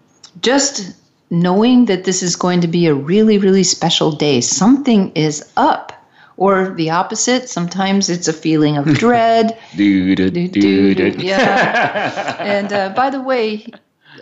just 0.42 0.94
knowing 1.30 1.86
that 1.86 2.04
this 2.04 2.22
is 2.22 2.36
going 2.36 2.60
to 2.60 2.68
be 2.68 2.86
a 2.86 2.94
really, 2.94 3.38
really 3.38 3.64
special 3.64 4.12
day. 4.12 4.40
Something 4.40 5.10
is 5.14 5.42
up. 5.56 5.92
Or 6.36 6.74
the 6.74 6.90
opposite, 6.90 7.48
sometimes 7.48 8.08
it's 8.08 8.28
a 8.28 8.32
feeling 8.32 8.76
of 8.76 8.84
dread. 8.94 9.58
Yeah. 11.18 12.36
and 12.40 12.72
uh, 12.72 12.88
by 12.90 13.10
the 13.10 13.20
way, 13.20 13.66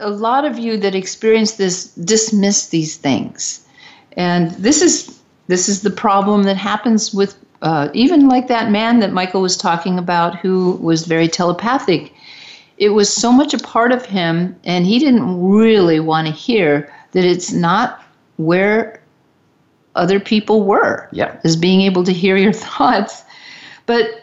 a 0.00 0.10
lot 0.10 0.44
of 0.44 0.58
you 0.58 0.76
that 0.78 0.94
experience 0.94 1.52
this 1.52 1.86
dismiss 1.94 2.68
these 2.68 2.96
things. 2.96 3.66
And 4.16 4.50
this 4.52 4.82
is 4.82 5.20
this 5.46 5.68
is 5.68 5.82
the 5.82 5.90
problem 5.90 6.44
that 6.44 6.56
happens 6.56 7.12
with 7.12 7.36
uh, 7.62 7.88
even 7.92 8.28
like 8.28 8.48
that 8.48 8.70
man 8.70 9.00
that 9.00 9.12
Michael 9.12 9.42
was 9.42 9.56
talking 9.56 9.98
about 9.98 10.36
who 10.36 10.78
was 10.80 11.06
very 11.06 11.28
telepathic, 11.28 12.12
it 12.80 12.88
was 12.88 13.12
so 13.12 13.30
much 13.30 13.52
a 13.52 13.58
part 13.58 13.92
of 13.92 14.06
him, 14.06 14.58
and 14.64 14.86
he 14.86 14.98
didn't 14.98 15.48
really 15.48 16.00
want 16.00 16.26
to 16.26 16.32
hear 16.32 16.92
that 17.12 17.24
it's 17.24 17.52
not 17.52 18.02
where 18.38 19.02
other 19.94 20.18
people 20.18 20.64
were. 20.64 21.06
Yeah. 21.12 21.38
Is 21.44 21.56
being 21.56 21.82
able 21.82 22.04
to 22.04 22.12
hear 22.12 22.36
your 22.36 22.52
thoughts. 22.66 23.22
But 23.84 24.22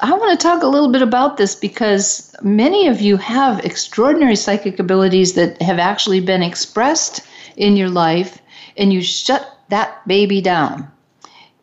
I 0.00 0.12
want 0.14 0.38
to 0.38 0.42
talk 0.42 0.62
a 0.62 0.66
little 0.66 0.90
bit 0.90 1.02
about 1.02 1.36
this 1.36 1.54
because 1.54 2.34
many 2.40 2.88
of 2.88 3.02
you 3.02 3.18
have 3.18 3.62
extraordinary 3.66 4.36
psychic 4.36 4.78
abilities 4.78 5.34
that 5.34 5.60
have 5.60 5.78
actually 5.78 6.20
been 6.20 6.42
expressed 6.42 7.20
in 7.58 7.76
your 7.76 7.90
life, 7.90 8.40
and 8.78 8.94
you 8.94 9.02
shut 9.02 9.58
that 9.68 10.06
baby 10.08 10.40
down 10.40 10.90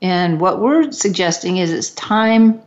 and 0.01 0.39
what 0.39 0.61
we're 0.61 0.91
suggesting 0.91 1.57
is 1.57 1.71
it's 1.71 1.89
time 1.91 2.61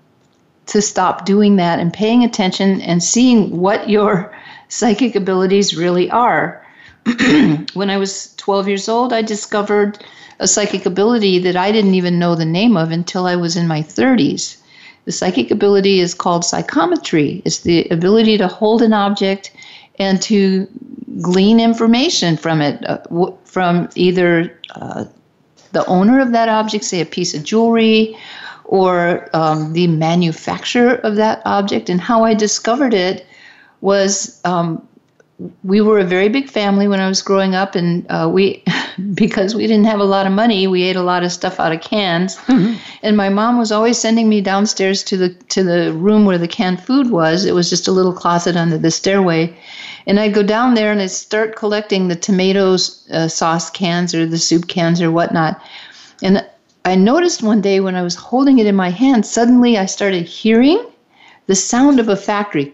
to 0.67 0.81
stop 0.83 1.25
doing 1.25 1.57
that 1.57 1.79
and 1.79 1.93
paying 1.93 2.25
attention 2.25 2.81
and 2.83 3.03
seeing 3.03 3.59
what 3.59 3.89
your 3.89 4.35
psychic 4.69 5.17
abilities 5.17 5.77
really 5.77 6.11
are. 6.11 6.65
when 7.75 7.91
I 7.91 7.97
was 7.97 8.35
12 8.37 8.69
years 8.69 8.89
old, 8.89 9.13
I 9.13 9.23
discovered 9.23 10.05
a 10.39 10.47
psychic 10.47 10.87
ability 10.87 11.39
that 11.41 11.57
I 11.57 11.73
didn't 11.73 11.95
even 11.95 12.19
know 12.19 12.35
the 12.35 12.45
name 12.45 12.77
of 12.77 12.91
until 12.91 13.27
I 13.27 13.37
was 13.37 13.57
in 13.57 13.67
my 13.67 13.83
30s. 13.83 14.57
The 15.05 15.13
psychic 15.13 15.51
ability 15.51 16.01
is 16.01 16.15
called 16.15 16.45
psychometry. 16.45 17.43
It's 17.45 17.61
the 17.61 17.89
ability 17.89 18.39
to 18.39 18.49
hold 18.49 18.83
an 18.83 18.93
object 18.93 19.53
and 19.99 20.21
to 20.23 20.67
glean 21.21 21.61
information 21.61 22.37
from 22.37 22.61
it, 22.61 22.89
uh, 22.89 22.99
w- 23.09 23.37
from 23.45 23.89
either 23.95 24.59
uh, 24.75 25.05
the 25.73 25.85
owner 25.87 26.21
of 26.21 26.33
that 26.33 26.49
object, 26.49 26.85
say 26.85 27.01
a 27.01 27.07
piece 27.07 27.35
of 27.35 27.45
jewelry, 27.45 28.17
or 28.71 29.29
um, 29.33 29.73
the 29.73 29.89
manufacture 29.89 30.95
of 30.95 31.17
that 31.17 31.43
object. 31.45 31.91
And 31.91 32.01
how 32.01 32.23
I 32.25 32.35
discovered 32.35 32.95
it 32.95 33.27
was 33.81 34.41
um, 34.45 34.87
we 35.65 35.81
were 35.81 35.99
a 35.99 36.05
very 36.05 36.29
big 36.29 36.49
family 36.49 36.87
when 36.87 37.01
I 37.01 37.09
was 37.09 37.21
growing 37.21 37.57
up, 37.57 37.75
and 37.75 38.07
uh, 38.09 38.31
we, 38.33 38.63
because 39.15 39.57
we 39.57 39.67
didn't 39.67 39.87
have 39.87 39.99
a 39.99 40.05
lot 40.05 40.25
of 40.25 40.33
money, 40.33 40.69
we 40.69 40.85
ate 40.85 40.95
a 40.95 41.03
lot 41.03 41.25
of 41.25 41.33
stuff 41.33 41.59
out 41.59 41.73
of 41.73 41.81
cans. 41.81 42.37
Mm-hmm. 42.37 42.77
And 43.03 43.17
my 43.17 43.29
mom 43.29 43.59
was 43.59 43.73
always 43.73 43.99
sending 43.99 44.29
me 44.29 44.41
downstairs 44.41 45.03
to 45.05 45.17
the 45.17 45.31
to 45.31 45.65
the 45.65 45.93
room 45.93 46.25
where 46.25 46.39
the 46.39 46.47
canned 46.47 46.81
food 46.81 47.11
was. 47.11 47.45
It 47.45 47.57
was 47.57 47.69
just 47.69 47.89
a 47.89 47.93
little 47.93 48.13
closet 48.13 48.55
under 48.55 48.79
the 48.79 48.93
stairway, 48.93 49.53
and 50.07 50.21
I'd 50.21 50.35
go 50.35 50.45
down 50.45 50.75
there 50.75 50.93
and 50.93 51.03
I'd 51.03 51.11
start 51.11 51.57
collecting 51.57 52.07
the 52.07 52.15
tomatoes 52.15 53.05
uh, 53.11 53.27
sauce 53.27 53.69
cans 53.69 54.15
or 54.15 54.27
the 54.27 54.39
soup 54.39 54.69
cans 54.69 55.03
or 55.03 55.11
whatnot. 55.11 55.61
And 56.23 56.47
I 56.85 56.95
noticed 56.95 57.43
one 57.43 57.61
day 57.61 57.81
when 57.81 57.95
I 57.95 58.03
was 58.03 58.15
holding 58.15 58.59
it 58.59 58.67
in 58.67 58.75
my 58.75 58.91
hand, 58.91 59.27
suddenly 59.27 59.77
I 59.77 59.87
started 59.87 60.27
hearing 60.27 60.85
the 61.47 61.55
sound 61.55 61.99
of 62.01 62.09
a 62.09 62.17
factory, 62.17 62.73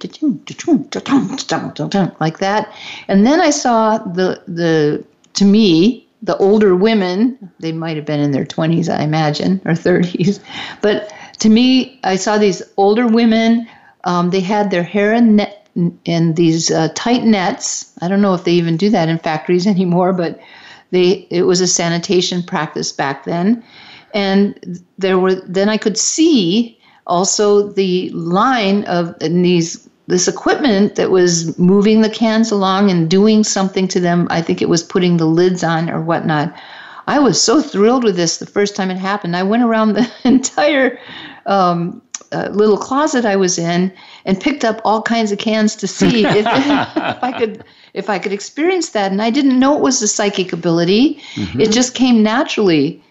like 2.20 2.38
that. 2.38 2.72
And 3.08 3.26
then 3.26 3.40
I 3.40 3.50
saw 3.50 3.98
the 3.98 4.42
the 4.46 5.04
to 5.34 5.44
me 5.44 6.06
the 6.22 6.36
older 6.36 6.76
women. 6.76 7.38
They 7.58 7.72
might 7.72 7.96
have 7.96 8.06
been 8.06 8.20
in 8.20 8.32
their 8.32 8.44
twenties, 8.44 8.88
I 8.88 9.02
imagine, 9.02 9.60
or 9.64 9.74
thirties, 9.74 10.40
but 10.82 11.12
to 11.40 11.48
me, 11.48 11.98
I 12.04 12.16
saw 12.16 12.38
these 12.38 12.62
older 12.76 13.06
women. 13.06 13.68
Um, 14.04 14.30
they 14.30 14.40
had 14.40 14.70
their 14.70 14.82
hair 14.82 15.12
in 15.12 15.36
net 15.36 15.68
in 16.04 16.34
these 16.34 16.70
uh, 16.70 16.88
tight 16.94 17.24
nets. 17.24 17.92
I 18.00 18.08
don't 18.08 18.22
know 18.22 18.34
if 18.34 18.44
they 18.44 18.52
even 18.52 18.76
do 18.76 18.90
that 18.90 19.08
in 19.08 19.18
factories 19.18 19.66
anymore, 19.76 20.12
but 20.12 20.40
they 20.90 21.26
it 21.30 21.42
was 21.42 21.60
a 21.60 21.66
sanitation 21.66 22.42
practice 22.42 22.92
back 22.92 23.24
then, 23.24 23.64
and 24.16 24.82
there 24.96 25.18
were 25.18 25.34
then 25.34 25.68
I 25.68 25.76
could 25.76 25.98
see 25.98 26.78
also 27.06 27.68
the 27.68 28.08
line 28.10 28.84
of 28.84 29.14
these 29.20 29.88
this 30.06 30.26
equipment 30.26 30.94
that 30.94 31.10
was 31.10 31.58
moving 31.58 32.00
the 32.00 32.08
cans 32.08 32.50
along 32.50 32.90
and 32.90 33.10
doing 33.10 33.44
something 33.44 33.88
to 33.88 34.00
them. 34.00 34.26
I 34.30 34.40
think 34.40 34.62
it 34.62 34.68
was 34.68 34.82
putting 34.82 35.16
the 35.16 35.26
lids 35.26 35.62
on 35.62 35.90
or 35.90 36.00
whatnot. 36.00 36.54
I 37.08 37.18
was 37.18 37.40
so 37.40 37.60
thrilled 37.60 38.04
with 38.04 38.16
this 38.16 38.38
the 38.38 38.46
first 38.46 38.74
time 38.74 38.90
it 38.90 38.96
happened. 38.96 39.36
I 39.36 39.42
went 39.42 39.62
around 39.62 39.92
the 39.92 40.10
entire 40.24 40.98
um, 41.44 42.00
uh, 42.32 42.48
little 42.52 42.78
closet 42.78 43.24
I 43.24 43.36
was 43.36 43.58
in 43.58 43.92
and 44.24 44.40
picked 44.40 44.64
up 44.64 44.80
all 44.84 45.02
kinds 45.02 45.30
of 45.30 45.38
cans 45.38 45.76
to 45.76 45.86
see 45.86 46.24
if, 46.26 46.46
if, 46.46 47.22
I 47.22 47.34
could 47.38 47.64
if 47.92 48.08
I 48.08 48.18
could 48.18 48.32
experience 48.32 48.90
that. 48.90 49.12
And 49.12 49.20
I 49.20 49.30
didn't 49.30 49.58
know 49.58 49.76
it 49.76 49.82
was 49.82 50.00
a 50.00 50.08
psychic 50.08 50.52
ability. 50.52 51.20
Mm-hmm. 51.34 51.60
It 51.60 51.72
just 51.72 51.94
came 51.94 52.22
naturally. 52.22 53.02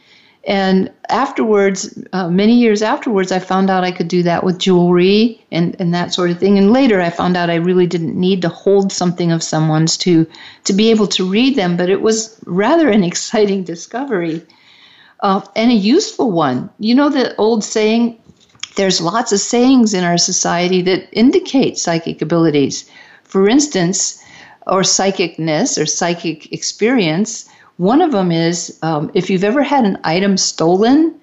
And 0.47 0.91
afterwards, 1.09 1.97
uh, 2.13 2.29
many 2.29 2.53
years 2.53 2.83
afterwards, 2.83 3.31
I 3.31 3.39
found 3.39 3.69
out 3.69 3.83
I 3.83 3.91
could 3.91 4.07
do 4.07 4.21
that 4.23 4.43
with 4.43 4.59
jewelry 4.59 5.43
and, 5.51 5.75
and 5.79 5.93
that 5.93 6.13
sort 6.13 6.29
of 6.29 6.37
thing. 6.37 6.59
And 6.59 6.71
later, 6.71 7.01
I 7.01 7.09
found 7.09 7.35
out 7.35 7.49
I 7.49 7.55
really 7.55 7.87
didn't 7.87 8.19
need 8.19 8.43
to 8.43 8.49
hold 8.49 8.91
something 8.91 9.31
of 9.31 9.41
someone's 9.41 9.97
to 9.97 10.27
to 10.65 10.73
be 10.73 10.91
able 10.91 11.07
to 11.07 11.27
read 11.27 11.55
them. 11.55 11.77
But 11.77 11.89
it 11.89 12.01
was 12.01 12.39
rather 12.45 12.89
an 12.89 13.03
exciting 13.11 13.63
discovery 13.63 14.45
uh, 15.21 15.41
and 15.55 15.71
a 15.71 15.75
useful 15.75 16.31
one. 16.31 16.69
You 16.79 16.93
know 16.93 17.09
the 17.09 17.35
old 17.37 17.63
saying, 17.63 18.21
there's 18.75 19.01
lots 19.01 19.31
of 19.31 19.39
sayings 19.39 19.93
in 19.93 20.03
our 20.03 20.17
society 20.17 20.81
that 20.83 21.07
indicate 21.11 21.77
psychic 21.77 22.21
abilities. 22.21 22.89
For 23.23 23.49
instance, 23.49 24.21
or 24.67 24.81
psychicness 24.81 25.81
or 25.81 25.85
psychic 25.85 26.51
experience. 26.51 27.49
One 27.77 28.01
of 28.01 28.11
them 28.11 28.31
is 28.31 28.77
um, 28.81 29.11
if 29.13 29.29
you've 29.29 29.43
ever 29.43 29.63
had 29.63 29.85
an 29.85 29.97
item 30.03 30.37
stolen, 30.37 31.13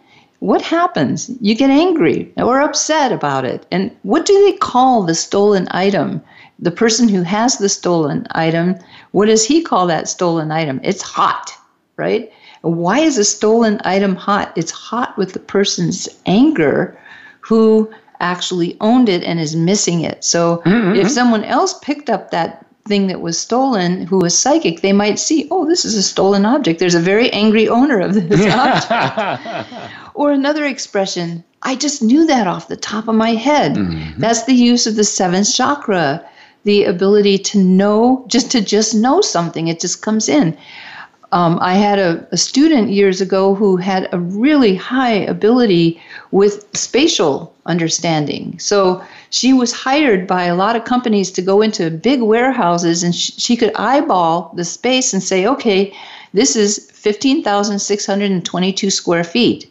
what 0.40 0.61
happens? 0.61 1.30
You 1.40 1.55
get 1.55 1.70
angry 1.70 2.32
or 2.36 2.61
upset 2.61 3.12
about 3.12 3.44
it. 3.44 3.64
And 3.70 3.90
what 4.03 4.26
do 4.26 4.34
they 4.44 4.57
call 4.57 5.05
the 5.05 5.14
stolen 5.14 5.68
item? 5.70 6.20
The 6.59 6.72
person 6.72 7.09
who 7.09 7.22
has 7.22 7.59
the 7.59 7.68
stolen 7.68 8.26
item, 8.32 8.76
what 9.12 9.26
does 9.26 9.44
he 9.44 9.62
call 9.62 9.86
that 9.86 10.09
stolen 10.09 10.50
item? 10.50 10.80
It's 10.82 11.03
hot, 11.03 11.53
right? 11.96 12.30
Why 12.62 12.98
is 12.98 13.18
a 13.18 13.24
stolen 13.24 13.80
item 13.84 14.16
hot? 14.16 14.53
It's 14.57 14.70
hot 14.70 15.16
with 15.16 15.32
the 15.32 15.40
person's 15.40 16.09
anger 16.26 16.98
who 17.40 17.92
actually 18.20 18.76
owned 18.80 19.09
it 19.09 19.22
and 19.24 19.40
is 19.40 19.57
missing 19.57 20.00
it. 20.03 20.24
So 20.24 20.62
mm-hmm. 20.64 20.96
if 20.96 21.11
someone 21.11 21.44
else 21.44 21.78
picked 21.82 22.11
up 22.11 22.30
that 22.30 22.66
thing 22.87 23.07
that 23.07 23.20
was 23.20 23.39
stolen 23.39 24.07
who 24.07 24.18
was 24.18 24.37
psychic, 24.37 24.80
they 24.80 24.93
might 24.93 25.18
see, 25.18 25.47
oh, 25.51 25.66
this 25.66 25.85
is 25.85 25.95
a 25.95 26.03
stolen 26.03 26.45
object. 26.45 26.80
There's 26.80 26.95
a 26.95 27.01
very 27.01 27.30
angry 27.30 27.68
owner 27.68 28.01
of 28.01 28.14
this 28.14 28.47
object. 28.55 29.68
or 30.14 30.33
another 30.33 30.64
expression, 30.64 31.45
I 31.62 31.76
just 31.76 32.03
knew 32.03 32.26
that 32.26 32.47
off 32.47 32.68
the 32.68 32.76
top 32.76 33.09
of 33.09 33.14
my 33.14 33.30
head. 33.30 33.74
Mm-hmm. 33.74 34.20
That's 34.20 34.45
the 34.45 34.55
use 34.55 34.87
of 34.87 34.97
the 34.97 35.05
seventh 35.05 35.55
chakra, 35.55 36.24
the 36.64 36.85
ability 36.85 37.39
to 37.39 37.59
know, 37.59 38.24
just 38.26 38.51
to 38.53 38.61
just 38.61 38.95
know 38.95 39.20
something. 39.20 39.68
It 39.68 39.80
just 39.80 40.03
comes 40.03 40.28
in. 40.28 40.57
Um, 41.30 41.59
I 41.62 41.74
had 41.74 41.99
a, 41.99 42.26
a 42.30 42.37
student 42.37 42.91
years 42.91 43.20
ago 43.22 43.55
who 43.55 43.76
had 43.76 44.09
a 44.12 44.18
really 44.18 44.74
high 44.74 45.14
ability 45.14 46.01
with 46.30 46.66
spatial 46.76 47.55
understanding. 47.64 48.59
So 48.59 49.03
she 49.33 49.55
was 49.55 49.72
hired 49.72 50.26
by 50.26 50.45
a 50.45 50.55
lot 50.55 50.76
of 50.76 50.85
companies 50.85 51.30
to 51.33 51.41
go 51.41 51.62
into 51.62 51.91
big 51.91 52.20
warehouses 52.20 53.03
and 53.03 53.14
sh- 53.14 53.33
she 53.39 53.57
could 53.57 53.74
eyeball 53.76 54.53
the 54.57 54.64
space 54.64 55.14
and 55.14 55.22
say, 55.22 55.47
okay, 55.47 55.93
this 56.35 56.55
is 56.55 56.91
15,622 56.93 58.91
square 58.91 59.24
feet. 59.24 59.70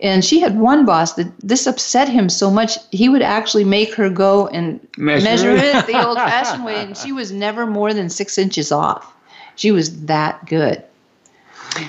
And 0.00 0.24
she 0.24 0.40
had 0.40 0.58
one 0.58 0.86
boss 0.86 1.12
that 1.14 1.30
this 1.40 1.66
upset 1.66 2.08
him 2.08 2.30
so 2.30 2.50
much, 2.50 2.78
he 2.90 3.10
would 3.10 3.20
actually 3.20 3.64
make 3.64 3.94
her 3.94 4.08
go 4.08 4.46
and 4.48 4.80
measure, 4.96 5.24
measure 5.24 5.50
it 5.50 5.86
the 5.86 6.06
old 6.06 6.16
fashioned 6.32 6.64
way. 6.64 6.76
And 6.76 6.96
she 6.96 7.12
was 7.12 7.30
never 7.30 7.66
more 7.66 7.92
than 7.92 8.08
six 8.08 8.38
inches 8.38 8.72
off. 8.72 9.12
She 9.56 9.70
was 9.70 10.06
that 10.06 10.46
good. 10.46 10.82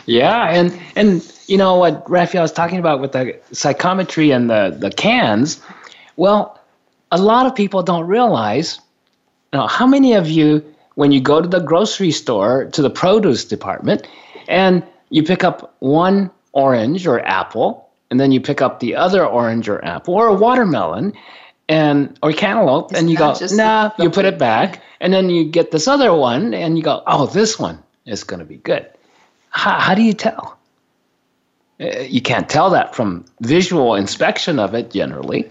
Yeah, 0.06 0.50
and 0.50 0.78
and 0.97 1.34
you 1.47 1.58
know 1.58 1.76
what 1.76 2.08
Raphael 2.10 2.41
was 2.41 2.52
talking 2.52 2.80
about 2.80 3.00
with 3.00 3.14
the 3.14 3.39
psychometry 3.54 4.32
and 4.32 4.50
the 4.50 4.76
the 4.78 4.91
cans. 4.91 5.62
Well, 6.18 6.59
a 7.12 7.18
lot 7.18 7.45
of 7.45 7.55
people 7.55 7.84
don't 7.84 8.07
realize. 8.07 8.80
You 9.53 9.60
know, 9.60 9.68
how 9.68 9.88
many 9.88 10.14
of 10.14 10.30
you, 10.30 10.64
when 10.95 11.12
you 11.12 11.22
go 11.22 11.41
to 11.41 11.47
the 11.47 11.60
grocery 11.60 12.12
store 12.12 12.66
to 12.66 12.82
the 12.82 12.89
produce 12.89 13.45
department, 13.45 14.07
and 14.47 14.84
you 15.10 15.24
pick 15.24 15.43
up 15.43 15.76
one 15.80 16.30
orange 16.53 17.07
or 17.07 17.26
apple, 17.26 17.89
and 18.12 18.20
then 18.20 18.32
you 18.32 18.41
pick 18.41 18.62
up 18.62 18.80
the 18.80 18.95
other 18.95 19.26
orange 19.26 19.70
or 19.70 19.84
apple 19.86 20.16
or 20.16 20.28
a 20.28 20.34
watermelon, 20.34 21.14
and 21.68 22.18
or 22.24 22.34
cantaloupe, 22.34 22.91
it's 22.91 22.99
and 22.99 23.10
you 23.10 23.18
go, 23.18 23.36
nah, 23.51 23.91
you 23.99 24.10
put 24.10 24.26
it 24.26 24.39
back, 24.39 24.82
and 24.99 25.14
then 25.14 25.30
you 25.30 25.45
get 25.45 25.72
this 25.72 25.88
other 25.88 26.14
one, 26.14 26.53
and 26.53 26.78
you 26.78 26.84
go, 26.84 27.03
oh, 27.07 27.28
this 27.28 27.60
one 27.60 27.82
is 28.05 28.24
going 28.24 28.39
to 28.39 28.45
be 28.45 28.57
good. 28.57 28.88
How, 29.51 29.80
how 29.80 29.95
do 29.95 30.01
you 30.01 30.14
tell? 30.14 30.57
Uh, 31.80 31.99
you 31.99 32.22
can't 32.22 32.49
tell 32.49 32.70
that 32.72 32.93
from 32.95 33.26
visual 33.41 33.95
inspection 33.95 34.60
of 34.60 34.74
it 34.74 34.91
generally. 34.91 35.49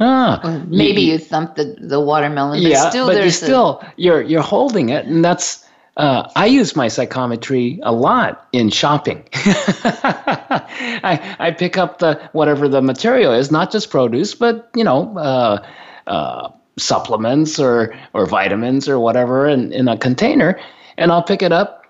Ah, 0.00 0.40
well, 0.42 0.64
maybe 0.66 1.02
you, 1.02 1.12
you 1.12 1.18
thump 1.18 1.54
the, 1.54 1.76
the 1.78 2.00
watermelon, 2.00 2.62
but 2.62 2.70
yeah, 2.70 2.90
still 2.90 3.06
but 3.06 3.16
you're 3.16 3.30
still 3.30 3.80
a... 3.80 3.92
you're 3.96 4.22
you're 4.22 4.42
holding 4.42 4.88
it, 4.88 5.06
and 5.06 5.24
that's 5.24 5.64
uh, 5.96 6.28
I 6.34 6.46
use 6.46 6.74
my 6.74 6.88
psychometry 6.88 7.78
a 7.84 7.92
lot 7.92 8.48
in 8.52 8.70
shopping. 8.70 9.22
I, 9.34 11.36
I 11.38 11.50
pick 11.52 11.78
up 11.78 12.00
the 12.00 12.20
whatever 12.32 12.68
the 12.68 12.82
material 12.82 13.32
is, 13.32 13.52
not 13.52 13.70
just 13.70 13.90
produce, 13.90 14.34
but 14.34 14.68
you 14.74 14.82
know, 14.82 15.16
uh, 15.16 15.64
uh, 16.08 16.50
supplements 16.76 17.60
or 17.60 17.96
or 18.12 18.26
vitamins 18.26 18.88
or 18.88 18.98
whatever 18.98 19.46
in, 19.46 19.72
in 19.72 19.86
a 19.86 19.96
container, 19.96 20.58
and 20.98 21.12
I'll 21.12 21.22
pick 21.22 21.42
it 21.42 21.52
up, 21.52 21.86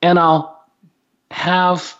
and 0.00 0.20
I'll 0.20 0.64
have 1.32 1.96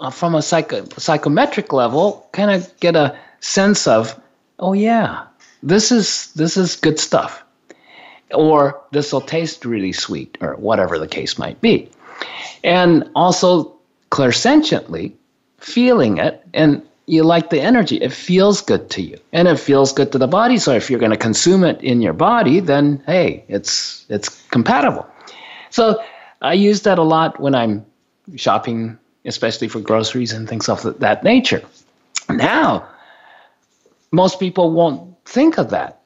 uh, 0.00 0.08
from 0.08 0.34
a 0.34 0.40
psycho, 0.40 0.86
psychometric 0.96 1.74
level, 1.74 2.26
kind 2.32 2.50
of 2.50 2.72
get 2.80 2.96
a 2.96 3.18
sense 3.42 3.86
of, 3.86 4.18
oh 4.58 4.72
yeah, 4.72 5.26
this 5.62 5.92
is 5.92 6.32
this 6.32 6.56
is 6.56 6.76
good 6.76 6.98
stuff 6.98 7.44
or 8.34 8.80
this 8.90 9.12
will 9.12 9.20
taste 9.20 9.64
really 9.64 9.92
sweet, 9.92 10.38
or 10.40 10.54
whatever 10.56 10.98
the 10.98 11.08
case 11.08 11.38
might 11.38 11.60
be. 11.60 11.88
And 12.64 13.08
also 13.14 13.74
clairsentiently 14.10 15.12
feeling 15.58 16.18
it, 16.18 16.44
and 16.54 16.82
you 17.06 17.24
like 17.24 17.50
the 17.50 17.60
energy. 17.60 17.96
It 17.96 18.12
feels 18.12 18.60
good 18.60 18.90
to 18.90 19.02
you, 19.02 19.18
and 19.32 19.48
it 19.48 19.58
feels 19.58 19.92
good 19.92 20.12
to 20.12 20.18
the 20.18 20.28
body. 20.28 20.58
So 20.58 20.72
if 20.72 20.90
you're 20.90 21.00
going 21.00 21.12
to 21.12 21.16
consume 21.16 21.64
it 21.64 21.80
in 21.82 22.00
your 22.00 22.12
body, 22.12 22.60
then 22.60 23.02
hey, 23.06 23.44
it's 23.48 24.06
it's 24.08 24.28
compatible. 24.48 25.06
So 25.70 26.02
I 26.40 26.54
use 26.54 26.82
that 26.82 26.98
a 26.98 27.02
lot 27.02 27.40
when 27.40 27.54
I'm 27.54 27.84
shopping, 28.36 28.98
especially 29.24 29.68
for 29.68 29.80
groceries 29.80 30.32
and 30.32 30.48
things 30.48 30.68
of 30.68 30.98
that 31.00 31.24
nature. 31.24 31.62
Now, 32.28 32.86
most 34.12 34.38
people 34.38 34.70
won't 34.70 35.16
think 35.24 35.58
of 35.58 35.70
that 35.70 36.02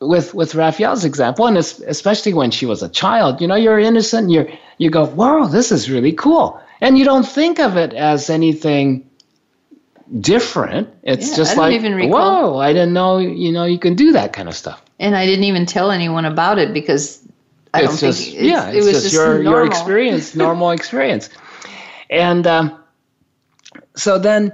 with 0.00 0.34
with 0.34 0.54
Raphael's 0.54 1.04
example, 1.04 1.46
and 1.46 1.56
especially 1.56 2.34
when 2.34 2.50
she 2.50 2.66
was 2.66 2.82
a 2.82 2.88
child, 2.88 3.40
you 3.40 3.46
know, 3.46 3.54
you're 3.54 3.78
innocent. 3.78 4.30
You 4.30 4.46
you 4.78 4.90
go, 4.90 5.04
wow, 5.04 5.46
this 5.46 5.72
is 5.72 5.90
really 5.90 6.12
cool, 6.12 6.60
and 6.80 6.98
you 6.98 7.04
don't 7.04 7.26
think 7.26 7.58
of 7.58 7.76
it 7.76 7.94
as 7.94 8.28
anything 8.28 9.08
different. 10.20 10.88
It's 11.02 11.30
yeah, 11.30 11.36
just 11.36 11.56
like, 11.56 11.80
whoa, 11.82 12.58
I 12.58 12.72
didn't 12.72 12.92
know, 12.92 13.18
you 13.18 13.52
know, 13.52 13.64
you 13.64 13.78
can 13.78 13.94
do 13.94 14.12
that 14.12 14.32
kind 14.32 14.48
of 14.48 14.54
stuff. 14.54 14.82
And 15.00 15.16
I 15.16 15.26
didn't 15.26 15.44
even 15.44 15.66
tell 15.66 15.90
anyone 15.90 16.24
about 16.24 16.58
it 16.58 16.74
because 16.74 17.26
I 17.72 17.82
it's 17.82 17.88
don't 17.88 18.00
just, 18.00 18.24
think 18.24 18.36
it's, 18.36 18.44
yeah, 18.44 18.70
it 18.70 18.76
was 18.76 18.86
just, 18.86 19.02
just 19.04 19.14
your 19.14 19.42
normal. 19.42 19.52
your 19.52 19.66
experience, 19.66 20.34
normal 20.34 20.70
experience, 20.78 21.30
and 22.10 22.46
um, 22.46 22.78
so 23.96 24.18
then 24.18 24.52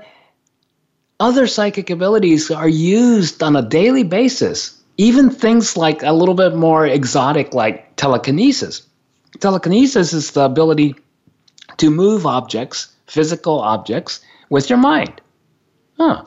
other 1.21 1.47
psychic 1.47 1.91
abilities 1.91 2.51
are 2.51 2.68
used 2.68 3.43
on 3.43 3.55
a 3.55 3.62
daily 3.62 4.03
basis 4.03 4.81
even 5.01 5.31
things 5.31 5.79
like 5.79 6.03
a 6.03 6.12
little 6.12 6.35
bit 6.35 6.55
more 6.55 6.87
exotic, 6.87 7.55
like 7.55 7.97
telekinesis. 7.97 8.83
Telekinesis 9.39 10.12
is 10.12 10.33
the 10.33 10.43
ability 10.43 10.95
to 11.79 11.91
move 11.91 12.27
objects, 12.27 12.95
physical 13.07 13.61
objects, 13.61 14.21
with 14.51 14.68
your 14.68 14.79
mind. 14.79 15.23
Huh. 15.97 16.27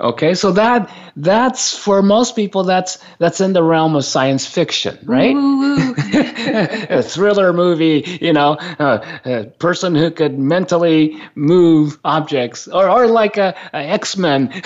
Okay, 0.00 0.32
so 0.32 0.50
that 0.52 0.90
that's 1.16 1.76
for 1.76 2.00
most 2.00 2.34
people 2.34 2.64
that's 2.64 2.98
that's 3.18 3.38
in 3.40 3.52
the 3.52 3.62
realm 3.62 3.94
of 3.94 4.04
science 4.04 4.46
fiction, 4.46 4.98
right? 5.04 5.36
a 6.90 7.02
thriller 7.02 7.52
movie, 7.52 8.18
you 8.22 8.32
know, 8.32 8.54
uh, 8.78 9.20
a 9.26 9.44
person 9.58 9.94
who 9.94 10.10
could 10.10 10.38
mentally 10.38 11.20
move 11.34 11.98
objects, 12.04 12.66
or 12.66 12.88
or 12.88 13.06
like 13.08 13.36
a, 13.36 13.54
a 13.74 13.78
X 13.78 14.16
Men 14.16 14.48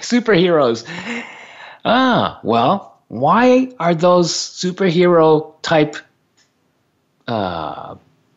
superheroes. 0.00 0.84
Ah, 1.86 2.40
well, 2.42 3.00
why 3.08 3.70
are 3.80 3.94
those 3.94 4.30
superhero 4.30 5.54
type 5.62 5.96
uh, 7.26 7.94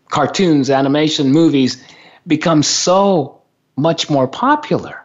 cartoons, 0.10 0.70
animation, 0.70 1.32
movies 1.32 1.84
become 2.28 2.64
so 2.64 3.42
much 3.76 4.10
more 4.10 4.28
popular. 4.28 5.01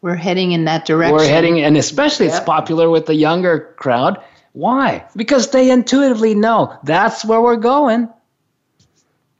We're 0.00 0.14
heading 0.14 0.52
in 0.52 0.64
that 0.64 0.86
direction. 0.86 1.16
We're 1.16 1.26
heading, 1.26 1.60
and 1.60 1.76
especially 1.76 2.26
Yep. 2.26 2.36
it's 2.36 2.44
popular 2.44 2.88
with 2.88 3.06
the 3.06 3.14
younger 3.14 3.74
crowd. 3.76 4.22
Why? 4.52 5.04
Because 5.16 5.50
they 5.50 5.70
intuitively 5.70 6.34
know 6.34 6.72
that's 6.84 7.24
where 7.24 7.40
we're 7.40 7.56
going. 7.56 8.08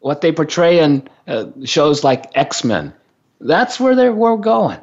What 0.01 0.21
they 0.21 0.33
portray 0.33 0.81
in 0.81 1.09
uh, 1.27 1.47
shows 1.65 2.05
like 2.05 2.27
X 2.35 2.65
Men, 2.65 2.93
that's 3.41 3.79
where 3.81 3.95
they're, 3.95 4.13
we're 4.13 4.37
going. 4.37 4.79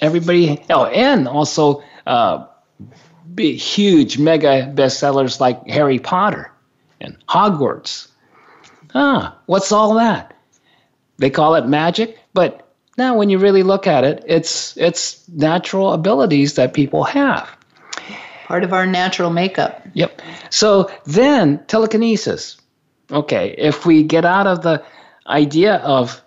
Everybody, 0.00 0.62
oh, 0.70 0.86
and 0.86 1.28
also 1.28 1.82
uh, 2.06 2.46
big, 3.34 3.56
huge 3.56 4.18
mega 4.18 4.72
bestsellers 4.74 5.40
like 5.40 5.66
Harry 5.68 5.98
Potter 5.98 6.50
and 7.00 7.16
Hogwarts. 7.28 8.08
Ah, 8.94 9.36
what's 9.46 9.72
all 9.72 9.94
that? 9.94 10.36
They 11.18 11.30
call 11.30 11.54
it 11.54 11.66
magic, 11.66 12.18
but 12.32 12.63
now 12.96 13.16
when 13.16 13.30
you 13.30 13.38
really 13.38 13.62
look 13.62 13.86
at 13.86 14.04
it, 14.04 14.24
it's 14.26 14.76
it's 14.76 15.28
natural 15.28 15.92
abilities 15.92 16.54
that 16.54 16.74
people 16.74 17.04
have. 17.04 17.48
Part 18.46 18.64
of 18.64 18.72
our 18.72 18.86
natural 18.86 19.30
makeup. 19.30 19.86
Yep. 19.94 20.20
So 20.50 20.90
then 21.06 21.64
telekinesis. 21.66 22.56
Okay, 23.10 23.54
if 23.58 23.86
we 23.86 24.02
get 24.02 24.24
out 24.24 24.46
of 24.46 24.62
the 24.62 24.82
idea 25.26 25.76
of 25.76 26.22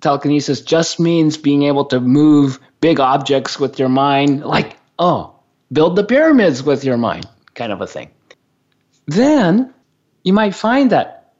telekinesis 0.00 0.60
just 0.60 1.00
means 1.00 1.36
being 1.36 1.62
able 1.62 1.84
to 1.86 2.00
move 2.00 2.58
big 2.80 3.00
objects 3.00 3.58
with 3.58 3.78
your 3.78 3.88
mind, 3.88 4.44
like, 4.44 4.76
oh, 4.98 5.34
build 5.72 5.96
the 5.96 6.04
pyramids 6.04 6.62
with 6.62 6.84
your 6.84 6.96
mind, 6.96 7.26
kind 7.54 7.72
of 7.72 7.80
a 7.80 7.86
thing. 7.86 8.10
Then 9.06 9.72
you 10.24 10.32
might 10.32 10.54
find 10.54 10.90
that 10.90 11.32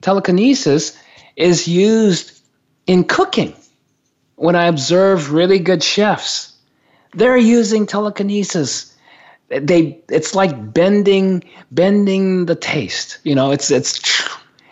telekinesis 0.00 0.98
is 1.36 1.66
used 1.66 2.40
in 2.86 3.04
cooking. 3.04 3.54
When 4.40 4.56
I 4.56 4.68
observe 4.68 5.34
really 5.34 5.58
good 5.58 5.82
chefs, 5.82 6.54
they're 7.12 7.36
using 7.36 7.86
telekinesis. 7.86 8.96
They 9.48 10.00
it's 10.08 10.34
like 10.34 10.72
bending 10.72 11.44
bending 11.70 12.46
the 12.46 12.54
taste. 12.54 13.18
You 13.22 13.34
know, 13.34 13.50
it's 13.50 13.70
it's 13.70 14.00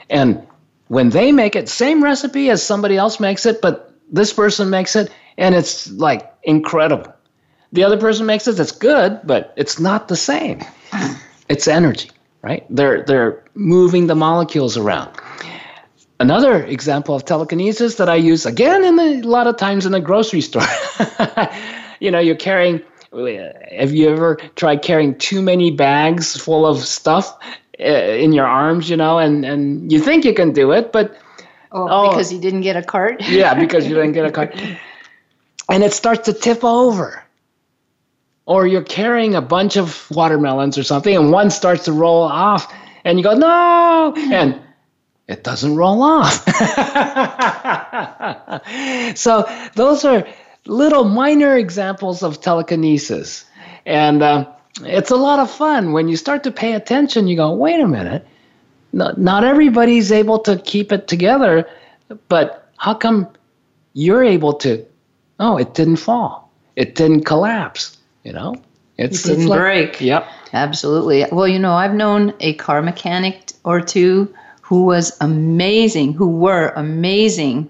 and 0.08 0.42
when 0.86 1.10
they 1.10 1.32
make 1.32 1.54
it, 1.54 1.68
same 1.68 2.02
recipe 2.02 2.48
as 2.48 2.62
somebody 2.62 2.96
else 2.96 3.20
makes 3.20 3.44
it, 3.44 3.60
but 3.60 3.92
this 4.10 4.32
person 4.32 4.70
makes 4.70 4.96
it 4.96 5.12
and 5.36 5.54
it's 5.54 5.90
like 5.90 6.32
incredible. 6.44 7.12
The 7.72 7.84
other 7.84 7.98
person 7.98 8.24
makes 8.24 8.48
it, 8.48 8.58
it's 8.58 8.72
good, 8.72 9.20
but 9.24 9.52
it's 9.58 9.78
not 9.78 10.08
the 10.08 10.16
same. 10.16 10.60
It's 11.50 11.68
energy, 11.68 12.10
right? 12.40 12.64
They're 12.70 13.02
they're 13.02 13.44
moving 13.54 14.06
the 14.06 14.14
molecules 14.14 14.78
around. 14.78 15.10
Another 16.20 16.64
example 16.64 17.14
of 17.14 17.24
telekinesis 17.24 17.96
that 17.96 18.08
I 18.08 18.16
use 18.16 18.44
again 18.44 18.84
in 18.84 18.96
the, 18.96 19.26
a 19.26 19.28
lot 19.28 19.46
of 19.46 19.56
times 19.56 19.86
in 19.86 19.92
the 19.92 20.00
grocery 20.00 20.40
store. 20.40 20.66
you 22.00 22.10
know, 22.10 22.18
you're 22.18 22.36
carrying. 22.36 22.82
Have 23.12 23.92
you 23.92 24.10
ever 24.10 24.36
tried 24.56 24.82
carrying 24.82 25.16
too 25.16 25.40
many 25.40 25.70
bags 25.70 26.36
full 26.36 26.66
of 26.66 26.78
stuff 26.80 27.38
uh, 27.80 27.84
in 27.84 28.32
your 28.32 28.46
arms? 28.46 28.90
You 28.90 28.96
know, 28.96 29.18
and 29.18 29.44
and 29.44 29.92
you 29.92 30.00
think 30.00 30.24
you 30.24 30.34
can 30.34 30.52
do 30.52 30.72
it, 30.72 30.92
but 30.92 31.16
Oh, 31.70 32.10
because 32.10 32.32
you 32.32 32.40
didn't 32.40 32.62
get 32.62 32.76
a 32.76 32.82
cart? 32.82 33.22
yeah, 33.28 33.54
because 33.54 33.86
you 33.86 33.94
didn't 33.94 34.12
get 34.12 34.24
a 34.24 34.32
cart, 34.32 34.58
and 35.68 35.84
it 35.84 35.92
starts 35.92 36.26
to 36.26 36.32
tip 36.32 36.64
over. 36.64 37.22
Or 38.46 38.66
you're 38.66 38.82
carrying 38.82 39.34
a 39.34 39.42
bunch 39.42 39.76
of 39.76 40.10
watermelons 40.10 40.78
or 40.78 40.82
something, 40.82 41.14
and 41.14 41.30
one 41.30 41.50
starts 41.50 41.84
to 41.84 41.92
roll 41.92 42.22
off, 42.22 42.72
and 43.04 43.18
you 43.18 43.24
go 43.24 43.34
no, 43.34 44.14
and 44.16 44.58
it 45.28 45.44
doesn't 45.44 45.76
roll 45.76 46.02
off. 46.02 46.44
so 49.16 49.48
those 49.74 50.04
are 50.04 50.26
little 50.66 51.04
minor 51.04 51.56
examples 51.56 52.22
of 52.22 52.40
telekinesis, 52.40 53.44
and 53.86 54.22
uh, 54.22 54.46
it's 54.82 55.10
a 55.10 55.16
lot 55.16 55.38
of 55.38 55.50
fun 55.50 55.92
when 55.92 56.08
you 56.08 56.16
start 56.16 56.44
to 56.44 56.50
pay 56.50 56.72
attention. 56.74 57.28
You 57.28 57.36
go, 57.36 57.52
wait 57.54 57.80
a 57.80 57.86
minute, 57.86 58.26
not, 58.92 59.18
not 59.18 59.44
everybody's 59.44 60.10
able 60.12 60.38
to 60.40 60.56
keep 60.58 60.92
it 60.92 61.08
together, 61.08 61.68
but 62.28 62.70
how 62.76 62.94
come 62.94 63.28
you're 63.92 64.24
able 64.24 64.54
to? 64.54 64.84
Oh, 65.38 65.56
it 65.58 65.74
didn't 65.74 65.96
fall. 65.96 66.50
It 66.74 66.94
didn't 66.94 67.24
collapse. 67.24 67.96
You 68.24 68.32
know, 68.32 68.56
It 68.96 69.12
didn't 69.12 69.46
like- 69.46 69.58
break. 69.58 70.00
Yep. 70.00 70.26
Absolutely. 70.52 71.24
Well, 71.30 71.46
you 71.46 71.58
know, 71.58 71.72
I've 71.72 71.94
known 71.94 72.32
a 72.40 72.54
car 72.54 72.80
mechanic 72.82 73.52
or 73.64 73.80
two 73.80 74.34
who 74.68 74.84
was 74.84 75.16
amazing, 75.22 76.12
who 76.12 76.28
were 76.28 76.74
amazing 76.76 77.66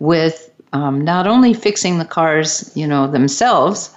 with 0.00 0.50
um, 0.72 1.00
not 1.00 1.28
only 1.28 1.54
fixing 1.54 1.98
the 1.98 2.04
cars, 2.04 2.72
you 2.74 2.88
know, 2.88 3.06
themselves, 3.06 3.94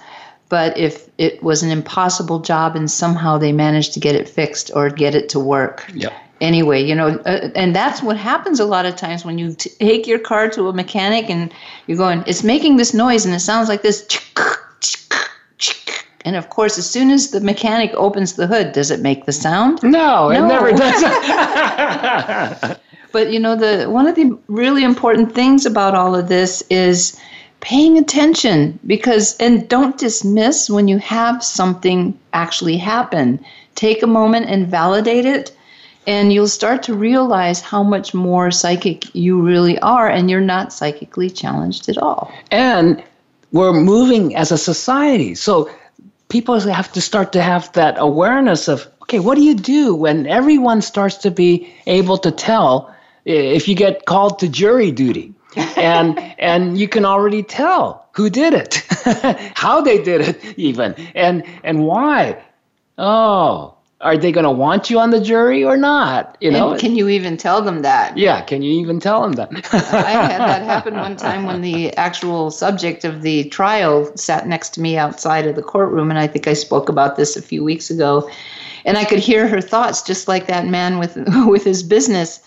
but 0.48 0.78
if 0.78 1.08
it 1.18 1.42
was 1.42 1.64
an 1.64 1.70
impossible 1.72 2.38
job 2.38 2.76
and 2.76 2.88
somehow 2.88 3.36
they 3.38 3.50
managed 3.50 3.92
to 3.94 3.98
get 3.98 4.14
it 4.14 4.28
fixed 4.28 4.70
or 4.72 4.88
get 4.88 5.16
it 5.16 5.28
to 5.30 5.40
work. 5.40 5.84
Yep. 5.94 6.12
Anyway, 6.40 6.80
you 6.80 6.94
know, 6.94 7.08
uh, 7.26 7.50
and 7.56 7.74
that's 7.74 8.04
what 8.04 8.16
happens 8.16 8.60
a 8.60 8.66
lot 8.66 8.86
of 8.86 8.94
times 8.94 9.24
when 9.24 9.36
you 9.36 9.54
t- 9.54 9.70
take 9.80 10.06
your 10.06 10.20
car 10.20 10.48
to 10.50 10.68
a 10.68 10.72
mechanic 10.72 11.28
and 11.28 11.52
you're 11.88 11.98
going, 11.98 12.22
it's 12.24 12.44
making 12.44 12.76
this 12.76 12.94
noise 12.94 13.24
and 13.26 13.34
it 13.34 13.40
sounds 13.40 13.68
like 13.68 13.82
this. 13.82 14.06
And 16.24 16.36
of 16.36 16.48
course, 16.48 16.78
as 16.78 16.88
soon 16.88 17.10
as 17.10 17.30
the 17.30 17.40
mechanic 17.40 17.92
opens 17.94 18.34
the 18.34 18.46
hood, 18.46 18.72
does 18.72 18.90
it 18.90 19.00
make 19.00 19.26
the 19.26 19.32
sound? 19.32 19.82
No, 19.82 20.30
it 20.30 20.40
never 20.40 20.72
does. 20.72 21.02
But 23.14 23.30
you 23.30 23.38
know, 23.38 23.54
the 23.54 23.88
one 23.88 24.08
of 24.08 24.16
the 24.16 24.36
really 24.48 24.82
important 24.82 25.32
things 25.36 25.64
about 25.64 25.94
all 25.94 26.16
of 26.16 26.28
this 26.28 26.64
is 26.68 27.16
paying 27.60 27.96
attention 27.96 28.76
because 28.88 29.36
and 29.38 29.68
don't 29.68 29.96
dismiss 29.96 30.68
when 30.68 30.88
you 30.88 30.98
have 30.98 31.44
something 31.44 32.18
actually 32.32 32.76
happen. 32.76 33.38
Take 33.76 34.02
a 34.02 34.08
moment 34.08 34.46
and 34.46 34.66
validate 34.66 35.26
it 35.26 35.56
and 36.08 36.32
you'll 36.32 36.48
start 36.48 36.82
to 36.82 36.94
realize 36.94 37.60
how 37.60 37.84
much 37.84 38.14
more 38.14 38.50
psychic 38.50 39.14
you 39.14 39.40
really 39.40 39.78
are 39.78 40.10
and 40.10 40.28
you're 40.28 40.40
not 40.40 40.72
psychically 40.72 41.30
challenged 41.30 41.88
at 41.88 41.96
all. 41.98 42.32
and 42.50 43.00
we're 43.52 43.72
moving 43.72 44.34
as 44.34 44.50
a 44.50 44.58
society. 44.58 45.36
So 45.36 45.70
people 46.28 46.58
have 46.60 46.92
to 46.92 47.00
start 47.00 47.32
to 47.32 47.42
have 47.42 47.72
that 47.72 47.96
awareness 47.98 48.68
of 48.68 48.86
okay, 49.02 49.20
what 49.20 49.34
do 49.36 49.42
you 49.42 49.54
do 49.54 49.94
when 49.94 50.26
everyone 50.26 50.82
starts 50.82 51.18
to 51.18 51.30
be 51.30 51.72
able 51.86 52.18
to 52.18 52.30
tell 52.30 52.94
if 53.24 53.68
you 53.68 53.74
get 53.74 54.06
called 54.06 54.38
to 54.38 54.48
jury 54.48 54.90
duty? 54.90 55.34
and 55.76 56.18
and 56.38 56.78
you 56.78 56.88
can 56.88 57.04
already 57.04 57.42
tell 57.42 58.08
who 58.12 58.28
did 58.28 58.54
it, 58.54 58.74
how 59.54 59.80
they 59.80 60.02
did 60.02 60.20
it, 60.20 60.58
even, 60.58 60.94
and 61.14 61.44
and 61.62 61.86
why. 61.86 62.42
Oh, 62.98 63.73
are 64.04 64.18
they 64.18 64.30
going 64.30 64.44
to 64.44 64.50
want 64.50 64.90
you 64.90 65.00
on 65.00 65.10
the 65.10 65.20
jury 65.20 65.64
or 65.64 65.78
not? 65.78 66.36
You 66.40 66.50
know, 66.50 66.72
and 66.72 66.80
can 66.80 66.94
you 66.94 67.08
even 67.08 67.38
tell 67.38 67.62
them 67.62 67.80
that? 67.82 68.16
yeah. 68.18 68.42
Can 68.42 68.62
you 68.62 68.78
even 68.80 69.00
tell 69.00 69.22
them 69.22 69.32
that? 69.32 69.50
I 69.72 70.10
had 70.10 70.40
that 70.40 70.62
happen 70.62 70.94
one 70.94 71.16
time 71.16 71.44
when 71.44 71.62
the 71.62 71.96
actual 71.96 72.50
subject 72.50 73.04
of 73.04 73.22
the 73.22 73.48
trial 73.48 74.14
sat 74.16 74.46
next 74.46 74.74
to 74.74 74.82
me 74.82 74.98
outside 74.98 75.46
of 75.46 75.56
the 75.56 75.62
courtroom, 75.62 76.10
and 76.10 76.18
I 76.18 76.26
think 76.26 76.46
I 76.46 76.52
spoke 76.52 76.90
about 76.90 77.16
this 77.16 77.34
a 77.36 77.42
few 77.42 77.64
weeks 77.64 77.90
ago. 77.90 78.30
And 78.84 78.98
I 78.98 79.04
could 79.04 79.20
hear 79.20 79.48
her 79.48 79.62
thoughts, 79.62 80.02
just 80.02 80.28
like 80.28 80.46
that 80.48 80.66
man 80.66 80.98
with 80.98 81.16
with 81.46 81.64
his 81.64 81.82
business. 81.82 82.40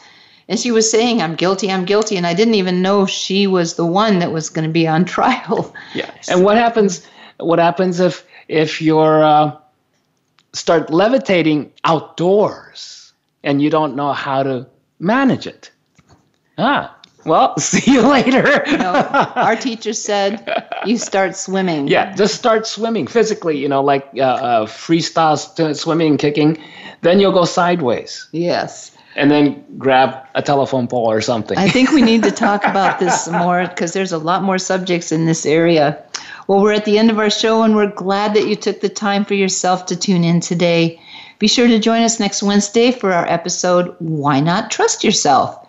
And 0.47 0.60
she 0.60 0.70
was 0.70 0.89
saying, 0.89 1.24
"I'm 1.24 1.36
guilty, 1.36 1.72
I'm 1.72 1.86
guilty," 1.86 2.18
and 2.18 2.28
I 2.28 2.36
didn't 2.36 2.53
even 2.53 2.84
know 2.84 3.08
she 3.08 3.47
was 3.47 3.74
the 3.74 3.86
one 3.86 4.20
that 4.20 4.32
was 4.32 4.49
going 4.49 4.68
to 4.68 4.72
be 4.72 4.88
on 4.88 5.05
trial. 5.16 5.74
Yeah. 5.95 6.12
And 6.30 6.43
what 6.43 6.58
happens? 6.58 7.05
What 7.39 7.58
happens 7.58 7.99
if 7.99 8.24
if 8.47 8.80
you're 8.80 9.24
uh, 9.24 9.58
start 10.58 10.89
levitating 10.89 11.72
outdoors 11.84 13.14
and 13.43 13.62
you 13.62 13.70
don't 13.70 13.95
know 13.95 14.12
how 14.14 14.43
to 14.43 14.68
manage 14.99 15.47
it? 15.47 15.72
Ah. 16.58 16.93
Well, 17.26 17.58
see 17.60 17.91
you 17.91 18.01
later. 18.08 18.64
No, 18.68 18.93
our 19.36 19.55
teacher 19.58 19.91
said, 19.91 20.47
"You 20.86 20.97
start 20.97 21.36
swimming." 21.36 21.89
Yeah, 21.89 22.16
just 22.16 22.36
start 22.36 22.66
swimming 22.66 23.05
physically. 23.05 23.58
You 23.58 23.68
know, 23.68 23.82
like 23.84 24.08
uh, 24.16 24.22
uh, 24.22 24.66
freestyle 24.66 25.38
st- 25.38 25.76
swimming, 25.76 26.18
kicking. 26.18 26.58
Then 27.01 27.20
you'll 27.20 27.34
go 27.34 27.43
sideways, 27.43 28.30
Yes. 28.32 28.95
and 29.18 29.30
then 29.30 29.66
grab 29.78 30.26
a 30.36 30.41
telephone 30.41 30.88
pole 30.88 31.12
or 31.12 31.20
something. 31.20 31.58
I 31.58 31.68
think 31.70 31.91
we 31.91 32.01
need 32.01 32.24
to 32.24 32.32
talk 32.47 32.64
about 32.64 32.97
this 32.99 33.28
more 33.28 33.68
because 33.68 33.91
there's 33.91 34.14
a 34.14 34.18
lot 34.20 34.41
more 34.43 34.58
subjects 34.58 35.12
in 35.12 35.26
this 35.26 35.45
area. 35.45 36.01
Well, 36.48 36.62
we're 36.62 36.72
at 36.72 36.86
the 36.86 36.98
end 36.98 37.12
of 37.12 37.20
our 37.20 37.30
show, 37.30 37.64
and 37.64 37.76
we're 37.76 37.91
glad 37.91 38.34
that 38.34 38.48
you 38.48 38.56
took 38.56 38.80
the 38.80 38.88
time 38.88 39.26
for 39.26 39.34
yourself 39.34 39.86
to 39.88 39.98
tune 39.98 40.24
in 40.24 40.39
today. 40.39 40.98
Be 41.39 41.48
sure 41.50 41.68
to 41.68 41.78
join 41.78 42.04
us 42.04 42.22
next 42.22 42.41
Wednesday 42.41 42.89
for 42.89 43.12
our 43.12 43.28
episode, 43.28 43.93
Why 44.00 44.39
Not 44.39 44.72
Trust 44.72 45.04
Yourself? 45.04 45.68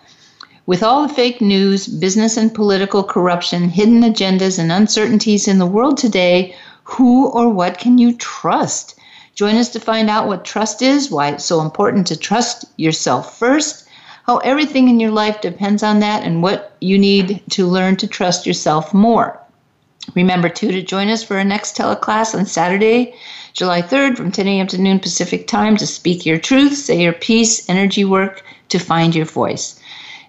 With 0.66 0.85
all 0.85 1.05
the 1.05 1.12
fake 1.12 1.41
news, 1.41 1.89
business 1.89 2.37
and 2.37 2.55
political 2.55 3.03
corruption, 3.03 3.68
hidden 3.68 4.03
agendas, 4.03 4.57
and 4.57 4.70
uncertainties 4.70 5.49
in 5.49 5.59
the 5.59 5.66
world 5.66 5.99
today, 5.99 6.55
who 6.85 7.26
or 7.26 7.49
what 7.49 7.79
can 7.79 7.99
you 7.99 8.16
trust? 8.16 8.95
Join 9.35 9.57
us 9.57 9.70
to 9.70 9.81
find 9.81 10.09
out 10.09 10.29
what 10.29 10.45
trust 10.45 10.81
is, 10.81 11.11
why 11.11 11.31
it's 11.31 11.45
so 11.45 11.61
important 11.61 12.07
to 12.07 12.16
trust 12.16 12.66
yourself 12.76 13.37
first, 13.37 13.89
how 14.26 14.37
everything 14.39 14.89
in 14.89 15.01
your 15.01 15.11
life 15.11 15.41
depends 15.41 15.83
on 15.83 15.99
that, 15.99 16.22
and 16.22 16.41
what 16.41 16.76
you 16.81 16.99
need 16.99 17.43
to 17.51 17.66
learn 17.66 17.97
to 17.97 18.07
trust 18.07 18.47
yourself 18.47 18.95
more. 18.95 19.41
Remember, 20.14 20.49
too, 20.49 20.72
to 20.72 20.82
join 20.82 21.09
us 21.09 21.22
for 21.22 21.36
our 21.36 21.44
next 21.44 21.76
teleclass 21.76 22.34
on 22.34 22.46
Saturday, 22.46 23.14
July 23.53 23.82
3rd 23.82 24.16
from 24.16 24.32
10 24.32 24.46
a.m. 24.49 24.66
to 24.68 24.78
noon 24.78 25.01
Pacific 25.01 25.46
time 25.46 25.76
to 25.76 25.86
speak 25.86 26.24
your 26.24 26.38
truth, 26.38 26.76
say 26.76 27.03
your 27.03 27.12
piece, 27.12 27.68
energy 27.68 28.05
work 28.05 28.42
to 28.68 28.78
find 28.78 29.14
your 29.14 29.26
voice. 29.26 29.80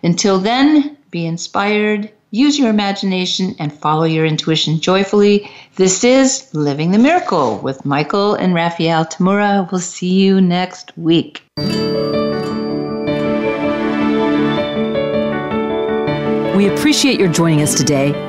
Until 0.03 0.39
then, 0.39 0.97
be 1.11 1.25
inspired, 1.25 2.11
use 2.31 2.57
your 2.59 2.69
imagination, 2.69 3.55
and 3.59 3.73
follow 3.73 4.03
your 4.03 4.25
intuition 4.25 4.79
joyfully. 4.79 5.49
This 5.75 6.03
is 6.03 6.53
Living 6.53 6.91
the 6.91 6.99
Miracle 6.99 7.57
with 7.59 7.85
Michael 7.85 8.35
and 8.35 8.53
Raphael 8.53 9.05
Tamura. 9.05 9.69
We'll 9.71 9.81
see 9.81 10.13
you 10.13 10.41
next 10.41 10.95
week. 10.97 11.43
We 16.55 16.67
appreciate 16.67 17.19
your 17.19 17.29
joining 17.29 17.61
us 17.61 17.75
today. 17.75 18.28